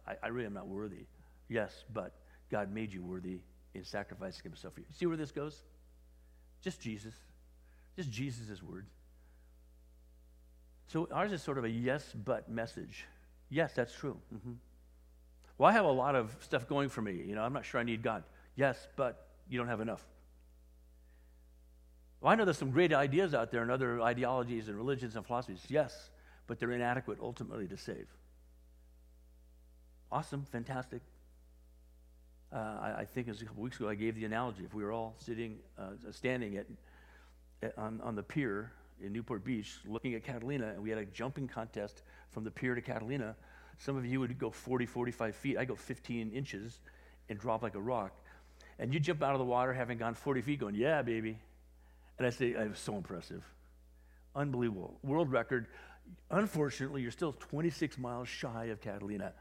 I, 0.07 0.14
I 0.22 0.28
really 0.28 0.47
am 0.47 0.55
not 0.55 0.66
worthy. 0.66 1.07
Yes, 1.49 1.84
but 1.93 2.14
God 2.51 2.72
made 2.72 2.93
you 2.93 3.03
worthy 3.03 3.40
in 3.74 3.84
sacrificing 3.84 4.43
himself 4.43 4.74
for 4.74 4.80
you. 4.80 4.86
See 4.93 5.07
where 5.07 5.16
this 5.16 5.30
goes? 5.30 5.62
Just 6.62 6.80
Jesus. 6.80 7.14
Just 7.97 8.11
Jesus' 8.11 8.62
word. 8.62 8.86
So 10.93 11.09
ours 11.11 11.32
is 11.32 11.43
sort 11.43 11.57
of 11.57 11.64
a 11.64 11.70
yes, 11.70 12.12
but 12.12 12.51
message. 12.51 13.07
Yes, 13.49 13.72
that's 13.72 13.95
true. 13.95 14.18
Mm-hmm. 14.34 14.53
Well, 15.57 15.70
I 15.70 15.72
have 15.72 15.86
a 15.86 15.90
lot 15.90 16.14
of 16.14 16.36
stuff 16.40 16.68
going 16.68 16.90
for 16.90 17.01
me. 17.01 17.14
You 17.14 17.34
know, 17.34 17.43
I'm 17.43 17.55
not 17.55 17.64
sure 17.64 17.80
I 17.80 17.82
need 17.82 18.03
God. 18.03 18.24
Yes, 18.57 18.88
but 18.95 19.26
you 19.49 19.57
don't 19.57 19.68
have 19.68 19.80
enough. 19.80 20.05
Well, 22.20 22.30
I 22.30 22.34
know 22.34 22.45
there's 22.45 22.59
some 22.59 22.72
great 22.72 22.93
ideas 22.93 23.32
out 23.32 23.51
there 23.51 23.62
and 23.62 23.70
other 23.70 24.03
ideologies 24.03 24.68
and 24.68 24.76
religions 24.76 25.16
and 25.16 25.24
philosophies. 25.26 25.62
Yes, 25.68 26.11
but 26.47 26.59
they're 26.59 26.72
inadequate 26.72 27.18
ultimately 27.22 27.66
to 27.68 27.78
save. 27.78 28.09
Awesome, 30.11 30.45
fantastic. 30.53 31.01
Uh, 32.53 32.57
I, 32.59 32.95
I, 32.99 33.05
think 33.07 33.28
it 33.28 33.30
was 33.30 33.40
a 33.40 33.47
couple 33.47 33.62
weeks 33.62 33.76
ago 33.76 33.88
I 33.88 33.95
gave 33.95 34.14
the 34.14 34.26
analogy. 34.26 34.62
If 34.62 34.74
we 34.74 34.84
were 34.84 34.93
all 34.93 35.14
sitting, 35.16 35.57
uh, 35.78 35.93
standing 36.11 36.59
at, 36.59 36.66
at, 37.62 37.78
on, 37.78 37.99
on 38.03 38.14
the 38.14 38.22
pier 38.22 38.72
in 39.03 39.12
Newport 39.12 39.44
Beach 39.44 39.78
looking 39.86 40.14
at 40.14 40.24
Catalina, 40.24 40.68
and 40.68 40.82
we 40.82 40.90
had 40.90 40.98
a 40.98 41.05
jumping 41.07 41.48
contest 41.48 42.03
from 42.30 42.44
the 42.44 42.50
pier 42.50 42.74
to 42.74 42.80
Catalina, 42.80 43.36
some 43.78 43.96
of 43.96 44.07
you 44.07 44.20
would 44.20 44.38
go 44.38 44.50
40, 44.50 44.86
45 44.86 45.34
feet. 45.34 45.59
I 45.59 45.64
go 45.64 45.74
15 45.74 46.30
inches 46.30 46.78
and 47.28 47.38
drop 47.38 47.62
like 47.62 47.74
a 47.74 47.80
rock. 47.80 48.12
And 48.78 48.92
you 48.92 49.00
jump 49.00 49.22
out 49.22 49.32
of 49.32 49.38
the 49.38 49.44
water 49.44 49.72
having 49.72 49.98
gone 49.98 50.14
40 50.14 50.42
feet, 50.42 50.61
going, 50.61 50.74
Yeah, 50.74 51.03
baby. 51.03 51.38
And 52.18 52.26
I 52.26 52.30
say, 52.30 52.50
It 52.50 52.68
was 52.68 52.78
so 52.78 52.96
impressive. 52.96 53.42
Unbelievable. 54.34 54.98
World 55.03 55.30
record. 55.30 55.66
Unfortunately, 56.30 57.03
you're 57.03 57.11
still 57.11 57.32
26 57.32 57.98
miles 57.98 58.28
shy 58.28 58.66
of 58.66 58.80
Catalina, 58.80 59.32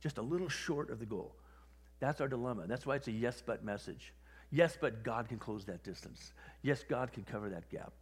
just 0.00 0.18
a 0.18 0.22
little 0.22 0.48
short 0.48 0.90
of 0.90 0.98
the 0.98 1.06
goal. 1.06 1.34
That's 2.00 2.20
our 2.20 2.28
dilemma. 2.28 2.66
That's 2.66 2.86
why 2.86 2.96
it's 2.96 3.08
a 3.08 3.12
yes 3.12 3.42
but 3.44 3.64
message. 3.64 4.12
Yes, 4.50 4.76
but 4.78 5.02
God 5.02 5.28
can 5.28 5.38
close 5.38 5.64
that 5.64 5.82
distance. 5.82 6.32
Yes, 6.62 6.84
God 6.86 7.12
can 7.12 7.24
cover 7.24 7.48
that 7.50 7.70
gap. 7.70 7.92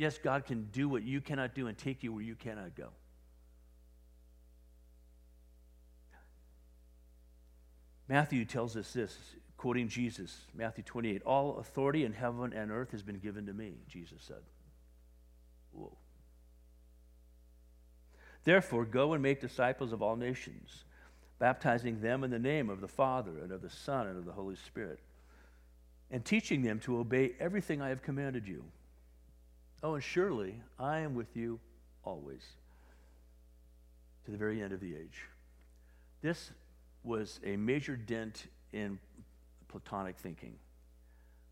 Yes, 0.00 0.16
God 0.16 0.46
can 0.46 0.64
do 0.72 0.88
what 0.88 1.02
you 1.02 1.20
cannot 1.20 1.54
do 1.54 1.66
and 1.66 1.76
take 1.76 2.02
you 2.02 2.10
where 2.10 2.22
you 2.22 2.34
cannot 2.34 2.74
go. 2.74 2.88
Matthew 8.08 8.46
tells 8.46 8.78
us 8.78 8.94
this, 8.94 9.14
quoting 9.58 9.88
Jesus, 9.88 10.46
Matthew 10.54 10.84
28 10.84 11.20
All 11.24 11.58
authority 11.58 12.06
in 12.06 12.14
heaven 12.14 12.54
and 12.54 12.70
earth 12.70 12.92
has 12.92 13.02
been 13.02 13.18
given 13.18 13.44
to 13.44 13.52
me, 13.52 13.74
Jesus 13.88 14.22
said. 14.26 14.40
Whoa. 15.72 15.94
Therefore, 18.44 18.86
go 18.86 19.12
and 19.12 19.22
make 19.22 19.42
disciples 19.42 19.92
of 19.92 20.00
all 20.00 20.16
nations 20.16 20.84
baptizing 21.38 22.00
them 22.00 22.24
in 22.24 22.30
the 22.30 22.38
name 22.38 22.70
of 22.70 22.80
the 22.80 22.88
Father 22.88 23.32
and 23.42 23.52
of 23.52 23.60
the 23.60 23.68
Son 23.68 24.06
and 24.06 24.16
of 24.16 24.24
the 24.24 24.32
Holy 24.32 24.56
Spirit, 24.56 25.00
and 26.10 26.24
teaching 26.24 26.62
them 26.62 26.80
to 26.80 26.96
obey 26.98 27.32
everything 27.38 27.82
I 27.82 27.90
have 27.90 28.00
commanded 28.00 28.48
you. 28.48 28.64
Oh, 29.82 29.94
and 29.94 30.02
surely 30.02 30.54
I 30.78 31.00
am 31.00 31.14
with 31.14 31.36
you 31.36 31.58
always 32.04 32.42
to 34.24 34.30
the 34.30 34.36
very 34.36 34.62
end 34.62 34.72
of 34.72 34.80
the 34.80 34.94
age. 34.94 35.26
This 36.22 36.50
was 37.02 37.40
a 37.44 37.56
major 37.56 37.96
dent 37.96 38.46
in 38.72 38.98
Platonic 39.68 40.18
thinking. 40.18 40.54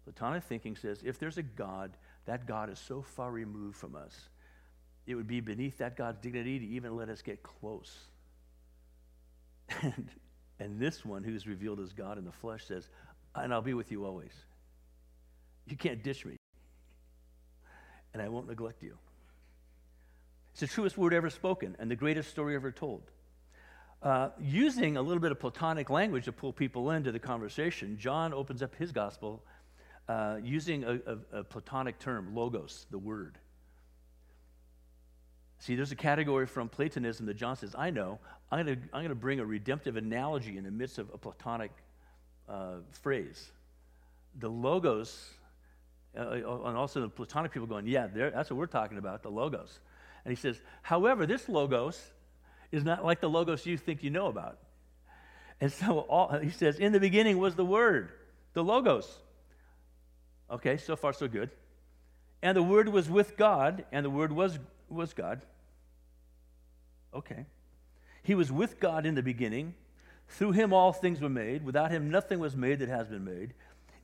Platonic 0.04 0.42
thinking 0.44 0.76
says 0.76 1.02
if 1.04 1.18
there's 1.18 1.38
a 1.38 1.42
God, 1.42 1.92
that 2.26 2.46
God 2.46 2.70
is 2.70 2.78
so 2.78 3.02
far 3.02 3.30
removed 3.30 3.76
from 3.76 3.96
us, 3.96 4.28
it 5.06 5.14
would 5.14 5.26
be 5.26 5.40
beneath 5.40 5.78
that 5.78 5.96
God's 5.96 6.18
dignity 6.18 6.58
to 6.58 6.66
even 6.66 6.96
let 6.96 7.08
us 7.08 7.22
get 7.22 7.42
close 7.42 7.96
and, 9.82 10.08
and 10.58 10.80
this 10.80 11.04
one, 11.04 11.22
who's 11.22 11.46
revealed 11.46 11.80
as 11.80 11.92
God 11.92 12.18
in 12.18 12.24
the 12.24 12.32
flesh, 12.32 12.64
says, 12.64 12.88
And 13.34 13.52
I'll 13.52 13.62
be 13.62 13.74
with 13.74 13.92
you 13.92 14.04
always. 14.04 14.32
You 15.66 15.76
can't 15.76 16.02
ditch 16.02 16.24
me, 16.24 16.37
and 18.18 18.26
I 18.26 18.28
won't 18.28 18.48
neglect 18.48 18.82
you. 18.82 18.98
It's 20.52 20.60
the 20.60 20.66
truest 20.66 20.98
word 20.98 21.14
ever 21.14 21.30
spoken 21.30 21.76
and 21.78 21.90
the 21.90 21.96
greatest 21.96 22.30
story 22.30 22.56
ever 22.56 22.72
told. 22.72 23.02
Uh, 24.02 24.30
using 24.40 24.96
a 24.96 25.02
little 25.02 25.20
bit 25.20 25.30
of 25.30 25.38
Platonic 25.38 25.88
language 25.88 26.24
to 26.24 26.32
pull 26.32 26.52
people 26.52 26.90
into 26.90 27.12
the 27.12 27.18
conversation, 27.18 27.96
John 27.98 28.32
opens 28.34 28.62
up 28.62 28.74
his 28.74 28.92
gospel 28.92 29.42
uh, 30.08 30.38
using 30.42 30.84
a, 30.84 30.94
a, 31.06 31.38
a 31.40 31.44
Platonic 31.44 31.98
term, 31.98 32.34
logos, 32.34 32.86
the 32.90 32.98
word. 32.98 33.38
See, 35.60 35.74
there's 35.74 35.92
a 35.92 35.96
category 35.96 36.46
from 36.46 36.68
Platonism 36.68 37.26
that 37.26 37.34
John 37.34 37.56
says, 37.56 37.74
I 37.76 37.90
know, 37.90 38.18
I'm 38.50 38.64
going 38.64 38.76
to 38.76 38.82
I'm 38.92 39.08
to 39.08 39.14
bring 39.14 39.40
a 39.40 39.44
redemptive 39.44 39.96
analogy 39.96 40.56
in 40.56 40.64
the 40.64 40.70
midst 40.70 40.98
of 40.98 41.10
a 41.12 41.18
Platonic 41.18 41.72
uh, 42.48 42.76
phrase. 42.92 43.50
The 44.38 44.48
logos, 44.48 45.34
uh, 46.18 46.22
uh, 46.22 46.62
and 46.66 46.76
also 46.76 47.00
the 47.00 47.08
Platonic 47.08 47.52
people 47.52 47.66
going, 47.66 47.86
yeah, 47.86 48.06
that's 48.06 48.50
what 48.50 48.56
we're 48.56 48.66
talking 48.66 48.98
about, 48.98 49.22
the 49.22 49.30
logos. 49.30 49.80
And 50.24 50.36
he 50.36 50.40
says, 50.40 50.60
however, 50.82 51.26
this 51.26 51.48
logos 51.48 52.00
is 52.72 52.84
not 52.84 53.04
like 53.04 53.20
the 53.20 53.30
logos 53.30 53.64
you 53.64 53.76
think 53.76 54.02
you 54.02 54.10
know 54.10 54.26
about. 54.26 54.58
And 55.60 55.72
so 55.72 56.00
all, 56.00 56.38
he 56.38 56.50
says, 56.50 56.78
in 56.78 56.92
the 56.92 57.00
beginning 57.00 57.38
was 57.38 57.54
the 57.54 57.64
Word, 57.64 58.10
the 58.52 58.62
logos. 58.62 59.08
Okay, 60.50 60.76
so 60.76 60.96
far 60.96 61.12
so 61.12 61.28
good. 61.28 61.50
And 62.42 62.56
the 62.56 62.62
Word 62.62 62.88
was 62.88 63.10
with 63.10 63.36
God, 63.36 63.84
and 63.90 64.04
the 64.04 64.10
Word 64.10 64.32
was 64.32 64.58
was 64.88 65.12
God. 65.12 65.42
Okay. 67.14 67.46
He 68.22 68.34
was 68.34 68.52
with 68.52 68.80
God 68.80 69.06
in 69.06 69.14
the 69.14 69.22
beginning. 69.22 69.74
Through 70.28 70.52
him 70.52 70.72
all 70.72 70.92
things 70.92 71.20
were 71.20 71.28
made. 71.28 71.64
Without 71.64 71.90
him 71.90 72.10
nothing 72.10 72.38
was 72.38 72.56
made 72.56 72.80
that 72.80 72.88
has 72.88 73.08
been 73.08 73.24
made. 73.24 73.54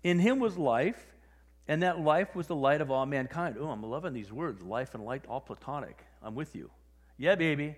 In 0.02 0.18
him 0.18 0.38
was 0.38 0.56
life, 0.56 1.13
and 1.66 1.82
that 1.82 2.00
life 2.00 2.34
was 2.34 2.46
the 2.46 2.56
light 2.56 2.80
of 2.80 2.90
all 2.90 3.06
mankind. 3.06 3.56
Oh, 3.58 3.68
I'm 3.68 3.82
loving 3.82 4.12
these 4.12 4.32
words 4.32 4.62
life 4.62 4.94
and 4.94 5.04
light, 5.04 5.24
all 5.28 5.40
platonic. 5.40 5.98
I'm 6.22 6.34
with 6.34 6.54
you. 6.54 6.70
Yeah, 7.16 7.34
baby. 7.34 7.76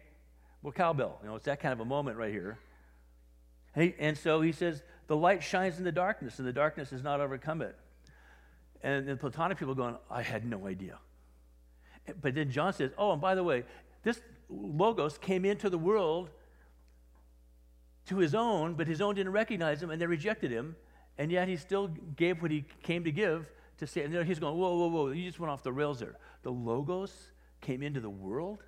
Well, 0.62 0.72
cowbell. 0.72 1.18
You 1.22 1.28
know, 1.28 1.36
it's 1.36 1.44
that 1.44 1.60
kind 1.60 1.72
of 1.72 1.80
a 1.80 1.84
moment 1.84 2.16
right 2.16 2.32
here. 2.32 2.58
And, 3.74 3.84
he, 3.84 3.94
and 3.98 4.16
so 4.16 4.40
he 4.40 4.52
says, 4.52 4.82
the 5.06 5.16
light 5.16 5.42
shines 5.42 5.78
in 5.78 5.84
the 5.84 5.92
darkness, 5.92 6.38
and 6.38 6.48
the 6.48 6.52
darkness 6.52 6.90
has 6.90 7.02
not 7.02 7.20
overcome 7.20 7.62
it. 7.62 7.76
And 8.82 9.06
the 9.06 9.16
Platonic 9.16 9.58
people 9.58 9.74
going, 9.74 9.96
I 10.10 10.22
had 10.22 10.44
no 10.44 10.66
idea. 10.66 10.98
But 12.20 12.34
then 12.34 12.50
John 12.50 12.72
says, 12.72 12.90
oh, 12.98 13.12
and 13.12 13.20
by 13.20 13.34
the 13.34 13.44
way, 13.44 13.64
this 14.02 14.20
Logos 14.48 15.18
came 15.18 15.44
into 15.44 15.68
the 15.68 15.78
world 15.78 16.30
to 18.06 18.18
his 18.18 18.34
own, 18.34 18.74
but 18.74 18.86
his 18.86 19.00
own 19.00 19.16
didn't 19.16 19.32
recognize 19.32 19.82
him 19.82 19.90
and 19.90 20.00
they 20.00 20.06
rejected 20.06 20.50
him. 20.50 20.76
And 21.18 21.32
yet 21.32 21.48
he 21.48 21.56
still 21.56 21.88
gave 21.88 22.42
what 22.42 22.50
he 22.50 22.64
came 22.82 23.04
to 23.04 23.10
give 23.10 23.50
to 23.78 23.86
say. 23.86 24.02
And 24.02 24.26
he's 24.26 24.38
going, 24.38 24.56
whoa, 24.56 24.76
whoa, 24.76 24.88
whoa, 24.88 25.10
you 25.10 25.24
just 25.24 25.38
went 25.38 25.50
off 25.50 25.62
the 25.62 25.72
rails 25.72 25.98
there. 25.98 26.16
The 26.42 26.50
Logos 26.50 27.12
came 27.60 27.82
into 27.82 28.00
the 28.00 28.10
world, 28.10 28.62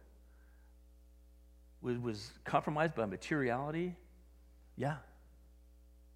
was, 1.81 1.99
was 1.99 2.31
compromised 2.45 2.95
by 2.95 3.07
materiality. 3.07 3.95
Yeah. 4.77 4.97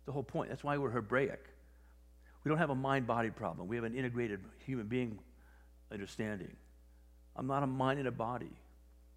The 0.06 0.12
whole 0.12 0.22
point. 0.22 0.50
That's 0.50 0.64
why 0.64 0.78
we're 0.78 0.90
Hebraic. 0.90 1.44
We 2.44 2.48
don't 2.48 2.58
have 2.58 2.70
a 2.70 2.74
mind 2.74 3.06
body 3.06 3.30
problem, 3.30 3.68
we 3.68 3.76
have 3.76 3.84
an 3.84 3.94
integrated 3.94 4.40
human 4.66 4.86
being 4.86 5.18
understanding. 5.92 6.56
I'm 7.36 7.46
not 7.46 7.62
a 7.62 7.66
mind 7.66 7.98
and 7.98 8.08
a 8.08 8.12
body 8.12 8.50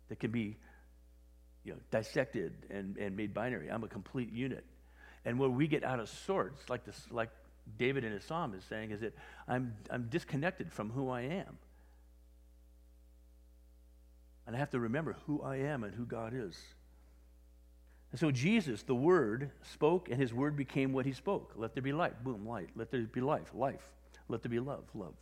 that 0.09 0.19
can 0.19 0.31
be 0.31 0.57
you 1.63 1.73
know, 1.73 1.79
dissected 1.91 2.53
and, 2.69 2.97
and 2.97 3.17
made 3.17 3.33
binary. 3.33 3.69
I'm 3.69 3.83
a 3.83 3.87
complete 3.87 4.31
unit. 4.31 4.63
And 5.25 5.39
where 5.39 5.49
we 5.49 5.67
get 5.67 5.83
out 5.83 5.99
of 5.99 6.07
sorts, 6.07 6.69
like, 6.69 6.85
this, 6.85 7.01
like 7.09 7.29
David 7.77 8.03
in 8.03 8.11
his 8.11 8.23
psalm 8.23 8.53
is 8.53 8.63
saying, 8.63 8.91
is 8.91 9.01
that 9.01 9.13
I'm, 9.47 9.73
I'm 9.89 10.07
disconnected 10.09 10.71
from 10.71 10.89
who 10.89 11.09
I 11.09 11.21
am. 11.21 11.57
And 14.47 14.55
I 14.55 14.59
have 14.59 14.69
to 14.71 14.79
remember 14.79 15.17
who 15.25 15.41
I 15.41 15.57
am 15.57 15.83
and 15.83 15.93
who 15.93 16.05
God 16.05 16.33
is. 16.35 16.57
And 18.11 18.19
so 18.19 18.31
Jesus, 18.31 18.83
the 18.83 18.95
Word, 18.95 19.51
spoke, 19.61 20.09
and 20.09 20.21
his 20.21 20.33
Word 20.33 20.55
became 20.55 20.93
what 20.93 21.05
he 21.05 21.11
spoke. 21.11 21.53
Let 21.55 21.73
there 21.73 21.83
be 21.83 21.91
light. 21.91 22.23
Boom, 22.23 22.47
light. 22.47 22.69
Let 22.75 22.91
there 22.91 23.01
be 23.01 23.19
life. 23.21 23.51
Life. 23.53 23.91
Let 24.29 24.41
there 24.41 24.49
be 24.49 24.59
love. 24.59 24.85
Love. 24.93 25.15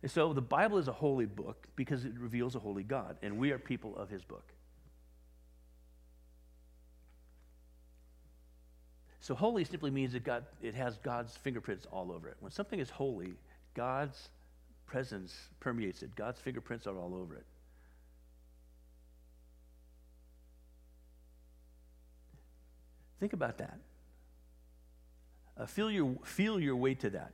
And 0.00 0.10
so 0.10 0.32
the 0.32 0.40
Bible 0.40 0.78
is 0.78 0.88
a 0.88 0.92
holy 0.92 1.26
book 1.26 1.66
because 1.76 2.04
it 2.04 2.12
reveals 2.18 2.54
a 2.54 2.58
holy 2.58 2.84
God, 2.84 3.16
and 3.22 3.38
we 3.38 3.50
are 3.50 3.58
people 3.58 3.96
of 3.96 4.08
his 4.08 4.24
book. 4.24 4.53
So 9.24 9.34
holy 9.34 9.64
simply 9.64 9.90
means 9.90 10.12
that 10.12 10.22
God, 10.22 10.44
it 10.60 10.74
has 10.74 10.98
God's 10.98 11.34
fingerprints 11.34 11.86
all 11.90 12.12
over 12.12 12.28
it. 12.28 12.36
When 12.40 12.52
something 12.52 12.78
is 12.78 12.90
holy, 12.90 13.32
God's 13.72 14.28
presence 14.84 15.34
permeates 15.60 16.02
it. 16.02 16.14
God's 16.14 16.38
fingerprints 16.38 16.86
are 16.86 16.98
all 16.98 17.14
over 17.14 17.34
it. 17.34 17.46
Think 23.18 23.32
about 23.32 23.56
that. 23.56 23.78
Uh, 25.56 25.64
feel, 25.64 25.90
your, 25.90 26.16
feel 26.22 26.60
your 26.60 26.76
way 26.76 26.94
to 26.96 27.08
that. 27.08 27.32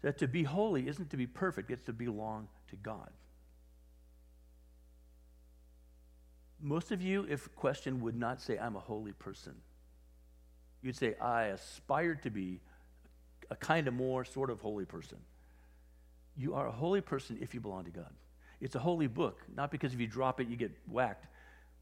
That 0.00 0.16
to 0.20 0.26
be 0.26 0.42
holy 0.42 0.88
isn't 0.88 1.10
to 1.10 1.18
be 1.18 1.26
perfect, 1.26 1.70
it's 1.70 1.84
to 1.84 1.92
belong 1.92 2.48
to 2.68 2.76
God. 2.76 3.10
Most 6.62 6.92
of 6.92 7.02
you, 7.02 7.26
if 7.28 7.54
questioned, 7.56 8.00
would 8.00 8.16
not 8.16 8.40
say, 8.40 8.56
I'm 8.56 8.74
a 8.74 8.80
holy 8.80 9.12
person. 9.12 9.52
You'd 10.84 10.96
say, 10.96 11.14
I 11.18 11.44
aspire 11.44 12.14
to 12.16 12.30
be 12.30 12.60
a 13.50 13.56
kind 13.56 13.88
of 13.88 13.94
more 13.94 14.22
sort 14.24 14.50
of 14.50 14.60
holy 14.60 14.84
person. 14.84 15.16
You 16.36 16.54
are 16.54 16.66
a 16.66 16.72
holy 16.72 17.00
person 17.00 17.38
if 17.40 17.54
you 17.54 17.60
belong 17.60 17.84
to 17.84 17.90
God. 17.90 18.12
It's 18.60 18.74
a 18.74 18.78
holy 18.78 19.06
book, 19.06 19.40
not 19.56 19.70
because 19.70 19.94
if 19.94 20.00
you 20.00 20.06
drop 20.06 20.40
it, 20.40 20.48
you 20.48 20.56
get 20.56 20.72
whacked. 20.86 21.26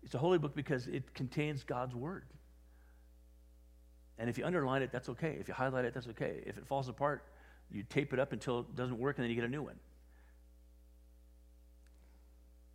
It's 0.05 0.15
a 0.15 0.19
holy 0.19 0.39
book 0.39 0.55
because 0.55 0.87
it 0.87 1.15
contains 1.15 1.65
God's 1.65 1.97
word. 1.97 2.27
And 4.19 4.31
if 4.31 4.39
you 4.39 4.45
underline 4.45 4.83
it, 4.83 4.93
that's 4.93 5.09
okay. 5.09 5.37
If 5.41 5.49
you 5.49 5.55
highlight 5.55 5.85
it, 5.85 5.95
that's 5.95 6.07
okay. 6.09 6.41
If 6.47 6.57
it 6.57 6.67
falls 6.67 6.89
apart, 6.89 7.25
you 7.73 7.83
tape 7.83 8.13
it 8.13 8.21
up 8.21 8.33
until 8.33 8.61
it 8.61 8.77
doesn't 8.77 8.99
work 8.99 9.19
and 9.19 9.25
then 9.25 9.31
you 9.31 9.37
get 9.37 9.45
a 9.45 9.49
new 9.49 9.63
one. 9.63 9.81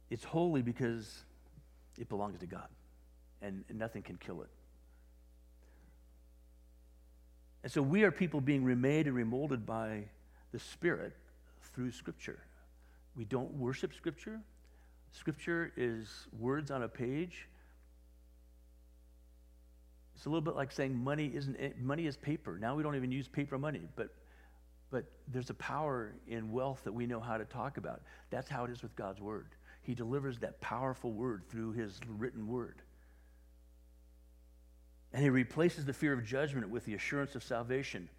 It's 0.10 0.26
holy 0.26 0.62
because 0.62 1.24
it 1.98 2.10
belongs 2.10 2.38
to 2.40 2.48
God, 2.48 2.68
and 3.42 3.64
nothing 3.74 4.02
can 4.02 4.18
kill 4.18 4.42
it. 4.42 4.50
And 7.64 7.72
so 7.72 7.82
we 7.82 8.04
are 8.04 8.12
people 8.12 8.42
being 8.42 8.64
remade 8.64 9.08
and 9.08 9.16
remolded 9.16 9.66
by 9.66 10.04
the 10.52 10.60
Spirit 10.60 11.14
through 11.74 11.92
Scripture. 11.92 12.40
We 13.16 13.26
don't 13.26 13.52
worship 13.54 13.94
Scripture. 13.94 14.40
Scripture 15.12 15.74
is 15.76 16.28
words 16.38 16.72
on 16.72 16.84
a 16.84 16.88
page. 16.88 17.48
It's 20.16 20.26
a 20.26 20.30
little 20.30 20.42
bit 20.42 20.56
like 20.56 20.72
saying 20.72 20.96
money 20.96 21.32
isn't 21.34 21.80
money 21.80 22.08
is 22.08 22.18
paper. 22.18 22.58
Now 22.60 22.76
we 22.76 22.84
don't 22.84 22.96
even 22.96 23.12
use 23.12 23.28
paper 23.28 23.58
money, 23.58 23.82
but 23.96 24.10
but 24.90 25.06
there's 25.28 25.50
a 25.50 25.56
power 25.56 26.14
in 26.28 26.52
wealth 26.52 26.82
that 26.86 26.94
we 26.94 27.06
know 27.06 27.20
how 27.20 27.38
to 27.38 27.46
talk 27.46 27.78
about. 27.78 28.02
That's 28.30 28.50
how 28.50 28.64
it 28.64 28.72
is 28.72 28.82
with 28.82 28.96
God's 28.96 29.22
word. 29.22 29.50
He 29.82 29.94
delivers 29.94 30.40
that 30.40 30.60
powerful 30.62 31.12
word 31.12 31.44
through 31.50 31.74
his 31.74 32.00
written 32.18 32.48
word. 32.48 32.82
And 35.14 35.24
he 35.24 35.30
replaces 35.30 35.86
the 35.86 35.94
fear 35.94 36.14
of 36.14 36.24
judgment 36.24 36.70
with 36.70 36.86
the 36.86 36.94
assurance 36.94 37.36
of 37.36 37.44
salvation. 37.44 38.10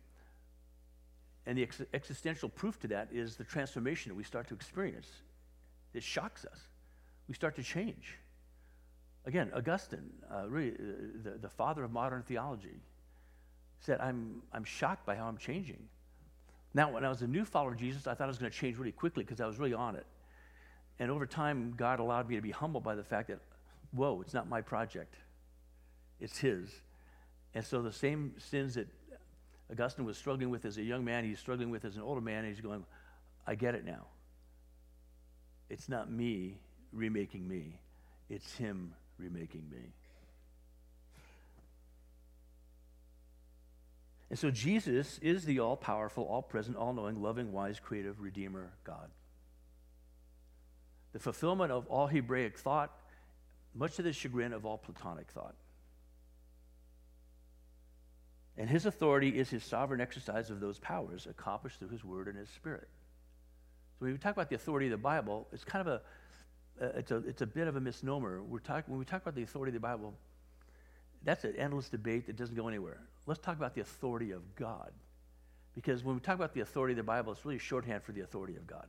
And 1.47 1.57
the 1.57 1.63
ex- 1.63 1.83
existential 1.93 2.49
proof 2.49 2.79
to 2.81 2.89
that 2.89 3.09
is 3.13 3.37
the 3.37 3.45
transformation 3.45 4.11
that 4.11 4.15
we 4.15 4.25
start 4.25 4.49
to 4.49 4.55
experience. 4.55 5.09
It 5.95 6.03
shocks 6.03 6.45
us. 6.45 6.61
We 7.29 7.35
start 7.35 7.57
to 7.57 7.63
change. 7.63 8.17
Again, 9.27 9.51
Augustine, 9.55 10.11
uh, 10.33 10.49
really, 10.49 10.73
uh, 10.73 10.83
the, 11.23 11.31
the 11.39 11.49
father 11.49 11.85
of 11.85 11.93
modern 11.93 12.23
theology, 12.23 12.81
said, 13.81 14.01
I'm, 14.01 14.43
I'm 14.53 14.65
shocked 14.65 15.07
by 15.07 15.15
how 15.15 15.27
I'm 15.27 15.37
changing. 15.37 15.83
Now, 16.75 16.93
when 16.93 17.05
I 17.05 17.09
was 17.09 17.23
a 17.23 17.27
new 17.27 17.45
follower 17.45 17.73
of 17.73 17.79
Jesus, 17.79 18.07
I 18.07 18.15
thought 18.15 18.25
I 18.25 18.29
was 18.29 18.39
going 18.39 18.51
to 18.51 18.57
change 18.57 18.77
really 18.77 18.93
quickly 18.93 19.25
because 19.25 19.41
I 19.41 19.47
was 19.47 19.59
really 19.59 19.75
on 19.75 19.97
it. 19.97 20.07
And 20.99 21.11
over 21.11 21.27
time, 21.27 21.75
God 21.77 22.01
allowed 22.01 22.29
me 22.29 22.37
to 22.37 22.43
be 22.43 22.51
humbled 22.51 22.85
by 22.85 22.95
the 22.95 23.05
fact 23.05 23.29
that, 23.29 23.39
whoa, 23.93 24.21
it's 24.21 24.35
not 24.35 24.49
my 24.49 24.61
project, 24.61 25.15
it's 26.21 26.39
His. 26.39 26.71
And 27.55 27.65
so 27.65 27.83
the 27.83 27.93
same 27.93 28.35
sins 28.39 28.75
that 28.75 28.89
Augustine 29.71 30.05
was 30.05 30.17
struggling 30.17 30.51
with 30.51 30.65
as 30.65 30.79
a 30.79 30.83
young 30.83 31.05
man, 31.05 31.25
he's 31.25 31.39
struggling 31.39 31.71
with 31.71 31.85
as 31.85 31.97
an 31.97 32.03
older 32.03 32.21
man, 32.21 32.45
and 32.45 32.55
he's 32.55 32.61
going, 32.61 32.85
I 33.47 33.55
get 33.55 33.75
it 33.75 33.85
now. 33.85 34.07
It's 35.69 35.89
not 35.89 36.11
me 36.11 36.59
remaking 36.93 37.47
me, 37.47 37.81
it's 38.31 38.57
Him 38.57 38.95
remaking 39.19 39.65
me. 39.71 39.93
And 44.31 44.39
so 44.39 44.51
Jesus 44.51 45.19
is 45.23 45.45
the 45.45 45.61
all 45.61 45.77
powerful, 45.77 46.25
all 46.25 46.43
present, 46.43 46.77
all 46.77 46.93
knowing, 46.93 47.23
loving, 47.23 47.53
wise, 47.53 47.81
creative, 47.81 48.21
redeemer 48.21 48.71
God. 48.85 49.09
The 51.13 51.19
fulfillment 51.19 51.73
of 51.73 51.87
all 51.87 52.07
Hebraic 52.07 52.59
thought, 52.59 52.95
much 53.75 53.97
to 53.97 54.03
the 54.03 54.13
chagrin 54.13 54.53
of 54.53 54.67
all 54.67 54.77
Platonic 54.77 55.31
thought. 55.31 55.55
And 58.59 58.69
his 58.69 58.87
authority 58.87 59.39
is 59.39 59.49
his 59.49 59.63
sovereign 59.63 60.01
exercise 60.01 60.51
of 60.51 60.59
those 60.59 60.79
powers 60.81 61.29
accomplished 61.31 61.79
through 61.79 61.91
his 61.91 62.05
word 62.05 62.27
and 62.27 62.37
his 62.37 62.49
spirit. 62.51 62.89
So 63.99 64.05
when 64.05 64.13
we 64.13 64.19
talk 64.19 64.33
about 64.33 64.49
the 64.49 64.57
authority 64.57 64.87
of 64.87 64.91
the 64.91 64.99
Bible, 64.99 65.47
it's 65.53 65.65
kind 65.65 65.87
of 65.87 66.01
a, 66.81 66.85
uh, 66.85 66.99
it's 66.99 67.11
a, 67.13 67.17
it's 67.19 67.41
a 67.41 67.47
bit 67.47 67.69
of 67.69 67.77
a 67.77 67.81
misnomer. 67.81 68.43
We're 68.43 68.59
talk, 68.59 68.85
when 68.89 68.99
we 68.99 69.05
talk 69.05 69.23
about 69.23 69.37
the 69.37 69.45
authority 69.45 69.71
of 69.71 69.75
the 69.75 69.81
Bible, 69.81 70.13
that's 71.25 71.45
an 71.45 71.55
endless 71.57 71.89
debate 71.89 72.27
that 72.27 72.37
doesn't 72.37 72.57
go 72.57 72.67
anywhere. 72.67 73.01
Let's 73.27 73.41
talk 73.41 73.57
about 73.57 73.75
the 73.77 73.81
authority 73.81 74.33
of 74.33 74.43
God. 74.57 74.91
Because 75.75 76.03
when 76.03 76.17
we 76.17 76.21
talk 76.21 76.35
about 76.35 76.53
the 76.53 76.61
authority 76.61 76.93
of 76.93 76.97
the 76.97 77.05
Bible, 77.05 77.33
it's 77.33 77.45
really 77.45 77.59
shorthand 77.59 78.03
for 78.03 78.11
the 78.11 78.23
authority 78.23 78.57
of 78.57 78.67
God. 78.67 78.87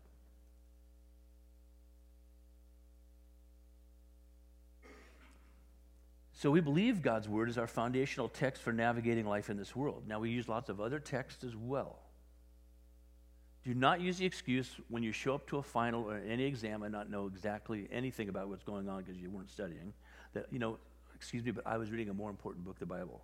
So 6.40 6.50
we 6.50 6.62
believe 6.62 7.02
God's 7.02 7.28
word 7.28 7.50
is 7.50 7.58
our 7.58 7.68
foundational 7.68 8.30
text 8.30 8.62
for 8.62 8.72
navigating 8.72 9.26
life 9.26 9.50
in 9.50 9.58
this 9.58 9.76
world. 9.76 10.04
Now, 10.08 10.22
we 10.22 10.30
use 10.30 10.48
lots 10.48 10.70
of 10.70 10.80
other 10.80 10.98
texts 10.98 11.44
as 11.44 11.54
well. 11.54 12.00
Do 13.66 13.74
not 13.74 14.00
use 14.00 14.20
the 14.20 14.26
excuse 14.26 14.72
when 14.88 15.04
you 15.04 15.12
show 15.12 15.36
up 15.36 15.50
to 15.50 15.58
a 15.58 15.62
final 15.62 16.10
or 16.10 16.22
any 16.26 16.46
exam 16.46 16.84
and 16.84 16.94
not 16.94 17.10
know 17.10 17.28
exactly 17.28 17.90
anything 17.92 18.30
about 18.30 18.48
what's 18.48 18.64
going 18.64 18.88
on 18.88 19.04
because 19.04 19.20
you 19.20 19.30
weren't 19.30 19.50
studying. 19.50 19.92
That, 20.32 20.46
you 20.50 20.60
know, 20.60 20.78
excuse 21.14 21.44
me, 21.44 21.52
but 21.52 21.68
I 21.68 21.76
was 21.76 21.92
reading 21.92 22.08
a 22.08 22.14
more 22.14 22.30
important 22.30 22.64
book, 22.64 22.80
the 22.80 22.86
Bible. 22.86 23.22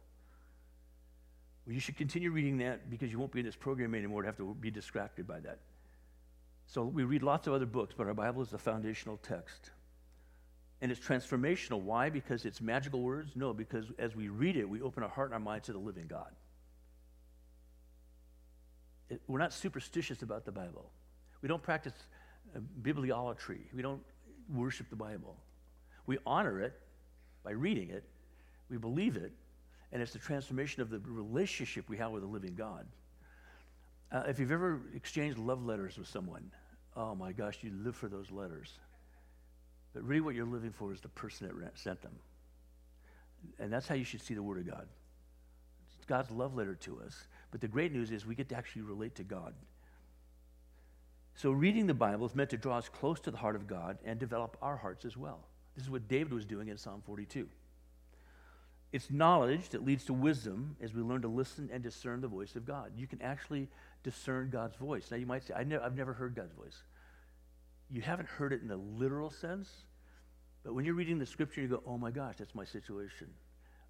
Well, 1.66 1.74
you 1.74 1.80
should 1.80 1.96
continue 1.96 2.32
reading 2.32 2.58
that 2.58 2.90
because 2.90 3.14
you 3.14 3.18
won't 3.18 3.32
be 3.32 3.40
in 3.40 3.46
this 3.46 3.56
program 3.56 3.96
anymore 3.96 4.24
to 4.24 4.28
have 4.28 4.38
to 4.40 4.58
be 4.60 4.72
distracted 4.72 5.26
by 5.26 5.40
that. 5.40 5.60
So 6.68 6.84
we 6.84 7.06
read 7.06 7.24
lots 7.24 7.48
of 7.48 7.54
other 7.54 7.66
books, 7.66 7.96
but 7.98 8.08
our 8.08 8.14
Bible 8.14 8.42
is 8.42 8.50
the 8.50 8.58
foundational 8.58 9.16
text. 9.24 9.72
And 10.82 10.92
it's 10.92 11.00
transformational. 11.00 11.82
Why? 11.82 12.10
Because 12.10 12.46
it's 12.46 12.62
magical 12.62 13.02
words? 13.02 13.32
No, 13.36 13.54
because 13.54 13.86
as 13.98 14.16
we 14.16 14.28
read 14.28 14.58
it, 14.58 14.68
we 14.68 14.82
open 14.82 15.04
our 15.04 15.10
heart 15.10 15.28
and 15.28 15.34
our 15.36 15.40
mind 15.40 15.64
to 15.64 15.72
the 15.72 15.80
living 15.80 16.08
God. 16.08 16.32
It, 19.10 19.22
we're 19.28 19.40
not 19.40 19.54
superstitious 19.54 20.22
about 20.22 20.46
the 20.46 20.52
Bible. 20.52 20.90
We 21.42 21.48
don't 21.48 21.62
practice 21.62 21.94
uh, 22.56 22.60
bibliolatry. 22.82 23.60
We 23.74 23.82
don't 23.82 24.02
worship 24.54 24.90
the 24.90 24.96
Bible. 24.96 25.38
We 26.08 26.18
honor 26.26 26.62
it 26.62 26.80
by 27.44 27.52
reading 27.52 27.90
it, 27.90 28.04
we 28.70 28.78
believe 28.78 29.16
it, 29.16 29.32
and 29.92 30.02
it's 30.02 30.14
the 30.14 30.20
transformation 30.20 30.82
of 30.82 30.90
the 30.90 31.00
relationship 31.06 31.88
we 31.88 31.98
have 31.98 32.12
with 32.12 32.24
the 32.24 32.28
living 32.28 32.56
God. 32.56 32.86
Uh, 34.12 34.24
if 34.28 34.40
you've 34.40 34.52
ever 34.52 34.82
exchanged 34.96 35.38
love 35.38 35.64
letters 35.64 35.98
with 35.98 36.08
someone, 36.08 36.52
oh 36.96 37.16
my 37.16 37.32
gosh, 37.32 37.60
you 37.62 37.72
live 37.84 37.96
for 37.96 38.08
those 38.08 38.32
letters. 38.32 38.80
But 39.96 40.04
really, 40.04 40.20
what 40.20 40.36
you're 40.36 40.46
living 40.46 40.74
for 40.74 40.92
is 40.92 41.00
the 41.00 41.08
person 41.08 41.48
that 41.48 41.80
sent 41.80 42.02
them. 42.02 42.12
And 43.58 43.72
that's 43.72 43.88
how 43.88 43.96
you 43.96 44.04
should 44.04 44.22
see 44.22 44.34
the 44.34 44.44
Word 44.44 44.60
of 44.60 44.68
God. 44.68 44.88
It's 45.96 46.06
God's 46.06 46.30
love 46.32 46.54
letter 46.54 46.76
to 46.76 47.00
us. 47.00 47.28
But 47.50 47.62
the 47.62 47.70
great 47.70 47.94
news 47.94 48.12
is 48.12 48.26
we 48.26 48.36
get 48.36 48.50
to 48.50 48.58
actually 48.58 48.82
relate 48.82 49.16
to 49.16 49.24
God. 49.24 49.54
So, 51.36 51.52
reading 51.52 51.88
the 51.88 51.94
Bible 51.94 52.26
is 52.26 52.36
meant 52.36 52.50
to 52.50 52.58
draw 52.58 52.78
us 52.78 52.90
close 52.90 53.22
to 53.22 53.32
the 53.32 53.38
heart 53.38 53.56
of 53.56 53.68
God 53.68 53.98
and 54.04 54.20
develop 54.20 54.58
our 54.62 54.76
hearts 54.76 55.06
as 55.06 55.16
well. 55.16 55.40
This 55.76 55.86
is 55.86 55.90
what 55.90 56.10
David 56.10 56.34
was 56.34 56.46
doing 56.46 56.68
in 56.68 56.78
Psalm 56.78 57.02
42. 57.06 57.48
It's 58.92 59.10
knowledge 59.10 59.70
that 59.70 59.86
leads 59.86 60.04
to 60.06 60.14
wisdom 60.14 60.76
as 60.82 60.94
we 60.94 61.02
learn 61.02 61.22
to 61.22 61.28
listen 61.30 61.70
and 61.72 61.82
discern 61.82 62.20
the 62.20 62.28
voice 62.28 62.56
of 62.58 62.66
God. 62.66 62.92
You 62.98 63.08
can 63.08 63.22
actually 63.22 63.70
discern 64.04 64.50
God's 64.50 64.76
voice. 64.76 65.10
Now, 65.10 65.18
you 65.18 65.26
might 65.26 65.44
say, 65.44 65.54
I 65.54 65.62
I've 65.62 65.96
never 65.96 66.14
heard 66.14 66.36
God's 66.36 66.54
voice. 66.54 66.84
You 67.90 68.02
haven't 68.02 68.28
heard 68.28 68.54
it 68.54 68.62
in 68.62 68.68
the 68.68 68.78
literal 68.78 69.30
sense, 69.30 69.70
but 70.64 70.74
when 70.74 70.86
you're 70.86 70.96
reading 70.96 71.20
the 71.20 71.26
scripture, 71.26 71.62
you 71.62 71.68
go, 71.68 71.84
oh 71.86 71.98
my 71.98 72.12
gosh, 72.12 72.36
that's 72.38 72.56
my 72.56 72.66
situation. 72.66 73.28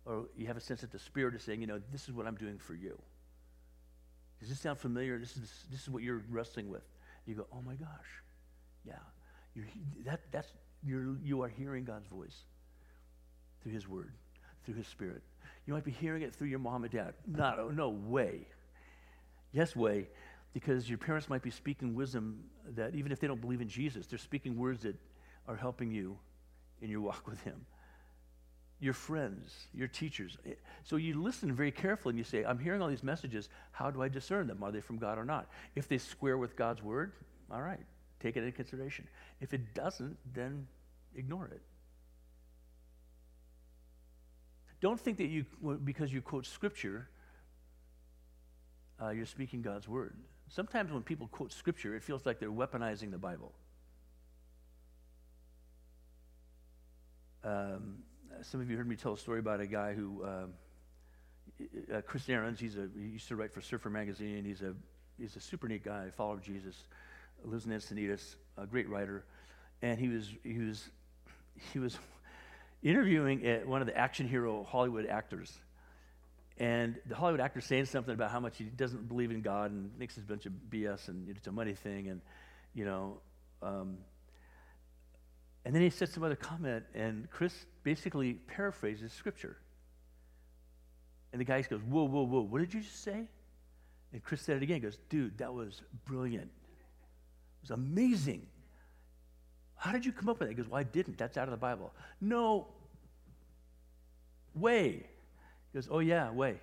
Or 0.05 0.25
you 0.35 0.47
have 0.47 0.57
a 0.57 0.61
sense 0.61 0.81
that 0.81 0.91
the 0.91 0.99
Spirit 0.99 1.33
is 1.35 1.43
saying, 1.43 1.61
you 1.61 1.67
know, 1.67 1.81
this 1.91 2.03
is 2.03 2.11
what 2.11 2.27
I'm 2.27 2.35
doing 2.35 2.59
for 2.59 2.75
you. 2.75 2.99
Does 4.39 4.49
this 4.49 4.59
sound 4.59 4.77
familiar? 4.77 5.17
This 5.17 5.37
is, 5.37 5.65
this 5.71 5.81
is 5.81 5.89
what 5.89 6.03
you're 6.03 6.23
wrestling 6.29 6.69
with. 6.69 6.83
You 7.25 7.35
go, 7.35 7.47
oh 7.51 7.61
my 7.65 7.75
gosh, 7.75 7.89
yeah. 8.85 8.93
You're, 9.55 9.65
that, 10.05 10.19
that's, 10.31 10.49
you're, 10.83 11.17
you 11.23 11.41
are 11.41 11.47
hearing 11.47 11.85
God's 11.85 12.07
voice 12.07 12.35
through 13.63 13.71
His 13.71 13.87
Word, 13.87 14.13
through 14.65 14.75
His 14.75 14.87
Spirit. 14.87 15.23
You 15.65 15.73
might 15.73 15.85
be 15.85 15.91
hearing 15.91 16.21
it 16.21 16.35
through 16.35 16.47
your 16.49 16.59
mom 16.59 16.83
and 16.83 16.91
dad. 16.91 17.13
No, 17.25 17.71
no 17.73 17.89
way. 17.89 18.47
Yes, 19.53 19.75
way, 19.75 20.09
because 20.55 20.87
your 20.87 20.97
parents 20.97 21.29
might 21.29 21.41
be 21.41 21.51
speaking 21.51 21.93
wisdom 21.93 22.39
that 22.75 22.95
even 22.95 23.11
if 23.11 23.19
they 23.19 23.27
don't 23.27 23.41
believe 23.41 23.59
in 23.59 23.67
Jesus, 23.67 24.07
they're 24.07 24.17
speaking 24.17 24.57
words 24.57 24.83
that 24.83 24.95
are 25.49 25.55
helping 25.57 25.91
you 25.91 26.17
in 26.81 26.89
your 26.89 27.01
walk 27.01 27.27
with 27.29 27.41
Him. 27.41 27.65
Your 28.79 28.93
friends, 28.93 29.53
your 29.73 29.89
teachers. 29.89 30.37
So 30.85 30.95
you 30.95 31.21
listen 31.21 31.53
very 31.53 31.71
carefully 31.71 32.13
and 32.13 32.17
you 32.17 32.23
say, 32.23 32.45
I'm 32.45 32.57
hearing 32.57 32.81
all 32.81 32.87
these 32.87 33.03
messages. 33.03 33.49
How 33.73 33.91
do 33.91 34.01
I 34.01 34.07
discern 34.07 34.47
them? 34.47 34.63
Are 34.63 34.71
they 34.71 34.79
from 34.79 34.97
God 34.97 35.17
or 35.17 35.25
not? 35.25 35.49
If 35.75 35.89
they 35.89 35.97
square 35.97 36.37
with 36.37 36.55
God's 36.55 36.81
word, 36.81 37.11
all 37.51 37.61
right, 37.61 37.81
take 38.21 38.37
it 38.37 38.39
into 38.39 38.55
consideration. 38.55 39.09
If 39.41 39.53
it 39.53 39.73
doesn't, 39.73 40.15
then 40.33 40.67
ignore 41.15 41.47
it. 41.47 41.61
Don't 44.79 44.99
think 44.99 45.17
that 45.17 45.27
you, 45.27 45.45
because 45.83 46.13
you 46.13 46.21
quote 46.21 46.45
scripture, 46.45 47.09
uh, 49.01 49.09
you're 49.09 49.25
speaking 49.25 49.61
God's 49.61 49.89
word. 49.89 50.15
Sometimes 50.49 50.91
when 50.91 51.01
people 51.01 51.27
quote 51.27 51.51
scripture, 51.51 51.95
it 51.95 52.03
feels 52.03 52.25
like 52.25 52.39
they're 52.39 52.51
weaponizing 52.51 53.11
the 53.11 53.17
Bible. 53.17 53.51
Um, 57.43 57.99
some 58.41 58.61
of 58.61 58.69
you 58.69 58.77
heard 58.77 58.87
me 58.87 58.95
tell 58.95 59.13
a 59.13 59.17
story 59.17 59.39
about 59.39 59.59
a 59.59 59.67
guy 59.67 59.93
who, 59.93 60.23
uh, 60.23 60.45
uh, 61.93 62.01
Chris 62.01 62.27
Ahrens, 62.29 62.59
he's 62.59 62.75
a, 62.75 62.87
he 62.97 63.07
used 63.07 63.27
to 63.27 63.35
write 63.35 63.53
for 63.53 63.61
Surfer 63.61 63.89
Magazine. 63.89 64.43
He's 64.43 64.61
a, 64.61 64.73
he's 65.19 65.35
a 65.35 65.39
super 65.39 65.67
neat 65.67 65.83
guy, 65.83 66.09
follower 66.09 66.35
of 66.35 66.41
Jesus, 66.41 66.75
lives 67.43 67.65
in 67.65 67.71
Encinitas, 67.71 68.35
a 68.57 68.65
great 68.65 68.89
writer. 68.89 69.25
And 69.81 69.99
he 69.99 70.07
was, 70.07 70.33
he 70.43 70.59
was, 70.59 70.89
he 71.73 71.79
was 71.79 71.97
interviewing 72.83 73.41
one 73.67 73.81
of 73.81 73.87
the 73.87 73.97
action 73.97 74.27
hero 74.27 74.63
Hollywood 74.63 75.05
actors. 75.05 75.53
And 76.57 76.95
the 77.05 77.15
Hollywood 77.15 77.41
actor 77.41 77.59
saying 77.59 77.85
something 77.85 78.13
about 78.13 78.31
how 78.31 78.39
much 78.39 78.57
he 78.57 78.63
doesn't 78.63 79.07
believe 79.09 79.31
in 79.31 79.41
God 79.41 79.71
and 79.71 79.91
it's 79.99 80.15
a 80.17 80.21
bunch 80.21 80.45
of 80.45 80.53
BS 80.69 81.09
and 81.09 81.29
it's 81.29 81.47
a 81.47 81.51
money 81.51 81.73
thing. 81.73 82.07
And, 82.07 82.21
you 82.73 82.85
know, 82.85 83.17
um, 83.61 83.97
and 85.65 85.73
then 85.73 85.81
he 85.81 85.89
said 85.89 86.09
some 86.09 86.23
other 86.23 86.35
comment, 86.35 86.85
and 86.93 87.29
Chris 87.31 87.65
basically 87.83 88.33
paraphrases 88.33 89.11
scripture. 89.11 89.57
And 91.31 91.41
the 91.41 91.45
guy 91.45 91.61
goes, 91.63 91.81
Whoa, 91.81 92.03
whoa, 92.03 92.23
whoa, 92.23 92.41
what 92.41 92.59
did 92.59 92.73
you 92.73 92.81
just 92.81 93.03
say? 93.03 93.27
And 94.13 94.23
Chris 94.23 94.41
said 94.41 94.57
it 94.57 94.63
again. 94.63 94.75
He 94.75 94.81
goes, 94.81 94.99
Dude, 95.09 95.39
that 95.39 95.53
was 95.53 95.81
brilliant. 96.05 96.45
It 96.45 97.61
was 97.61 97.71
amazing. 97.71 98.45
How 99.75 99.91
did 99.91 100.05
you 100.05 100.11
come 100.11 100.29
up 100.29 100.39
with 100.39 100.47
that? 100.47 100.55
He 100.55 100.61
goes, 100.61 100.69
Well, 100.69 100.79
I 100.79 100.83
didn't. 100.83 101.17
That's 101.17 101.35
out 101.35 101.45
of 101.45 101.51
the 101.51 101.57
Bible. 101.57 101.91
No 102.21 102.67
way. 104.53 105.07
He 105.75 105.81
goes, 105.81 105.89
Oh, 105.91 105.99
yeah, 105.99 106.31
wait. 106.31 106.59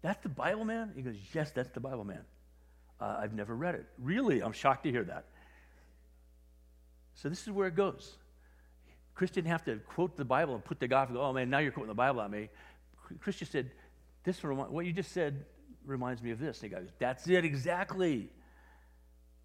That's 0.00 0.22
the 0.22 0.30
Bible, 0.30 0.64
man? 0.64 0.92
He 0.96 1.02
goes, 1.02 1.16
Yes, 1.34 1.50
that's 1.50 1.68
the 1.68 1.80
Bible, 1.80 2.04
man. 2.04 2.24
Uh, 2.98 3.18
I've 3.20 3.34
never 3.34 3.54
read 3.54 3.74
it. 3.74 3.84
Really? 3.98 4.40
I'm 4.40 4.52
shocked 4.52 4.84
to 4.84 4.90
hear 4.90 5.04
that. 5.04 5.26
So 7.12 7.28
this 7.28 7.42
is 7.42 7.50
where 7.50 7.68
it 7.68 7.76
goes. 7.76 8.16
Chris 9.14 9.30
didn't 9.30 9.50
have 9.50 9.62
to 9.66 9.76
quote 9.76 10.16
the 10.16 10.24
Bible 10.24 10.54
and 10.54 10.64
put 10.64 10.80
the 10.80 10.88
God 10.88 11.08
and 11.08 11.18
go, 11.18 11.22
oh 11.22 11.34
man, 11.34 11.50
now 11.50 11.58
you're 11.58 11.70
quoting 11.70 11.88
the 11.88 11.94
Bible 11.94 12.22
at 12.22 12.30
me. 12.30 12.48
Chris 13.20 13.36
just 13.36 13.52
said, 13.52 13.70
this 14.24 14.42
what 14.42 14.86
you 14.86 14.92
just 14.94 15.12
said 15.12 15.44
reminds 15.84 16.22
me 16.22 16.30
of 16.30 16.38
this. 16.38 16.62
And 16.62 16.70
the 16.70 16.74
guy 16.76 16.80
goes, 16.80 16.92
that's 16.98 17.28
it, 17.28 17.44
exactly. 17.44 18.30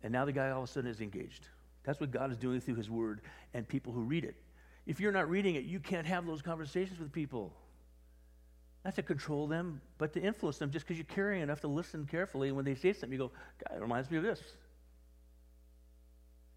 And 0.03 0.13
now 0.13 0.23
the 0.23 0.32
guy 0.32 0.51
all 0.51 0.63
of 0.63 0.69
a 0.69 0.71
sudden 0.71 0.89
is 0.89 1.01
engaged. 1.01 1.49
That's 1.84 1.99
what 1.99 2.11
God 2.11 2.32
is 2.32 2.38
doing 2.38 2.61
through 2.61 2.75
his 2.75 2.89
word 2.89 3.19
and 3.53 3.67
people 3.67 3.91
who 3.91 4.03
read 4.03 4.23
it. 4.23 4.36
If 4.86 5.01
you're 5.01 5.11
not 5.11 5.30
reading 5.30 5.55
it, 5.55 5.65
you 5.65 5.82
can't 5.82 6.07
have 6.07 6.25
those 6.25 6.41
conversations 6.41 6.97
with 6.97 7.11
people. 7.11 7.53
Not 8.86 8.95
to 8.95 9.03
control 9.03 9.47
them, 9.47 9.82
but 9.97 10.13
to 10.13 10.21
influence 10.21 10.57
them 10.57 10.71
just 10.71 10.86
because 10.86 10.97
you're 10.97 11.05
caring 11.05 11.41
enough 11.41 11.61
to 11.61 11.67
listen 11.67 12.07
carefully. 12.09 12.47
And 12.47 12.55
when 12.55 12.65
they 12.65 12.75
say 12.75 12.93
something, 12.93 13.11
you 13.11 13.17
go, 13.17 13.32
God, 13.67 13.77
it 13.77 13.82
reminds 13.82 14.09
me 14.09 14.17
of 14.17 14.23
this. 14.23 14.41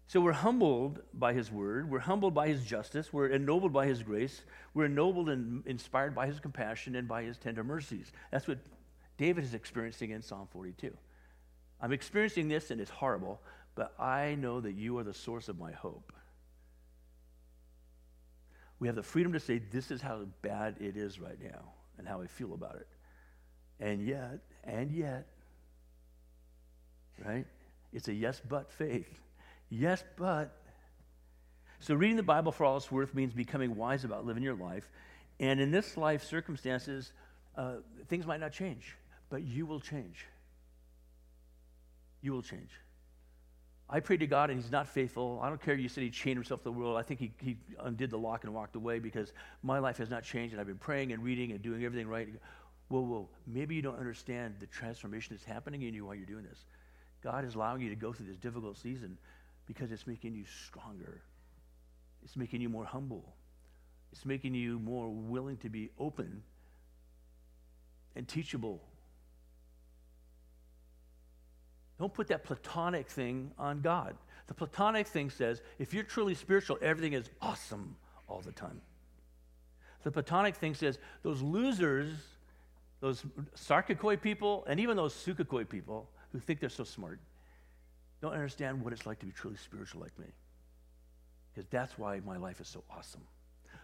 So 0.07 0.21
we're 0.21 0.31
humbled 0.31 1.01
by 1.13 1.33
his 1.33 1.51
word. 1.51 1.89
We're 1.89 1.99
humbled 1.99 2.33
by 2.33 2.47
his 2.47 2.63
justice. 2.63 3.11
We're 3.11 3.27
ennobled 3.27 3.73
by 3.73 3.87
his 3.87 4.03
grace. 4.03 4.41
We're 4.73 4.85
ennobled 4.85 5.29
and 5.29 5.65
inspired 5.65 6.13
by 6.15 6.27
his 6.27 6.39
compassion 6.39 6.95
and 6.95 7.07
by 7.07 7.23
his 7.23 7.37
tender 7.37 7.63
mercies. 7.63 8.11
That's 8.31 8.47
what 8.47 8.59
David 9.17 9.43
is 9.43 9.53
experiencing 9.53 10.11
in 10.11 10.21
Psalm 10.21 10.47
42. 10.51 10.95
I'm 11.81 11.91
experiencing 11.91 12.47
this 12.47 12.71
and 12.71 12.79
it's 12.79 12.91
horrible, 12.91 13.41
but 13.75 13.93
I 13.99 14.35
know 14.35 14.61
that 14.61 14.75
you 14.75 14.97
are 14.97 15.03
the 15.03 15.13
source 15.13 15.49
of 15.49 15.59
my 15.59 15.71
hope. 15.71 16.13
We 18.79 18.87
have 18.87 18.95
the 18.95 19.03
freedom 19.03 19.33
to 19.33 19.39
say, 19.39 19.59
This 19.59 19.91
is 19.91 20.01
how 20.01 20.25
bad 20.41 20.77
it 20.79 20.95
is 20.95 21.19
right 21.19 21.41
now 21.41 21.73
and 21.97 22.07
how 22.07 22.19
we 22.19 22.27
feel 22.27 22.53
about 22.53 22.75
it. 22.75 22.87
And 23.79 24.05
yet, 24.05 24.39
and 24.63 24.91
yet, 24.91 25.27
right? 27.23 27.45
It's 27.91 28.07
a 28.07 28.13
yes, 28.13 28.41
but 28.47 28.71
faith. 28.71 29.19
Yes, 29.69 30.03
but. 30.17 30.57
So, 31.79 31.95
reading 31.95 32.15
the 32.15 32.23
Bible 32.23 32.51
for 32.51 32.65
all 32.65 32.77
it's 32.77 32.91
worth 32.91 33.13
means 33.13 33.33
becoming 33.33 33.75
wise 33.75 34.03
about 34.03 34.25
living 34.25 34.43
your 34.43 34.55
life. 34.55 34.89
And 35.39 35.59
in 35.59 35.71
this 35.71 35.97
life, 35.97 36.23
circumstances, 36.23 37.11
uh, 37.57 37.75
things 38.07 38.25
might 38.25 38.39
not 38.39 38.51
change, 38.51 38.95
but 39.29 39.43
you 39.43 39.65
will 39.65 39.79
change. 39.79 40.25
You 42.21 42.31
will 42.31 42.41
change. 42.41 42.69
I 43.93 43.99
prayed 43.99 44.21
to 44.21 44.27
God 44.27 44.49
and 44.49 44.59
He's 44.59 44.71
not 44.71 44.87
faithful. 44.87 45.39
I 45.43 45.49
don't 45.49 45.61
care 45.61 45.75
you 45.75 45.87
said 45.87 46.03
He 46.03 46.09
chained 46.09 46.37
Himself 46.37 46.61
to 46.61 46.63
the 46.63 46.71
world. 46.71 46.97
I 46.97 47.03
think 47.03 47.19
he, 47.19 47.31
he 47.39 47.57
undid 47.79 48.09
the 48.09 48.17
lock 48.17 48.43
and 48.43 48.51
walked 48.51 48.75
away 48.75 48.97
because 48.97 49.33
my 49.61 49.77
life 49.77 49.97
has 49.97 50.09
not 50.09 50.23
changed 50.23 50.53
and 50.53 50.59
I've 50.59 50.65
been 50.65 50.79
praying 50.79 51.13
and 51.13 51.23
reading 51.23 51.51
and 51.51 51.61
doing 51.61 51.85
everything 51.85 52.07
right. 52.07 52.27
Whoa, 52.87 53.01
whoa. 53.01 53.29
Maybe 53.45 53.75
you 53.75 53.83
don't 53.83 53.99
understand 53.99 54.55
the 54.59 54.65
transformation 54.65 55.35
that's 55.35 55.45
happening 55.45 55.83
in 55.83 55.93
you 55.93 56.05
while 56.05 56.15
you're 56.15 56.25
doing 56.25 56.43
this. 56.43 56.65
God 57.23 57.45
is 57.45 57.53
allowing 57.53 57.81
you 57.81 57.89
to 57.89 57.95
go 57.95 58.11
through 58.11 58.25
this 58.25 58.37
difficult 58.37 58.77
season 58.77 59.15
because 59.67 59.91
it's 59.91 60.07
making 60.07 60.33
you 60.33 60.43
stronger. 60.67 61.21
It's 62.23 62.35
making 62.35 62.61
you 62.61 62.69
more 62.69 62.85
humble. 62.85 63.35
It's 64.11 64.25
making 64.25 64.55
you 64.55 64.79
more 64.79 65.07
willing 65.07 65.57
to 65.57 65.69
be 65.69 65.91
open 65.99 66.41
and 68.15 68.27
teachable. 68.27 68.81
Don't 72.03 72.13
put 72.13 72.27
that 72.27 72.43
platonic 72.43 73.07
thing 73.07 73.49
on 73.57 73.79
God. 73.79 74.17
The 74.47 74.53
platonic 74.53 75.07
thing 75.07 75.29
says 75.29 75.61
if 75.79 75.93
you're 75.93 76.03
truly 76.03 76.35
spiritual, 76.35 76.77
everything 76.81 77.13
is 77.13 77.29
awesome 77.41 77.95
all 78.27 78.41
the 78.41 78.51
time. 78.51 78.81
The 80.03 80.11
platonic 80.11 80.57
thing 80.57 80.75
says 80.75 80.99
those 81.21 81.41
losers, 81.41 82.09
those 82.99 83.23
sarkikoi 83.55 84.21
people, 84.21 84.65
and 84.67 84.81
even 84.81 84.97
those 84.97 85.13
psychikoi 85.13 85.69
people 85.69 86.09
who 86.33 86.39
think 86.39 86.59
they're 86.59 86.67
so 86.67 86.83
smart, 86.83 87.21
don't 88.21 88.33
understand 88.33 88.83
what 88.83 88.91
it's 88.91 89.05
like 89.05 89.19
to 89.19 89.25
be 89.25 89.31
truly 89.31 89.55
spiritual 89.55 90.01
like 90.01 90.19
me. 90.19 90.27
Because 91.53 91.69
that's 91.69 91.97
why 91.97 92.19
my 92.19 92.35
life 92.35 92.59
is 92.59 92.67
so 92.67 92.83
awesome. 92.91 93.23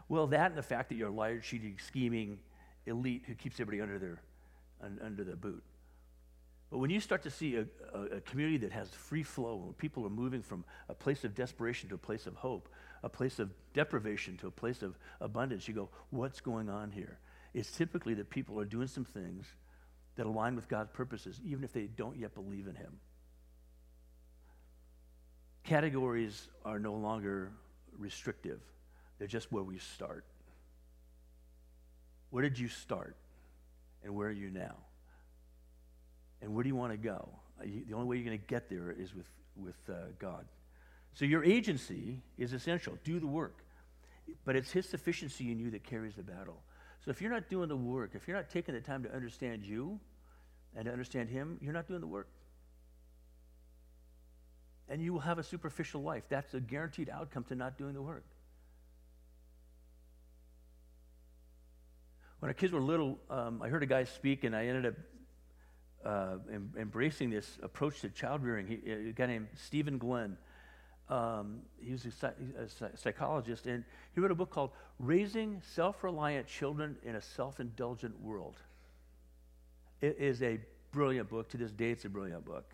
Well, 0.09 0.27
that 0.27 0.51
and 0.51 0.57
the 0.57 0.61
fact 0.61 0.89
that 0.89 0.95
you're 0.95 1.07
a 1.07 1.13
liar, 1.13 1.39
cheating, 1.39 1.77
scheming 1.87 2.39
elite 2.85 3.23
who 3.27 3.35
keeps 3.35 3.61
everybody 3.61 3.81
under 3.81 3.97
their 3.97 4.19
under 4.81 5.23
the 5.23 5.37
boot. 5.37 5.63
But 6.69 6.77
when 6.77 6.91
you 6.91 6.99
start 6.99 7.23
to 7.23 7.31
see 7.31 7.55
a, 7.55 7.65
a, 7.93 8.01
a, 8.17 8.21
community 8.21 8.57
that 8.57 8.71
has 8.71 8.89
free 8.89 9.23
flow, 9.23 9.55
when 9.55 9.73
people 9.73 10.05
are 10.05 10.11
moving 10.11 10.43
from 10.43 10.63
a 10.87 10.93
place 10.93 11.23
of 11.23 11.33
desperation 11.33 11.89
to 11.89 11.95
a 11.95 11.99
place 11.99 12.27
of 12.27 12.35
hope, 12.35 12.69
a 13.01 13.09
place 13.09 13.39
of 13.39 13.49
deprivation 13.73 14.37
to 14.37 14.47
a 14.47 14.51
place 14.51 14.83
of 14.83 14.97
abundance, 15.19 15.67
you 15.67 15.73
go, 15.73 15.89
what's 16.11 16.41
going 16.41 16.69
on 16.69 16.91
here? 16.91 17.17
It's 17.55 17.71
typically 17.71 18.13
that 18.15 18.29
people 18.29 18.59
are 18.59 18.65
doing 18.65 18.87
some 18.87 19.05
things 19.05 19.47
that 20.15 20.27
align 20.27 20.55
with 20.55 20.67
God's 20.67 20.91
purposes, 20.91 21.39
even 21.43 21.63
if 21.63 21.73
they 21.73 21.87
don't 21.87 22.17
yet 22.17 22.35
believe 22.35 22.67
in 22.67 22.75
Him. 22.75 22.99
Categories 25.63 26.49
are 26.65 26.77
no 26.77 26.93
longer 26.93 27.51
restrictive, 27.97 28.59
they're 29.17 29.27
just 29.27 29.51
where 29.51 29.63
we 29.63 29.79
start. 29.79 30.25
Where 32.29 32.43
did 32.43 32.59
you 32.59 32.67
start? 32.67 33.15
And 34.03 34.13
where 34.13 34.27
are 34.27 34.31
you 34.31 34.51
now? 34.51 34.75
And 36.41 36.53
where 36.53 36.63
do 36.63 36.69
you 36.69 36.75
want 36.75 36.91
to 36.91 36.97
go? 36.97 37.29
Uh, 37.59 37.65
the 37.87 37.93
only 37.93 38.07
way 38.07 38.15
you're 38.17 38.25
going 38.25 38.39
to 38.39 38.45
get 38.45 38.69
there 38.69 38.91
is 38.91 39.13
with, 39.13 39.27
with 39.55 39.75
uh, 39.89 40.07
God. 40.17 40.45
So 41.13 41.25
your 41.25 41.43
agency 41.43 42.21
is 42.37 42.53
essential. 42.53 42.97
Do 43.03 43.19
the 43.19 43.27
work. 43.27 43.63
But 44.45 44.55
it's 44.55 44.71
His 44.71 44.87
sufficiency 44.87 45.51
in 45.51 45.59
you 45.59 45.71
that 45.71 45.83
carries 45.83 46.15
the 46.15 46.23
battle. 46.23 46.61
So 47.03 47.11
if 47.11 47.21
you're 47.21 47.31
not 47.31 47.49
doing 47.49 47.69
the 47.69 47.75
work, 47.75 48.11
if 48.13 48.27
you're 48.27 48.37
not 48.37 48.49
taking 48.49 48.75
the 48.75 48.81
time 48.81 49.03
to 49.03 49.13
understand 49.13 49.63
you 49.63 49.99
and 50.75 50.85
to 50.85 50.91
understand 50.91 51.29
Him, 51.29 51.57
you're 51.61 51.73
not 51.73 51.87
doing 51.87 52.01
the 52.01 52.07
work. 52.07 52.29
And 54.87 55.01
you 55.01 55.13
will 55.13 55.19
have 55.19 55.39
a 55.39 55.43
superficial 55.43 56.01
life. 56.01 56.23
That's 56.29 56.53
a 56.53 56.59
guaranteed 56.59 57.09
outcome 57.09 57.43
to 57.45 57.55
not 57.55 57.77
doing 57.77 57.93
the 57.93 58.01
work. 58.01 58.25
When 62.39 62.49
our 62.49 62.53
kids 62.53 62.71
were 62.71 62.79
little, 62.79 63.19
um, 63.29 63.61
I 63.61 63.67
heard 63.67 63.83
a 63.83 63.85
guy 63.85 64.05
speak, 64.05 64.45
and 64.45 64.55
I 64.55 64.67
ended 64.67 64.85
up 64.85 64.93
uh, 66.05 66.37
em- 66.51 66.73
embracing 66.77 67.29
this 67.29 67.57
approach 67.61 68.01
to 68.01 68.09
child 68.09 68.43
rearing. 68.43 68.67
He, 68.67 68.91
a 68.91 69.11
guy 69.11 69.27
named 69.27 69.47
Stephen 69.55 69.97
Glenn. 69.97 70.37
Um, 71.09 71.61
he 71.79 71.91
was 71.91 72.05
a, 72.05 72.33
a 72.61 72.97
psychologist, 72.97 73.65
and 73.65 73.83
he 74.13 74.21
wrote 74.21 74.31
a 74.31 74.35
book 74.35 74.51
called 74.51 74.71
Raising 74.99 75.61
Self 75.73 76.03
Reliant 76.03 76.47
Children 76.47 76.97
in 77.03 77.15
a 77.15 77.21
Self 77.21 77.59
Indulgent 77.59 78.19
World. 78.21 78.57
It 80.01 80.17
is 80.19 80.41
a 80.43 80.59
brilliant 80.91 81.29
book. 81.29 81.49
To 81.49 81.57
this 81.57 81.71
day, 81.71 81.91
it's 81.91 82.05
a 82.05 82.09
brilliant 82.09 82.45
book. 82.45 82.73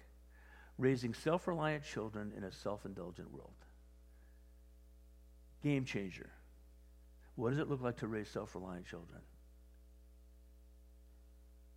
Raising 0.78 1.14
Self 1.14 1.48
Reliant 1.48 1.84
Children 1.84 2.34
in 2.36 2.44
a 2.44 2.52
Self 2.52 2.86
Indulgent 2.86 3.32
World. 3.32 3.54
Game 5.64 5.86
changer. 5.86 6.30
What 7.36 7.50
does 7.50 7.60
it 7.60 7.70
look 7.70 7.82
like 7.82 7.98
to 7.98 8.08
raise 8.08 8.30
self 8.30 8.56
reliant 8.56 8.86
children? 8.86 9.22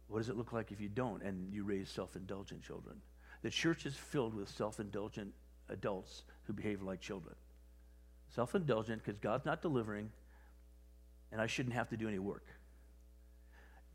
What 0.09 0.18
does 0.18 0.28
it 0.28 0.36
look 0.36 0.52
like 0.52 0.72
if 0.72 0.80
you 0.80 0.88
don't 0.88 1.22
and 1.22 1.52
you 1.52 1.64
raise 1.64 1.88
self 1.88 2.16
indulgent 2.16 2.62
children? 2.62 2.96
The 3.42 3.50
church 3.50 3.86
is 3.86 3.94
filled 3.94 4.34
with 4.34 4.48
self 4.48 4.80
indulgent 4.80 5.32
adults 5.68 6.24
who 6.44 6.52
behave 6.52 6.82
like 6.82 7.00
children. 7.00 7.34
Self 8.34 8.54
indulgent 8.54 9.04
because 9.04 9.18
God's 9.18 9.44
not 9.44 9.62
delivering 9.62 10.11
and 11.30 11.40
I 11.40 11.46
shouldn't 11.46 11.74
have 11.74 11.90
to 11.90 11.96
do 11.96 12.09
any 12.09 12.18
work. 12.18 12.44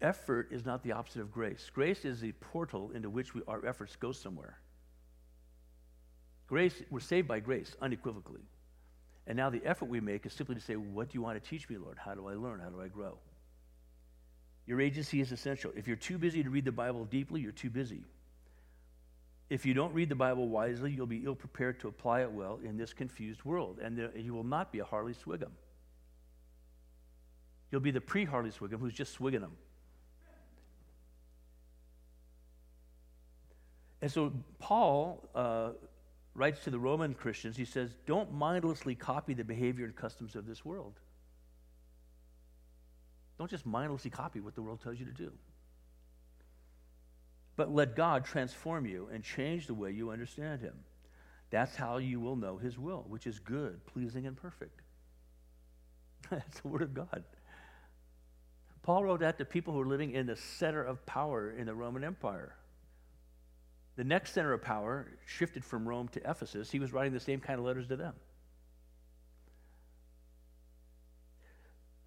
Effort 0.01 0.49
is 0.51 0.66
not 0.66 0.84
the 0.84 0.91
opposite 0.91 1.22
of 1.22 1.32
grace. 1.32 1.72
Grace 1.74 2.05
is 2.05 2.20
the 2.20 2.32
portal 2.34 2.91
into 2.93 3.09
which 3.09 3.34
we, 3.34 3.41
our 3.47 3.66
efforts 3.66 3.95
go 3.95 4.11
somewhere. 4.11 4.59
Grace, 6.47 6.84
we're 6.89 6.99
saved 6.99 7.28
by 7.28 7.39
grace, 7.39 7.76
unequivocally. 7.82 8.41
And 9.26 9.38
now 9.38 9.49
the 9.49 9.66
effort 9.66 9.86
we 9.86 10.01
make 10.01 10.26
is 10.26 10.34
simply 10.34 10.55
to 10.55 10.61
say, 10.61 10.76
What 10.76 11.09
do 11.09 11.18
you 11.18 11.22
want 11.22 11.41
to 11.41 11.49
teach 11.49 11.70
me, 11.70 11.78
Lord? 11.78 11.97
How 11.97 12.14
do 12.14 12.28
I 12.28 12.34
learn? 12.34 12.59
How 12.59 12.70
do 12.70 12.82
I 12.82 12.88
grow? 12.88 13.18
Your 14.66 14.80
agency 14.80 15.20
is 15.20 15.32
essential. 15.32 15.72
If 15.76 15.88
you're 15.88 15.97
too 15.97 16.18
busy 16.18 16.43
to 16.43 16.49
read 16.49 16.66
the 16.66 16.72
Bible 16.72 17.05
deeply, 17.05 17.41
you're 17.41 17.51
too 17.51 17.70
busy. 17.70 18.03
If 19.49 19.66
you 19.66 19.74
don't 19.74 19.93
read 19.93 20.09
the 20.09 20.16
Bible 20.16 20.47
wisely, 20.47 20.91
you'll 20.91 21.05
be 21.05 21.24
ill 21.26 21.36
prepared 21.36 21.80
to 21.82 21.88
apply 21.88 22.22
it 22.22 22.32
well 22.32 22.59
in 22.64 22.78
this 22.78 22.93
confused 22.93 23.43
world, 23.43 23.80
and 23.84 23.97
there, 23.97 24.18
you 24.18 24.34
will 24.34 24.45
not 24.45 24.72
be 24.72 24.80
a 24.80 24.86
Harley 24.86 25.14
Swiggum. 25.14 25.51
You'll 27.72 27.82
be 27.82 27.91
the 27.91 28.01
pre 28.01 28.24
Harley 28.24 28.51
Swiggum 28.51 28.80
who's 28.80 28.93
just 28.93 29.14
swigging 29.14 29.41
them. 29.41 29.57
And 34.01 34.11
so 34.11 34.34
Paul 34.59 35.30
uh, 35.34 35.70
writes 36.36 36.64
to 36.66 36.70
the 36.70 36.80
Roman 36.80 37.14
Christians, 37.14 37.55
he 37.55 37.66
says, 37.66 37.95
Don't 38.05 38.34
mindlessly 38.34 38.95
copy 38.95 39.34
the 39.34 39.43
behavior 39.43 39.86
and 39.86 39.95
customs 39.95 40.36
of 40.36 40.45
this 40.45 40.66
world. 40.66 40.99
Don't 43.44 43.50
just 43.50 43.66
mindlessly 43.66 44.10
copy 44.10 44.39
what 44.39 44.56
the 44.56 44.62
world 44.62 44.80
tells 44.82 44.98
you 44.98 45.06
to 45.06 45.12
do. 45.12 45.30
But 47.58 47.76
let 47.76 47.94
God 47.94 48.24
transform 48.24 48.86
you 48.86 49.10
and 49.12 49.22
change 49.22 49.68
the 49.68 49.74
way 49.74 49.91
you 49.91 50.12
understand 50.12 50.62
Him. 50.62 50.76
That's 51.50 51.76
how 51.76 51.98
you 51.98 52.22
will 52.22 52.38
know 52.38 52.56
His 52.56 52.80
will, 52.80 53.04
which 53.10 53.28
is 53.28 53.39
good, 53.39 53.86
pleasing, 53.86 54.28
and 54.28 54.38
perfect. 54.38 54.80
That's 56.30 56.62
the 56.62 56.70
Word 56.70 56.84
of 56.84 56.94
God. 56.94 57.26
Paul 58.82 59.04
wrote 59.04 59.20
that 59.20 59.38
to 59.39 59.44
people 59.44 59.74
who 59.74 59.80
were 59.80 59.88
living 59.88 60.12
in 60.12 60.26
the 60.26 60.38
center 60.38 60.82
of 60.82 61.06
power 61.06 61.52
in 61.52 61.66
the 61.66 61.76
Roman 61.76 62.06
Empire. 62.06 62.56
The 63.98 64.06
next 64.06 64.32
center 64.32 64.54
of 64.54 64.62
power 64.62 65.18
shifted 65.26 65.66
from 65.66 65.86
Rome 65.86 66.08
to 66.14 66.22
Ephesus. 66.22 66.72
He 66.72 66.80
was 66.80 66.94
writing 66.94 67.12
the 67.12 67.20
same 67.20 67.41
kind 67.41 67.60
of 67.60 67.66
letters 67.66 67.89
to 67.89 67.98
them. 67.98 68.14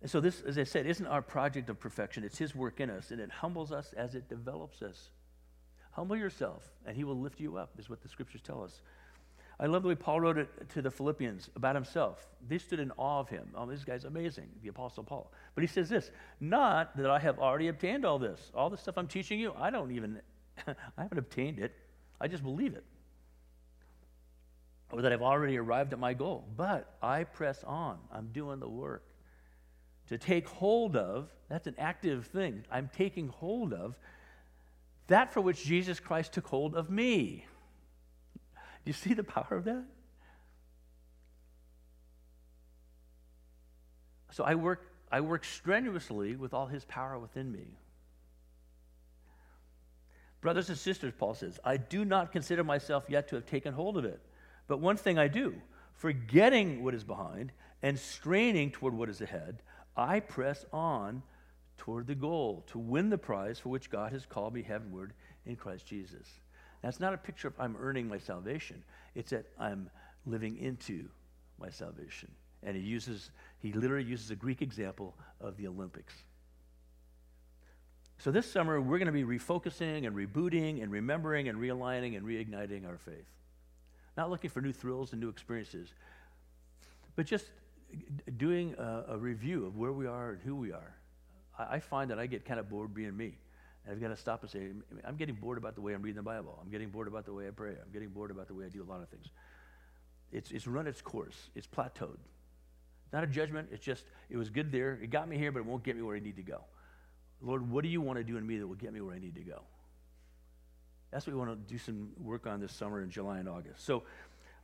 And 0.06 0.10
so, 0.12 0.20
this, 0.20 0.40
as 0.42 0.56
I 0.56 0.62
said, 0.62 0.86
isn't 0.86 1.06
our 1.08 1.20
project 1.20 1.68
of 1.68 1.80
perfection. 1.80 2.22
It's 2.22 2.38
His 2.38 2.54
work 2.54 2.78
in 2.78 2.90
us, 2.90 3.10
and 3.10 3.20
it 3.20 3.28
humbles 3.28 3.72
us 3.72 3.92
as 3.96 4.14
it 4.14 4.28
develops 4.28 4.80
us. 4.80 5.10
Humble 5.90 6.16
yourself, 6.16 6.62
and 6.86 6.96
He 6.96 7.02
will 7.02 7.18
lift 7.18 7.40
you 7.40 7.56
up, 7.56 7.70
is 7.76 7.90
what 7.90 8.00
the 8.02 8.08
scriptures 8.08 8.40
tell 8.40 8.62
us. 8.62 8.82
I 9.58 9.66
love 9.66 9.82
the 9.82 9.88
way 9.88 9.96
Paul 9.96 10.20
wrote 10.20 10.38
it 10.38 10.70
to 10.74 10.80
the 10.80 10.92
Philippians 10.92 11.50
about 11.56 11.74
himself. 11.74 12.24
They 12.46 12.58
stood 12.58 12.78
in 12.78 12.92
awe 12.92 13.18
of 13.18 13.28
him. 13.28 13.48
Oh, 13.56 13.66
this 13.66 13.82
guy's 13.82 14.04
amazing, 14.04 14.48
the 14.62 14.68
Apostle 14.68 15.02
Paul. 15.02 15.32
But 15.56 15.62
he 15.62 15.66
says 15.66 15.88
this 15.88 16.12
Not 16.38 16.96
that 16.98 17.10
I 17.10 17.18
have 17.18 17.40
already 17.40 17.66
obtained 17.66 18.04
all 18.04 18.20
this. 18.20 18.52
All 18.54 18.70
the 18.70 18.76
stuff 18.76 18.96
I'm 18.96 19.08
teaching 19.08 19.40
you, 19.40 19.54
I 19.58 19.70
don't 19.70 19.90
even, 19.90 20.20
I 20.68 21.02
haven't 21.02 21.18
obtained 21.18 21.58
it. 21.58 21.74
I 22.20 22.28
just 22.28 22.44
believe 22.44 22.74
it. 22.74 22.84
Or 24.92 25.02
that 25.02 25.12
I've 25.12 25.22
already 25.22 25.58
arrived 25.58 25.92
at 25.92 25.98
my 25.98 26.14
goal. 26.14 26.44
But 26.56 26.94
I 27.02 27.24
press 27.24 27.64
on. 27.64 27.98
I'm 28.12 28.28
doing 28.28 28.60
the 28.60 28.68
work. 28.68 29.02
To 30.08 30.18
take 30.18 30.48
hold 30.48 30.96
of, 30.96 31.28
that's 31.48 31.66
an 31.66 31.74
active 31.78 32.26
thing. 32.26 32.64
I'm 32.70 32.90
taking 32.94 33.28
hold 33.28 33.72
of 33.72 33.96
that 35.08 35.32
for 35.32 35.40
which 35.40 35.64
Jesus 35.64 36.00
Christ 36.00 36.32
took 36.32 36.46
hold 36.46 36.74
of 36.74 36.90
me. 36.90 37.44
Do 38.54 38.90
you 38.90 38.92
see 38.92 39.14
the 39.14 39.24
power 39.24 39.56
of 39.56 39.64
that? 39.64 39.84
So 44.32 44.44
I 44.44 44.54
work, 44.54 44.92
I 45.10 45.20
work 45.20 45.44
strenuously 45.44 46.36
with 46.36 46.52
all 46.52 46.66
his 46.66 46.84
power 46.84 47.18
within 47.18 47.50
me. 47.50 47.78
Brothers 50.40 50.68
and 50.68 50.78
sisters, 50.78 51.12
Paul 51.18 51.34
says, 51.34 51.58
I 51.64 51.76
do 51.76 52.04
not 52.04 52.32
consider 52.32 52.62
myself 52.62 53.06
yet 53.08 53.28
to 53.28 53.36
have 53.36 53.46
taken 53.46 53.72
hold 53.72 53.96
of 53.96 54.04
it. 54.04 54.20
But 54.68 54.78
one 54.78 54.96
thing 54.96 55.18
I 55.18 55.28
do, 55.28 55.54
forgetting 55.94 56.84
what 56.84 56.94
is 56.94 57.02
behind 57.02 57.52
and 57.82 57.98
straining 57.98 58.70
toward 58.70 58.94
what 58.94 59.08
is 59.08 59.20
ahead, 59.20 59.62
I 59.96 60.20
press 60.20 60.64
on 60.72 61.22
toward 61.78 62.06
the 62.06 62.14
goal 62.14 62.64
to 62.68 62.78
win 62.78 63.10
the 63.10 63.18
prize 63.18 63.58
for 63.58 63.68
which 63.68 63.90
God 63.90 64.12
has 64.12 64.26
called 64.26 64.54
me 64.54 64.62
heavenward 64.62 65.12
in 65.44 65.56
Christ 65.56 65.86
Jesus. 65.86 66.26
That's 66.82 67.00
not 67.00 67.14
a 67.14 67.18
picture 67.18 67.48
of 67.48 67.54
I'm 67.58 67.76
earning 67.78 68.08
my 68.08 68.18
salvation. 68.18 68.84
It's 69.14 69.30
that 69.30 69.46
I'm 69.58 69.90
living 70.24 70.58
into 70.58 71.08
my 71.58 71.70
salvation. 71.70 72.30
And 72.62 72.76
he 72.76 72.82
uses, 72.82 73.30
he 73.58 73.72
literally 73.72 74.04
uses 74.04 74.30
a 74.30 74.36
Greek 74.36 74.62
example 74.62 75.14
of 75.40 75.56
the 75.56 75.66
Olympics. 75.66 76.14
So 78.18 78.30
this 78.30 78.50
summer, 78.50 78.80
we're 78.80 78.98
going 78.98 79.06
to 79.06 79.12
be 79.12 79.24
refocusing 79.24 80.06
and 80.06 80.16
rebooting 80.16 80.82
and 80.82 80.90
remembering 80.90 81.48
and 81.48 81.58
realigning 81.58 82.16
and 82.16 82.26
reigniting 82.26 82.86
our 82.86 82.98
faith. 82.98 83.26
Not 84.16 84.30
looking 84.30 84.50
for 84.50 84.60
new 84.60 84.72
thrills 84.72 85.12
and 85.12 85.20
new 85.20 85.28
experiences, 85.28 85.92
but 87.14 87.26
just 87.26 87.46
doing 88.36 88.74
a, 88.78 89.04
a 89.10 89.18
review 89.18 89.66
of 89.66 89.76
where 89.76 89.92
we 89.92 90.06
are 90.06 90.30
and 90.30 90.42
who 90.42 90.56
we 90.56 90.72
are. 90.72 90.94
I, 91.58 91.76
I 91.76 91.80
find 91.80 92.10
that 92.10 92.18
I 92.18 92.26
get 92.26 92.44
kind 92.44 92.60
of 92.60 92.68
bored 92.68 92.94
being 92.94 93.16
me. 93.16 93.38
And 93.84 93.94
I've 93.94 94.00
got 94.00 94.08
to 94.08 94.16
stop 94.16 94.42
and 94.42 94.50
say, 94.50 94.68
I'm 95.04 95.16
getting 95.16 95.36
bored 95.36 95.58
about 95.58 95.74
the 95.74 95.80
way 95.80 95.94
I'm 95.94 96.02
reading 96.02 96.16
the 96.16 96.22
Bible. 96.22 96.58
I'm 96.60 96.70
getting 96.70 96.88
bored 96.88 97.08
about 97.08 97.24
the 97.24 97.32
way 97.32 97.46
I 97.46 97.50
pray. 97.50 97.70
I'm 97.70 97.92
getting 97.92 98.08
bored 98.08 98.30
about 98.30 98.48
the 98.48 98.54
way 98.54 98.64
I 98.64 98.68
do 98.68 98.82
a 98.82 98.88
lot 98.90 99.00
of 99.00 99.08
things. 99.08 99.26
It's, 100.32 100.50
it's 100.50 100.66
run 100.66 100.86
its 100.86 101.00
course. 101.00 101.36
It's 101.54 101.66
plateaued. 101.66 102.18
Not 103.12 103.22
a 103.22 103.28
judgment. 103.28 103.68
It's 103.70 103.84
just, 103.84 104.04
it 104.28 104.36
was 104.36 104.50
good 104.50 104.72
there. 104.72 104.98
It 105.00 105.10
got 105.10 105.28
me 105.28 105.38
here, 105.38 105.52
but 105.52 105.60
it 105.60 105.66
won't 105.66 105.84
get 105.84 105.96
me 105.96 106.02
where 106.02 106.16
I 106.16 106.20
need 106.20 106.36
to 106.36 106.42
go. 106.42 106.64
Lord, 107.40 107.70
what 107.70 107.84
do 107.84 107.88
you 107.88 108.00
want 108.00 108.18
to 108.18 108.24
do 108.24 108.36
in 108.36 108.46
me 108.46 108.58
that 108.58 108.66
will 108.66 108.74
get 108.74 108.92
me 108.92 109.00
where 109.00 109.14
I 109.14 109.18
need 109.18 109.36
to 109.36 109.42
go? 109.42 109.62
That's 111.12 111.26
what 111.26 111.34
we 111.34 111.38
want 111.38 111.50
to 111.50 111.72
do 111.72 111.78
some 111.78 112.10
work 112.20 112.46
on 112.46 112.60
this 112.60 112.72
summer 112.72 113.00
in 113.02 113.10
July 113.10 113.38
and 113.38 113.48
August. 113.48 113.84
So, 113.86 114.02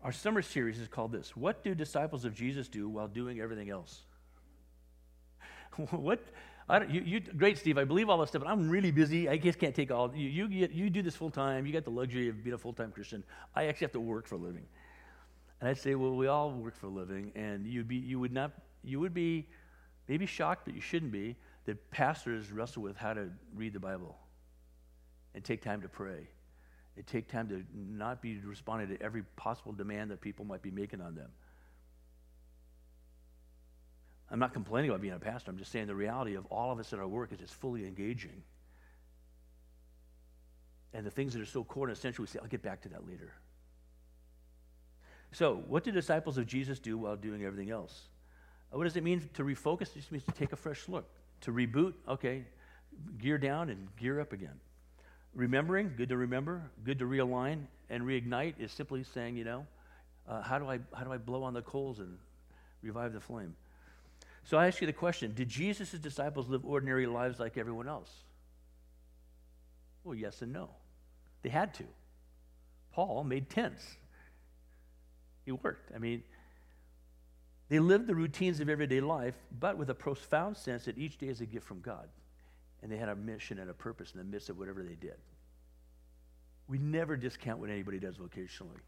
our 0.03 0.13
summer 0.13 0.43
series 0.43 0.79
is 0.79 0.89
called 0.89 1.13
this 1.13 1.37
What 1.37 1.63
do 1.63 1.75
disciples 1.75 2.25
of 2.25 2.35
Jesus 2.35 2.69
do 2.69 2.89
while 2.89 3.09
doing 3.09 3.41
everything 3.41 3.71
else? 3.71 4.03
what? 5.91 6.21
You, 6.89 7.03
you, 7.03 7.21
great, 7.21 7.59
Steve. 7.59 7.77
I 7.77 7.85
believe 7.85 8.09
all 8.09 8.19
this 8.19 8.31
stuff, 8.31 8.43
but 8.43 8.51
I'm 8.51 8.71
really 8.71 8.91
busy. 8.91 9.29
I 9.29 9.37
just 9.37 9.59
can't 9.59 9.75
take 9.75 9.91
all. 9.91 10.11
You, 10.15 10.29
you, 10.29 10.49
get, 10.49 10.71
you 10.71 10.89
do 10.89 11.03
this 11.03 11.15
full 11.15 11.31
time. 11.31 11.67
You 11.67 11.73
got 11.73 11.85
the 11.85 11.91
luxury 11.91 12.29
of 12.29 12.43
being 12.43 12.55
a 12.55 12.59
full 12.59 12.73
time 12.73 12.91
Christian. 12.93 13.23
I 13.55 13.67
actually 13.67 13.87
have 13.87 13.93
to 13.93 14.01
work 14.01 14.27
for 14.27 14.37
a 14.37 14.39
living. 14.39 14.65
And 15.61 15.69
I'd 15.69 15.79
say, 15.79 15.95
well, 15.95 16.15
we 16.15 16.29
all 16.29 16.51
work 16.51 16.75
for 16.77 16.87
a 16.87 16.91
living, 16.91 17.31
and 17.35 17.67
you'd 17.67 17.89
be, 17.89 17.97
you 17.97 18.19
would 18.19 18.33
not, 18.33 18.53
you 18.83 19.01
would 19.01 19.13
be 19.13 19.47
maybe 20.09 20.25
shocked, 20.25 20.65
but 20.65 20.75
you 20.75 20.81
shouldn't 20.81 21.13
be 21.13 21.37
that 21.67 21.91
pastors 21.91 22.51
wrestle 22.51 22.83
with 22.83 22.97
how 22.97 23.13
to 23.13 23.29
read 23.55 23.73
the 23.73 23.81
Bible 23.81 24.17
and 25.35 25.45
take 25.45 25.63
time 25.63 25.83
to 25.83 25.89
pray 25.89 26.27
and 26.97 27.07
take 27.07 27.28
time 27.28 27.49
to 27.49 27.64
not 27.74 28.20
be 28.20 28.38
responding 28.45 28.88
to 28.88 29.03
every 29.03 29.22
possible 29.36 29.72
demand 29.72 30.11
that 30.11 30.20
people 30.20 30.45
might 30.45 30.62
be 30.62 30.70
making 30.70 31.01
on 31.01 31.14
them. 31.14 31.30
I'm 34.30 34.38
not 34.38 34.55
complaining 34.55 34.90
about 34.90 35.03
being 35.03 35.14
a 35.14 35.18
pastor. 35.18 35.51
I'm 35.51 35.59
just 35.59 35.70
saying 35.70 35.86
the 35.86 35.95
reality 35.95 36.34
of 36.36 36.47
all 36.47 36.72
of 36.72 36.78
us 36.78 36.93
in 36.93 36.99
our 36.99 37.07
work 37.07 37.32
is 37.32 37.40
it's 37.40 37.53
fully 37.53 37.86
engaging. 37.86 38.43
And 40.95 41.05
the 41.07 41.11
things 41.11 41.34
that 41.34 41.43
are 41.43 41.47
so 41.47 41.64
core 41.64 41.88
and 41.88 41.97
essential, 41.97 42.22
we 42.22 42.28
say, 42.28 42.38
I'll 42.43 42.49
get 42.49 42.62
back 42.62 42.80
to 42.82 42.88
that 42.90 43.07
later. 43.07 43.32
So, 45.32 45.62
what 45.66 45.84
do 45.84 45.90
disciples 45.90 46.36
of 46.36 46.47
Jesus 46.47 46.78
do 46.78 46.99
while 46.99 47.16
doing 47.16 47.45
everything 47.45 47.70
else? 47.70 48.09
Uh, 48.72 48.78
what 48.78 48.84
does 48.84 48.97
it 48.97 49.03
mean 49.03 49.28
to 49.34 49.45
refocus? 49.45 49.82
It 49.82 49.97
just 49.97 50.12
means 50.12 50.24
to 50.24 50.32
take 50.32 50.53
a 50.53 50.57
fresh 50.57 50.88
look. 50.88 51.09
To 51.43 51.53
reboot, 51.53 51.95
okay, 52.07 52.45
gear 53.18 53.38
down 53.38 53.68
and 53.68 53.88
gear 53.97 54.20
up 54.20 54.32
again. 54.32 54.61
Remembering, 55.35 55.93
good 55.97 56.11
to 56.11 56.16
remember, 56.16 56.62
good 56.85 56.99
to 56.99 57.07
realign, 57.07 57.64
and 57.89 58.05
reignite 58.05 58.55
is 58.59 58.70
simply 58.70 59.03
saying, 59.03 59.37
you 59.37 59.45
know, 59.45 59.66
uh, 60.28 60.43
how, 60.43 60.59
do 60.59 60.68
I, 60.68 60.78
how 60.95 61.05
do 61.05 61.12
I 61.12 61.18
blow 61.18 61.43
on 61.43 61.55
the 61.55 61.62
coals 61.62 61.99
and 61.99 62.18
revive 62.83 63.12
the 63.12 63.20
flame? 63.20 63.55
So 64.45 64.59
I 64.59 64.66
ask 64.66 64.80
you 64.80 64.87
the 64.87 64.93
question 64.93 65.33
Did 65.35 65.49
Jesus' 65.49 65.91
disciples 65.93 66.49
live 66.49 66.64
ordinary 66.64 67.07
lives 67.07 67.41
like 67.41 67.57
everyone 67.57 67.89
else? 67.89 68.11
Well, 70.05 70.14
yes 70.14 70.43
and 70.43 70.53
no. 70.53 70.70
They 71.43 71.49
had 71.49 71.74
to. 71.74 71.85
Paul 72.93 73.24
made 73.24 73.49
tents, 73.49 73.97
he 75.45 75.53
worked. 75.53 75.91
I 75.95 75.99
mean, 75.99 76.22
they 77.68 77.78
lived 77.78 78.07
the 78.07 78.14
routines 78.14 78.61
of 78.61 78.68
everyday 78.68 79.01
life, 79.01 79.35
but 79.59 79.78
with 79.78 79.89
a 79.89 79.95
profound 79.95 80.57
sense 80.57 80.85
that 80.85 80.99
each 80.99 81.16
day 81.16 81.28
is 81.28 81.41
a 81.41 81.47
gift 81.47 81.66
from 81.66 81.80
God. 81.80 82.09
And 82.83 82.91
they 82.91 82.97
had 82.97 83.09
a 83.09 83.14
mission 83.14 83.59
and 83.59 83.70
a 83.70 83.74
purpose 83.74 84.12
in 84.12 84.18
the 84.18 84.24
midst 84.24 84.51
of 84.51 84.59
whatever 84.59 84.83
they 84.83 84.95
did. 84.95 85.16
We 86.68 86.78
never 86.78 87.16
discount 87.16 87.59
what 87.59 87.70
anybody 87.70 87.99
does 87.99 88.16
vocationally. 88.16 88.80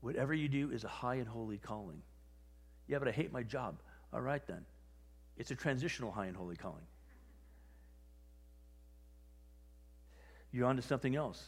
Whatever 0.00 0.34
you 0.34 0.48
do 0.48 0.70
is 0.70 0.84
a 0.84 0.88
high 0.88 1.16
and 1.16 1.26
holy 1.26 1.58
calling. 1.58 2.02
Yeah, 2.86 2.98
but 2.98 3.08
I 3.08 3.12
hate 3.12 3.32
my 3.32 3.42
job. 3.42 3.80
All 4.12 4.20
right, 4.20 4.46
then. 4.46 4.64
It's 5.36 5.50
a 5.50 5.56
transitional 5.56 6.12
high 6.12 6.26
and 6.26 6.36
holy 6.36 6.56
calling. 6.56 6.86
You're 10.52 10.66
on 10.66 10.76
to 10.76 10.82
something 10.82 11.16
else. 11.16 11.42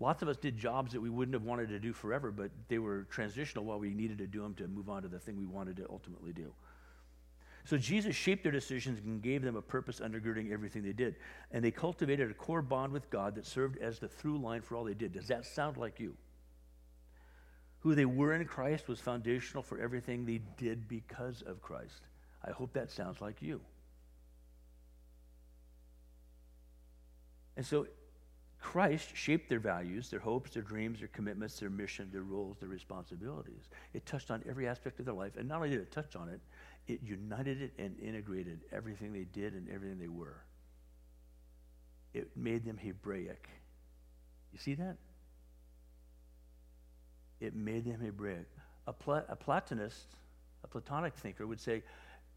Lots 0.00 0.22
of 0.22 0.28
us 0.28 0.36
did 0.36 0.58
jobs 0.58 0.92
that 0.92 1.00
we 1.00 1.08
wouldn't 1.08 1.34
have 1.34 1.44
wanted 1.44 1.68
to 1.68 1.78
do 1.78 1.92
forever, 1.92 2.30
but 2.30 2.50
they 2.68 2.78
were 2.78 3.04
transitional 3.04 3.64
while 3.64 3.78
we 3.78 3.94
needed 3.94 4.18
to 4.18 4.26
do 4.26 4.42
them 4.42 4.54
to 4.54 4.66
move 4.66 4.88
on 4.88 5.02
to 5.02 5.08
the 5.08 5.18
thing 5.18 5.36
we 5.36 5.46
wanted 5.46 5.76
to 5.76 5.86
ultimately 5.88 6.32
do. 6.32 6.52
So 7.64 7.78
Jesus 7.78 8.14
shaped 8.14 8.42
their 8.42 8.52
decisions 8.52 9.00
and 9.04 9.22
gave 9.22 9.42
them 9.42 9.56
a 9.56 9.62
purpose 9.62 10.00
undergirding 10.00 10.52
everything 10.52 10.82
they 10.82 10.92
did. 10.92 11.16
And 11.50 11.64
they 11.64 11.70
cultivated 11.70 12.30
a 12.30 12.34
core 12.34 12.60
bond 12.60 12.92
with 12.92 13.08
God 13.08 13.34
that 13.36 13.46
served 13.46 13.78
as 13.78 13.98
the 13.98 14.08
through 14.08 14.38
line 14.38 14.60
for 14.60 14.76
all 14.76 14.84
they 14.84 14.94
did. 14.94 15.12
Does 15.12 15.28
that 15.28 15.46
sound 15.46 15.78
like 15.78 15.98
you? 15.98 16.14
Who 17.80 17.94
they 17.94 18.04
were 18.04 18.34
in 18.34 18.44
Christ 18.46 18.86
was 18.86 19.00
foundational 19.00 19.62
for 19.62 19.78
everything 19.78 20.24
they 20.24 20.40
did 20.58 20.88
because 20.88 21.42
of 21.42 21.62
Christ. 21.62 22.02
I 22.46 22.50
hope 22.50 22.74
that 22.74 22.90
sounds 22.90 23.20
like 23.22 23.40
you. 23.40 23.60
And 27.56 27.64
so 27.64 27.86
Christ 28.64 29.14
shaped 29.14 29.50
their 29.50 29.60
values, 29.60 30.08
their 30.08 30.18
hopes, 30.20 30.52
their 30.52 30.62
dreams, 30.62 30.98
their 30.98 31.08
commitments, 31.08 31.60
their 31.60 31.68
mission, 31.68 32.08
their 32.10 32.22
roles, 32.22 32.56
their 32.58 32.68
responsibilities. 32.70 33.68
It 33.92 34.06
touched 34.06 34.30
on 34.30 34.42
every 34.48 34.66
aspect 34.66 34.98
of 34.98 35.04
their 35.04 35.14
life. 35.14 35.36
And 35.36 35.46
not 35.46 35.56
only 35.56 35.68
did 35.68 35.80
it 35.80 35.92
touch 35.92 36.16
on 36.16 36.30
it, 36.30 36.40
it 36.90 37.00
united 37.04 37.60
it 37.60 37.74
and 37.78 37.94
integrated 38.00 38.60
everything 38.72 39.12
they 39.12 39.26
did 39.38 39.52
and 39.52 39.68
everything 39.68 39.98
they 39.98 40.08
were. 40.08 40.38
It 42.14 42.30
made 42.36 42.64
them 42.64 42.78
Hebraic. 42.78 43.50
You 44.50 44.58
see 44.58 44.74
that? 44.76 44.96
It 47.40 47.54
made 47.54 47.84
them 47.84 48.00
Hebraic. 48.00 48.48
A, 48.86 48.94
Pla- 48.94 49.24
a 49.28 49.36
Platonist, 49.36 50.16
a 50.64 50.68
Platonic 50.68 51.14
thinker 51.14 51.46
would 51.46 51.60
say, 51.60 51.82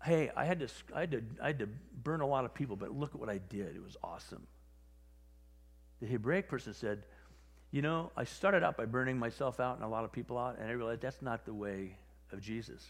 hey, 0.03 0.29
I 0.35 0.43
had, 0.43 0.59
to, 0.59 0.67
I, 0.93 0.99
had 0.99 1.11
to, 1.11 1.23
I 1.41 1.47
had 1.47 1.59
to 1.59 1.69
burn 2.03 2.19
a 2.19 2.27
lot 2.27 2.43
of 2.43 2.53
people, 2.53 2.75
but 2.75 2.91
look 2.91 3.15
at 3.15 3.19
what 3.19 3.29
I 3.29 3.37
did. 3.37 3.77
It 3.77 3.81
was 3.81 3.95
awesome. 4.03 4.45
The 6.01 6.07
Hebraic 6.07 6.47
person 6.47 6.73
said, 6.73 7.03
You 7.71 7.81
know, 7.81 8.11
I 8.15 8.23
started 8.23 8.63
out 8.63 8.77
by 8.77 8.85
burning 8.85 9.17
myself 9.17 9.59
out 9.59 9.75
and 9.75 9.83
a 9.83 9.87
lot 9.87 10.03
of 10.03 10.11
people 10.11 10.37
out, 10.37 10.57
and 10.59 10.69
I 10.69 10.73
realized 10.73 11.01
that's 11.01 11.21
not 11.21 11.45
the 11.45 11.53
way 11.53 11.97
of 12.31 12.41
Jesus. 12.41 12.83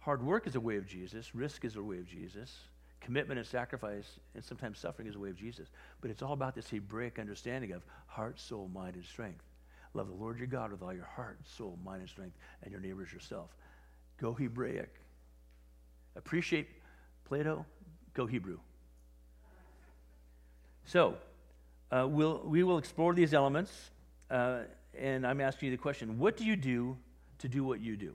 Hard 0.00 0.22
work 0.22 0.46
is 0.46 0.54
a 0.54 0.60
way 0.60 0.76
of 0.76 0.86
Jesus, 0.86 1.34
risk 1.34 1.64
is 1.64 1.76
a 1.76 1.82
way 1.82 1.98
of 1.98 2.06
Jesus, 2.06 2.54
commitment 3.00 3.38
and 3.38 3.46
sacrifice, 3.46 4.18
and 4.34 4.44
sometimes 4.44 4.78
suffering 4.78 5.08
is 5.08 5.14
a 5.14 5.18
way 5.18 5.30
of 5.30 5.36
Jesus. 5.36 5.68
But 6.02 6.10
it's 6.10 6.20
all 6.20 6.34
about 6.34 6.54
this 6.54 6.68
Hebraic 6.68 7.18
understanding 7.18 7.72
of 7.72 7.82
heart, 8.06 8.38
soul, 8.38 8.70
mind, 8.74 8.96
and 8.96 9.04
strength. 9.04 9.44
Love 9.94 10.08
the 10.08 10.14
Lord 10.14 10.38
your 10.38 10.46
God 10.46 10.72
with 10.72 10.82
all 10.82 10.92
your 10.92 11.04
heart, 11.04 11.38
soul, 11.46 11.78
mind, 11.84 12.00
and 12.00 12.10
strength, 12.10 12.36
and 12.62 12.70
your 12.70 12.80
neighbors 12.80 13.12
yourself. 13.12 13.50
Go 14.20 14.34
Hebraic. 14.34 14.94
Appreciate 16.16 16.68
Plato, 17.24 17.64
go 18.12 18.26
Hebrew. 18.26 18.58
So, 20.84 21.14
uh, 21.94 22.06
we'll, 22.08 22.42
we 22.44 22.64
will 22.64 22.78
explore 22.78 23.14
these 23.14 23.32
elements, 23.32 23.90
uh, 24.30 24.60
and 24.98 25.24
I'm 25.24 25.40
asking 25.40 25.70
you 25.70 25.76
the 25.76 25.80
question 25.80 26.18
what 26.18 26.36
do 26.36 26.44
you 26.44 26.56
do 26.56 26.96
to 27.38 27.48
do 27.48 27.62
what 27.62 27.80
you 27.80 27.96
do? 27.96 28.14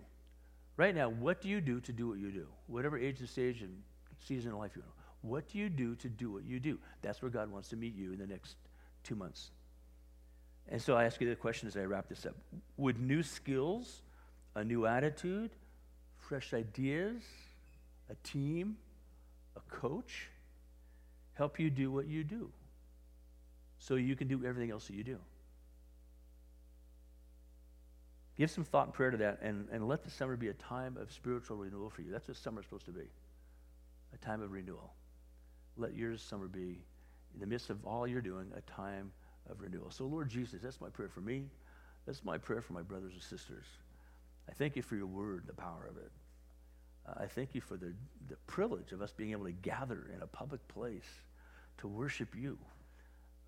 Right 0.75 0.93
now, 0.93 1.09
what 1.09 1.41
do 1.41 1.47
you 1.47 1.61
do 1.61 1.79
to 1.81 1.93
do 1.93 2.09
what 2.09 2.19
you 2.19 2.29
do? 2.31 2.47
Whatever 2.67 2.97
age 2.97 3.19
and 3.19 3.29
stage 3.29 3.61
and 3.61 3.81
season 4.25 4.51
of 4.51 4.57
life 4.57 4.71
you're 4.75 4.83
in, 4.83 5.29
what 5.29 5.47
do 5.47 5.57
you 5.57 5.69
do 5.69 5.95
to 5.95 6.09
do 6.09 6.31
what 6.31 6.43
you 6.43 6.59
do? 6.59 6.77
That's 7.01 7.21
where 7.21 7.31
God 7.31 7.51
wants 7.51 7.69
to 7.69 7.77
meet 7.77 7.95
you 7.95 8.11
in 8.11 8.19
the 8.19 8.27
next 8.27 8.55
two 9.03 9.15
months. 9.15 9.51
And 10.67 10.81
so 10.81 10.95
I 10.95 11.05
ask 11.05 11.19
you 11.21 11.29
the 11.29 11.35
question 11.35 11.67
as 11.67 11.77
I 11.77 11.83
wrap 11.83 12.09
this 12.09 12.25
up 12.25 12.35
Would 12.75 12.99
new 12.99 13.23
skills, 13.23 14.01
a 14.55 14.63
new 14.63 14.87
attitude, 14.87 15.51
fresh 16.17 16.53
ideas, 16.53 17.21
a 18.09 18.15
team, 18.27 18.77
a 19.55 19.61
coach 19.73 20.29
help 21.33 21.59
you 21.59 21.69
do 21.69 21.91
what 21.91 22.07
you 22.07 22.25
do? 22.25 22.51
So 23.79 23.95
you 23.95 24.15
can 24.15 24.27
do 24.27 24.45
everything 24.45 24.71
else 24.71 24.87
that 24.87 24.95
you 24.95 25.03
do. 25.03 25.17
Give 28.37 28.49
some 28.49 28.63
thought 28.63 28.85
and 28.85 28.93
prayer 28.93 29.11
to 29.11 29.17
that, 29.17 29.39
and, 29.41 29.67
and 29.71 29.87
let 29.87 30.03
the 30.03 30.09
summer 30.09 30.37
be 30.37 30.47
a 30.47 30.53
time 30.53 30.95
of 30.97 31.11
spiritual 31.11 31.57
renewal 31.57 31.89
for 31.89 32.01
you. 32.01 32.11
That's 32.11 32.27
what 32.27 32.37
summer 32.37 32.61
is 32.61 32.65
supposed 32.65 32.85
to 32.85 32.91
be 32.91 33.07
a 34.13 34.17
time 34.25 34.41
of 34.41 34.51
renewal. 34.51 34.93
Let 35.77 35.95
your 35.95 36.17
summer 36.17 36.47
be, 36.47 36.79
in 37.33 37.39
the 37.39 37.45
midst 37.45 37.69
of 37.69 37.85
all 37.85 38.07
you're 38.07 38.21
doing, 38.21 38.51
a 38.55 38.61
time 38.61 39.11
of 39.49 39.61
renewal. 39.61 39.91
So, 39.91 40.05
Lord 40.05 40.29
Jesus, 40.29 40.61
that's 40.63 40.81
my 40.81 40.89
prayer 40.89 41.09
for 41.09 41.21
me. 41.21 41.43
That's 42.05 42.23
my 42.23 42.37
prayer 42.37 42.61
for 42.61 42.73
my 42.73 42.81
brothers 42.81 43.13
and 43.13 43.21
sisters. 43.21 43.65
I 44.49 44.53
thank 44.53 44.75
you 44.75 44.81
for 44.81 44.95
your 44.95 45.05
word, 45.05 45.43
the 45.45 45.53
power 45.53 45.87
of 45.89 45.97
it. 45.97 46.11
Uh, 47.07 47.23
I 47.23 47.27
thank 47.27 47.53
you 47.53 47.61
for 47.61 47.77
the, 47.77 47.93
the 48.29 48.35
privilege 48.47 48.91
of 48.91 49.01
us 49.01 49.13
being 49.15 49.31
able 49.31 49.45
to 49.45 49.51
gather 49.51 50.09
in 50.15 50.21
a 50.21 50.27
public 50.27 50.65
place 50.67 51.07
to 51.79 51.87
worship 51.87 52.29
you. 52.35 52.57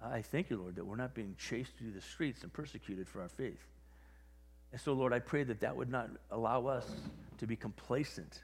I 0.04 0.22
thank 0.22 0.50
you, 0.50 0.58
Lord, 0.58 0.76
that 0.76 0.86
we're 0.86 0.96
not 0.96 1.14
being 1.14 1.36
chased 1.38 1.78
through 1.78 1.92
the 1.92 2.02
streets 2.02 2.42
and 2.44 2.52
persecuted 2.52 3.08
for 3.08 3.22
our 3.22 3.30
faith. 3.30 3.62
And 4.72 4.82
so, 4.82 4.94
Lord, 4.94 5.14
I 5.14 5.20
pray 5.20 5.44
that 5.44 5.60
that 5.60 5.76
would 5.76 5.90
not 5.90 6.10
allow 6.32 6.66
us 6.66 6.90
to 7.38 7.46
be 7.46 7.56
complacent, 7.56 8.42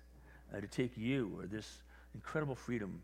uh, 0.56 0.62
to 0.62 0.68
take 0.68 0.98
you 0.98 1.32
or 1.38 1.48
this 1.48 1.84
incredible 2.14 2.56
freedom 2.56 3.02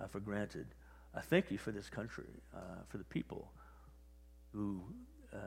uh, 0.00 0.06
for 0.06 0.20
granted. 0.20 0.66
I 1.14 1.20
thank 1.20 1.50
you 1.50 1.58
for 1.58 1.72
this 1.72 1.88
country, 1.88 2.28
uh, 2.54 2.82
for 2.88 2.98
the 2.98 3.04
people 3.04 3.50
who 4.52 4.80
uh, 5.32 5.38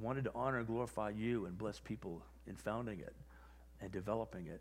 wanted 0.00 0.24
to 0.24 0.32
honor 0.34 0.58
and 0.58 0.66
glorify 0.66 1.10
you 1.10 1.46
and 1.46 1.56
bless 1.56 1.80
people 1.80 2.20
in 2.46 2.56
founding 2.56 3.00
it 3.00 3.14
and 3.80 3.90
developing 3.90 4.48
it. 4.48 4.60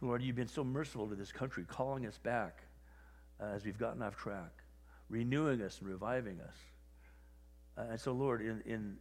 Lord, 0.00 0.22
you've 0.22 0.36
been 0.36 0.48
so 0.48 0.64
merciful 0.64 1.06
to 1.08 1.14
this 1.14 1.32
country, 1.32 1.64
calling 1.66 2.06
us 2.06 2.18
back 2.18 2.62
uh, 3.40 3.46
as 3.54 3.64
we've 3.64 3.78
gotten 3.78 4.02
off 4.02 4.16
track 4.16 4.62
renewing 5.08 5.62
us 5.62 5.78
and 5.80 5.88
reviving 5.88 6.40
us. 6.40 6.56
Uh, 7.78 7.90
and 7.90 8.00
so, 8.00 8.12
Lord, 8.12 8.40
in, 8.40 8.62
in, 8.66 8.96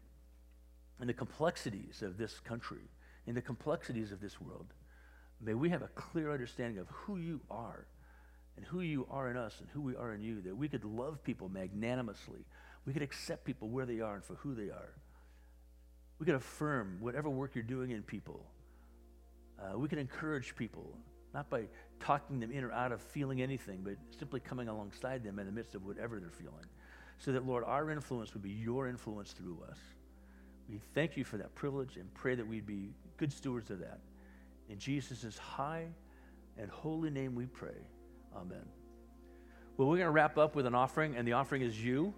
in 1.02 1.08
the 1.08 1.14
complexities 1.14 2.02
of 2.02 2.18
this 2.18 2.40
country, 2.40 2.90
in 3.26 3.36
the 3.36 3.42
complexities 3.42 4.12
of 4.12 4.20
this 4.22 4.40
world, 4.40 4.68
may 5.42 5.54
we 5.54 5.70
have 5.70 5.82
a 5.82 5.88
clear 5.90 6.32
understanding 6.32 6.80
of 6.80 6.88
who 6.90 7.18
you 7.18 7.42
are 7.50 7.88
and 8.58 8.66
who 8.66 8.82
you 8.82 9.08
are 9.10 9.30
in 9.30 9.38
us 9.38 9.60
and 9.60 9.70
who 9.70 9.82
we 9.82 9.96
are 9.96 10.14
in 10.14 10.22
you, 10.22 10.42
that 10.42 10.56
we 10.56 10.68
could 10.68 10.86
love 10.86 11.24
people 11.24 11.50
magnanimously. 11.50 12.46
We 12.86 12.94
could 12.94 13.02
accept 13.02 13.44
people 13.44 13.70
where 13.70 13.86
they 13.86 14.00
are 14.00 14.16
and 14.16 14.24
for 14.24 14.36
who 14.36 14.56
they 14.56 14.70
are. 14.70 14.94
We 16.20 16.26
could 16.26 16.36
affirm 16.36 16.98
whatever 17.02 17.30
work 17.30 17.56
you're 17.56 17.64
doing 17.64 17.92
in 17.92 18.04
people. 18.04 18.46
Uh, 19.60 19.78
we 19.78 19.90
can 19.90 20.00
encourage 20.00 20.56
people 20.56 20.98
not 21.36 21.50
by 21.50 21.66
talking 22.00 22.40
them 22.40 22.50
in 22.50 22.64
or 22.64 22.72
out 22.72 22.94
of 22.94 23.02
feeling 23.02 23.42
anything, 23.42 23.82
but 23.84 23.96
simply 24.18 24.40
coming 24.40 24.70
alongside 24.70 25.22
them 25.22 25.38
in 25.38 25.46
the 25.46 25.52
midst 25.52 25.76
of 25.76 25.86
whatever 25.86 26.18
they're 26.20 26.30
feeling. 26.30 26.66
So 27.20 27.34
that, 27.34 27.46
Lord, 27.46 27.66
our 27.66 27.92
influence 27.92 28.34
would 28.34 28.42
be 28.42 28.52
your 28.52 28.88
influence 28.88 29.34
through 29.34 29.60
us. 29.70 29.78
We 30.70 30.80
thank 30.94 31.18
you 31.18 31.26
for 31.26 31.36
that 31.38 31.54
privilege 31.54 31.98
and 31.98 32.12
pray 32.14 32.36
that 32.36 32.48
we'd 32.48 32.66
be 32.66 32.94
good 33.18 33.34
stewards 33.34 33.70
of 33.70 33.80
that. 33.80 34.00
In 34.70 34.80
Jesus' 34.80 35.38
high 35.38 35.88
and 36.58 36.72
holy 36.72 37.10
name 37.10 37.36
we 37.36 37.46
pray. 37.46 37.78
Amen. 38.36 38.66
Well, 39.76 39.90
we're 39.90 39.98
going 39.98 40.08
to 40.08 40.12
wrap 40.12 40.38
up 40.38 40.56
with 40.56 40.66
an 40.66 40.74
offering, 40.74 41.18
and 41.18 41.28
the 41.28 41.34
offering 41.34 41.62
is 41.62 41.84
you. 41.84 42.14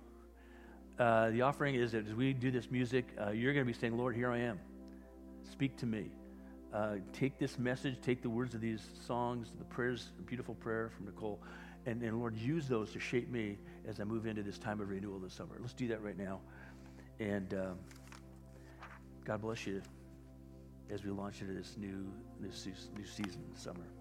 Uh, 1.00 1.32
the 1.32 1.42
offering 1.42 1.74
is 1.74 1.92
that 1.94 2.08
as 2.08 2.14
we 2.14 2.34
do 2.34 2.52
this 2.52 2.70
music, 2.70 3.08
uh, 3.20 3.32
you're 3.32 3.54
going 3.54 3.66
to 3.66 3.72
be 3.72 3.78
saying, 3.78 3.98
Lord, 3.98 4.16
here 4.16 4.30
I 4.30 4.40
am. 4.40 4.60
Speak 5.52 5.76
to 5.78 5.88
me 5.88 6.12
uh, 6.78 6.98
take 7.12 7.40
this 7.40 7.58
message, 7.58 7.96
take 8.04 8.22
the 8.22 8.30
words 8.30 8.54
of 8.54 8.62
these 8.62 8.86
songs, 9.08 9.48
the 9.58 9.66
prayers, 9.66 10.10
the 10.18 10.24
beautiful 10.24 10.54
prayer 10.54 10.92
from 10.96 11.08
Nicole, 11.08 11.42
and, 11.88 12.04
and 12.04 12.20
Lord, 12.20 12.38
use 12.38 12.68
those 12.68 12.92
to 12.92 13.00
shape 13.00 13.32
me 13.32 13.58
as 13.88 14.00
I 14.00 14.04
move 14.04 14.28
into 14.28 14.44
this 14.44 14.60
time 14.60 14.80
of 14.80 14.90
renewal 14.90 15.18
this 15.18 15.34
summer. 15.34 15.58
Let's 15.60 15.74
do 15.74 15.88
that 15.88 16.04
right 16.04 16.18
now. 16.18 16.40
And 17.20 17.52
um, 17.56 17.80
God 19.26 19.42
bless 19.42 19.66
you 19.66 19.82
as 20.92 21.04
we 21.04 21.10
launch 21.10 21.42
into 21.42 21.54
this 21.54 21.78
new, 21.78 22.12
this 22.40 22.68
new 22.96 23.06
season, 23.06 23.44
summer. 23.56 23.97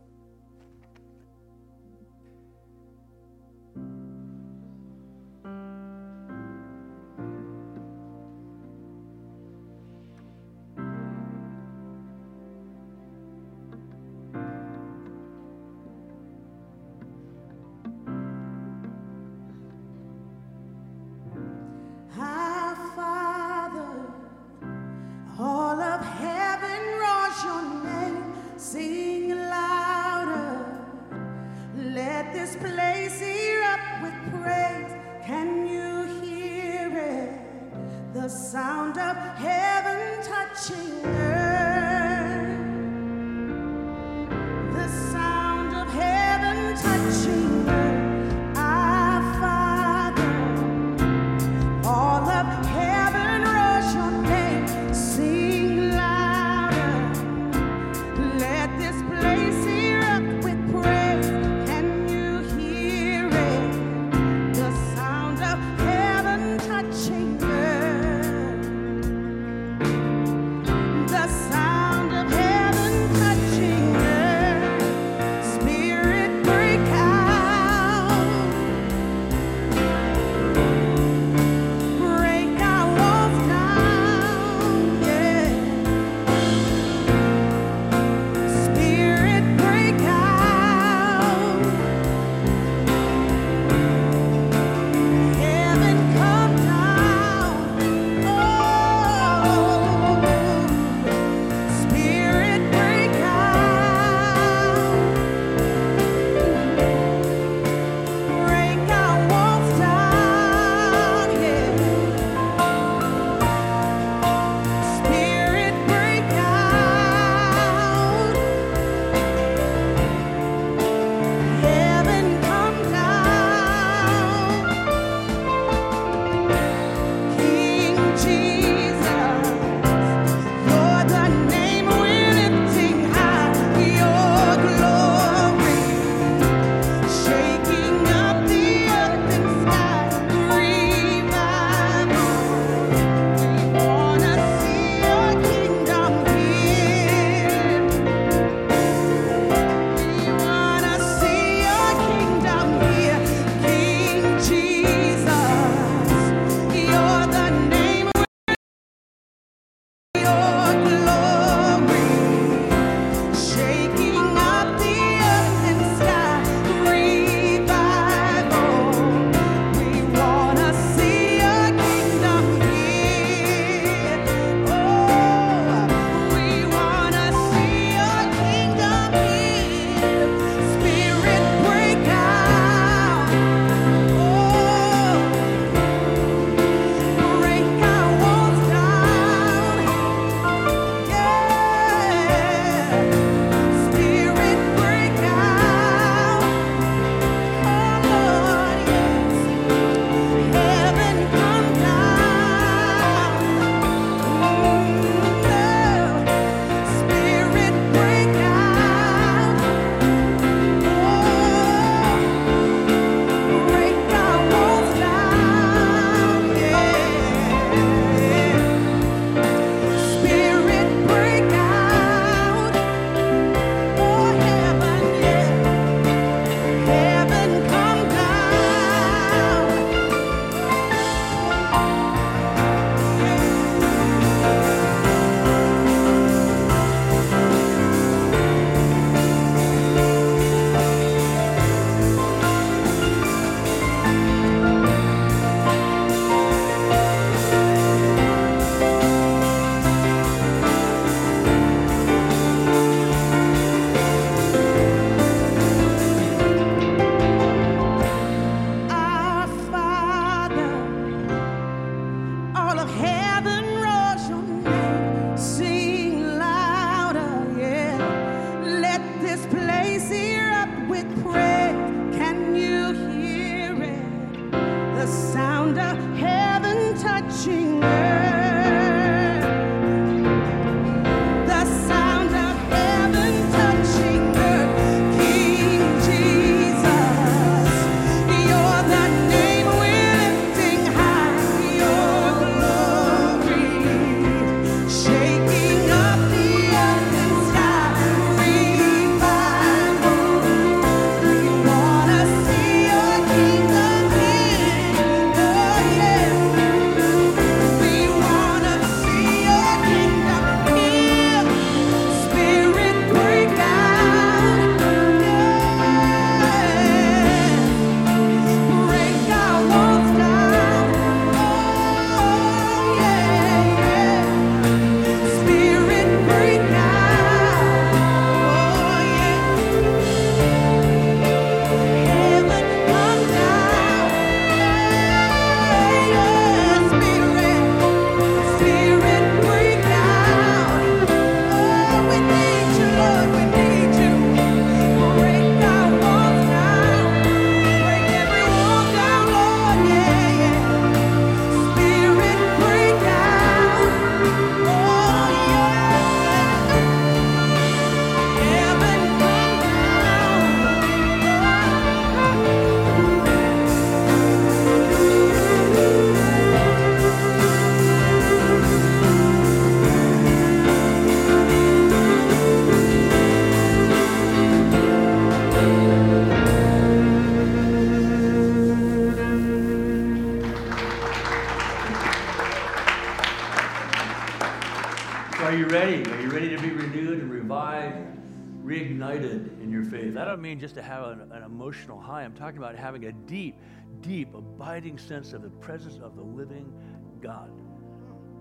Talking 392.47 392.59
about 392.59 392.77
having 392.77 393.07
a 393.07 393.13
deep, 393.13 393.57
deep, 394.03 394.33
abiding 394.33 394.97
sense 394.99 395.33
of 395.33 395.43
the 395.43 395.49
presence 395.49 395.99
of 396.01 396.15
the 396.15 396.23
living 396.23 396.73
God. 397.21 397.51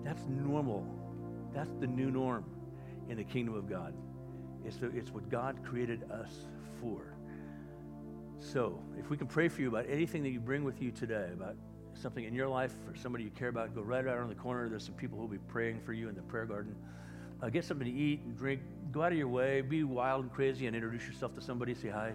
That's 0.04 0.22
normal. 0.28 0.86
That's 1.52 1.72
the 1.80 1.88
new 1.88 2.12
norm 2.12 2.44
in 3.08 3.16
the 3.16 3.24
kingdom 3.24 3.56
of 3.56 3.68
God. 3.68 3.94
It's, 4.64 4.76
the, 4.76 4.96
it's 4.96 5.10
what 5.10 5.28
God 5.28 5.58
created 5.64 6.08
us 6.08 6.30
for. 6.80 7.16
So, 8.38 8.80
if 8.96 9.10
we 9.10 9.16
can 9.16 9.26
pray 9.26 9.48
for 9.48 9.60
you 9.60 9.68
about 9.68 9.86
anything 9.88 10.22
that 10.22 10.30
you 10.30 10.38
bring 10.38 10.62
with 10.62 10.80
you 10.80 10.92
today, 10.92 11.30
about 11.32 11.56
something 11.94 12.22
in 12.22 12.32
your 12.32 12.46
life 12.46 12.74
or 12.86 12.94
somebody 12.94 13.24
you 13.24 13.30
care 13.30 13.48
about, 13.48 13.74
go 13.74 13.80
right 13.80 14.06
out 14.06 14.18
on 14.18 14.28
the 14.28 14.36
corner. 14.36 14.68
There's 14.68 14.84
some 14.84 14.94
people 14.94 15.18
who 15.18 15.22
will 15.22 15.32
be 15.32 15.38
praying 15.48 15.80
for 15.80 15.92
you 15.92 16.08
in 16.08 16.14
the 16.14 16.22
prayer 16.22 16.46
garden. 16.46 16.76
Uh, 17.42 17.48
get 17.48 17.64
something 17.64 17.86
to 17.86 17.92
eat 17.92 18.20
and 18.20 18.36
drink. 18.36 18.60
Go 18.92 19.02
out 19.02 19.10
of 19.10 19.18
your 19.18 19.26
way. 19.26 19.62
Be 19.62 19.82
wild 19.82 20.22
and 20.22 20.32
crazy 20.32 20.68
and 20.68 20.76
introduce 20.76 21.08
yourself 21.08 21.34
to 21.34 21.40
somebody. 21.40 21.74
Say 21.74 21.88
hi. 21.88 22.12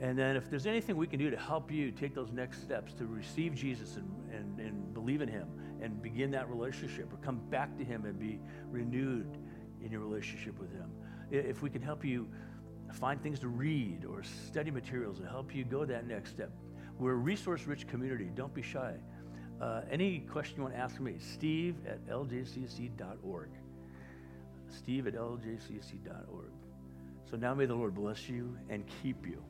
And 0.00 0.16
then, 0.16 0.36
if 0.36 0.48
there's 0.48 0.66
anything 0.66 0.96
we 0.96 1.08
can 1.08 1.18
do 1.18 1.28
to 1.28 1.36
help 1.36 1.72
you 1.72 1.90
take 1.90 2.14
those 2.14 2.30
next 2.30 2.62
steps 2.62 2.92
to 2.94 3.06
receive 3.06 3.54
Jesus 3.54 3.96
and, 3.96 4.08
and, 4.32 4.60
and 4.60 4.94
believe 4.94 5.20
in 5.20 5.28
Him 5.28 5.48
and 5.82 6.00
begin 6.00 6.30
that 6.32 6.48
relationship 6.48 7.12
or 7.12 7.16
come 7.16 7.40
back 7.50 7.76
to 7.78 7.84
Him 7.84 8.04
and 8.04 8.18
be 8.18 8.38
renewed 8.70 9.38
in 9.84 9.90
your 9.90 10.00
relationship 10.00 10.58
with 10.58 10.72
Him, 10.72 10.90
if 11.30 11.62
we 11.62 11.70
can 11.70 11.82
help 11.82 12.04
you 12.04 12.28
find 12.92 13.22
things 13.22 13.38
to 13.40 13.48
read 13.48 14.04
or 14.04 14.22
study 14.22 14.70
materials 14.70 15.18
to 15.18 15.26
help 15.26 15.54
you 15.54 15.64
go 15.64 15.84
that 15.84 16.06
next 16.06 16.30
step, 16.30 16.50
we're 16.98 17.12
a 17.12 17.16
resource 17.16 17.66
rich 17.66 17.86
community. 17.86 18.30
Don't 18.34 18.54
be 18.54 18.62
shy. 18.62 18.94
Uh, 19.60 19.82
any 19.90 20.20
question 20.20 20.58
you 20.58 20.62
want 20.62 20.74
to 20.74 20.80
ask 20.80 21.00
me, 21.00 21.16
steve 21.18 21.74
at 21.86 22.04
ljcc.org. 22.06 23.50
Steve 24.70 25.06
at 25.06 25.14
ljcc.org. 25.14 26.52
So 27.30 27.36
now 27.36 27.54
may 27.54 27.66
the 27.66 27.74
Lord 27.74 27.94
bless 27.94 28.28
you 28.28 28.56
and 28.68 28.84
keep 29.02 29.26
you 29.26 29.42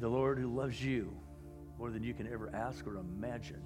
the 0.00 0.08
Lord 0.08 0.38
who 0.38 0.54
loves 0.54 0.82
you 0.82 1.14
more 1.78 1.90
than 1.90 2.02
you 2.02 2.14
can 2.14 2.32
ever 2.32 2.50
ask 2.54 2.86
or 2.86 2.96
imagine 2.96 3.62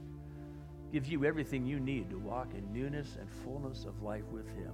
gives 0.93 1.09
you 1.09 1.25
everything 1.25 1.67
you 1.67 1.81
need 1.81 2.09
to 2.11 2.19
walk 2.19 2.55
in 2.55 2.73
newness 2.73 3.17
and 3.21 3.29
fullness 3.45 3.85
of 3.85 4.03
life 4.03 4.25
with 4.31 4.49
Him, 4.49 4.73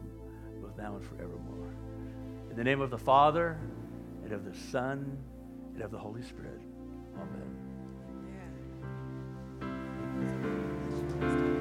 both 0.60 0.76
now 0.76 0.94
and 0.96 1.04
forevermore. 1.04 1.74
In 2.50 2.56
the 2.56 2.64
name 2.64 2.80
of 2.80 2.90
the 2.90 2.98
Father, 2.98 3.58
and 4.22 4.32
of 4.32 4.44
the 4.44 4.54
Son, 4.54 5.18
and 5.74 5.82
of 5.82 5.90
the 5.90 5.98
Holy 5.98 6.22
Spirit. 6.22 6.60
Amen. 7.16 7.56
Yeah. 11.20 11.58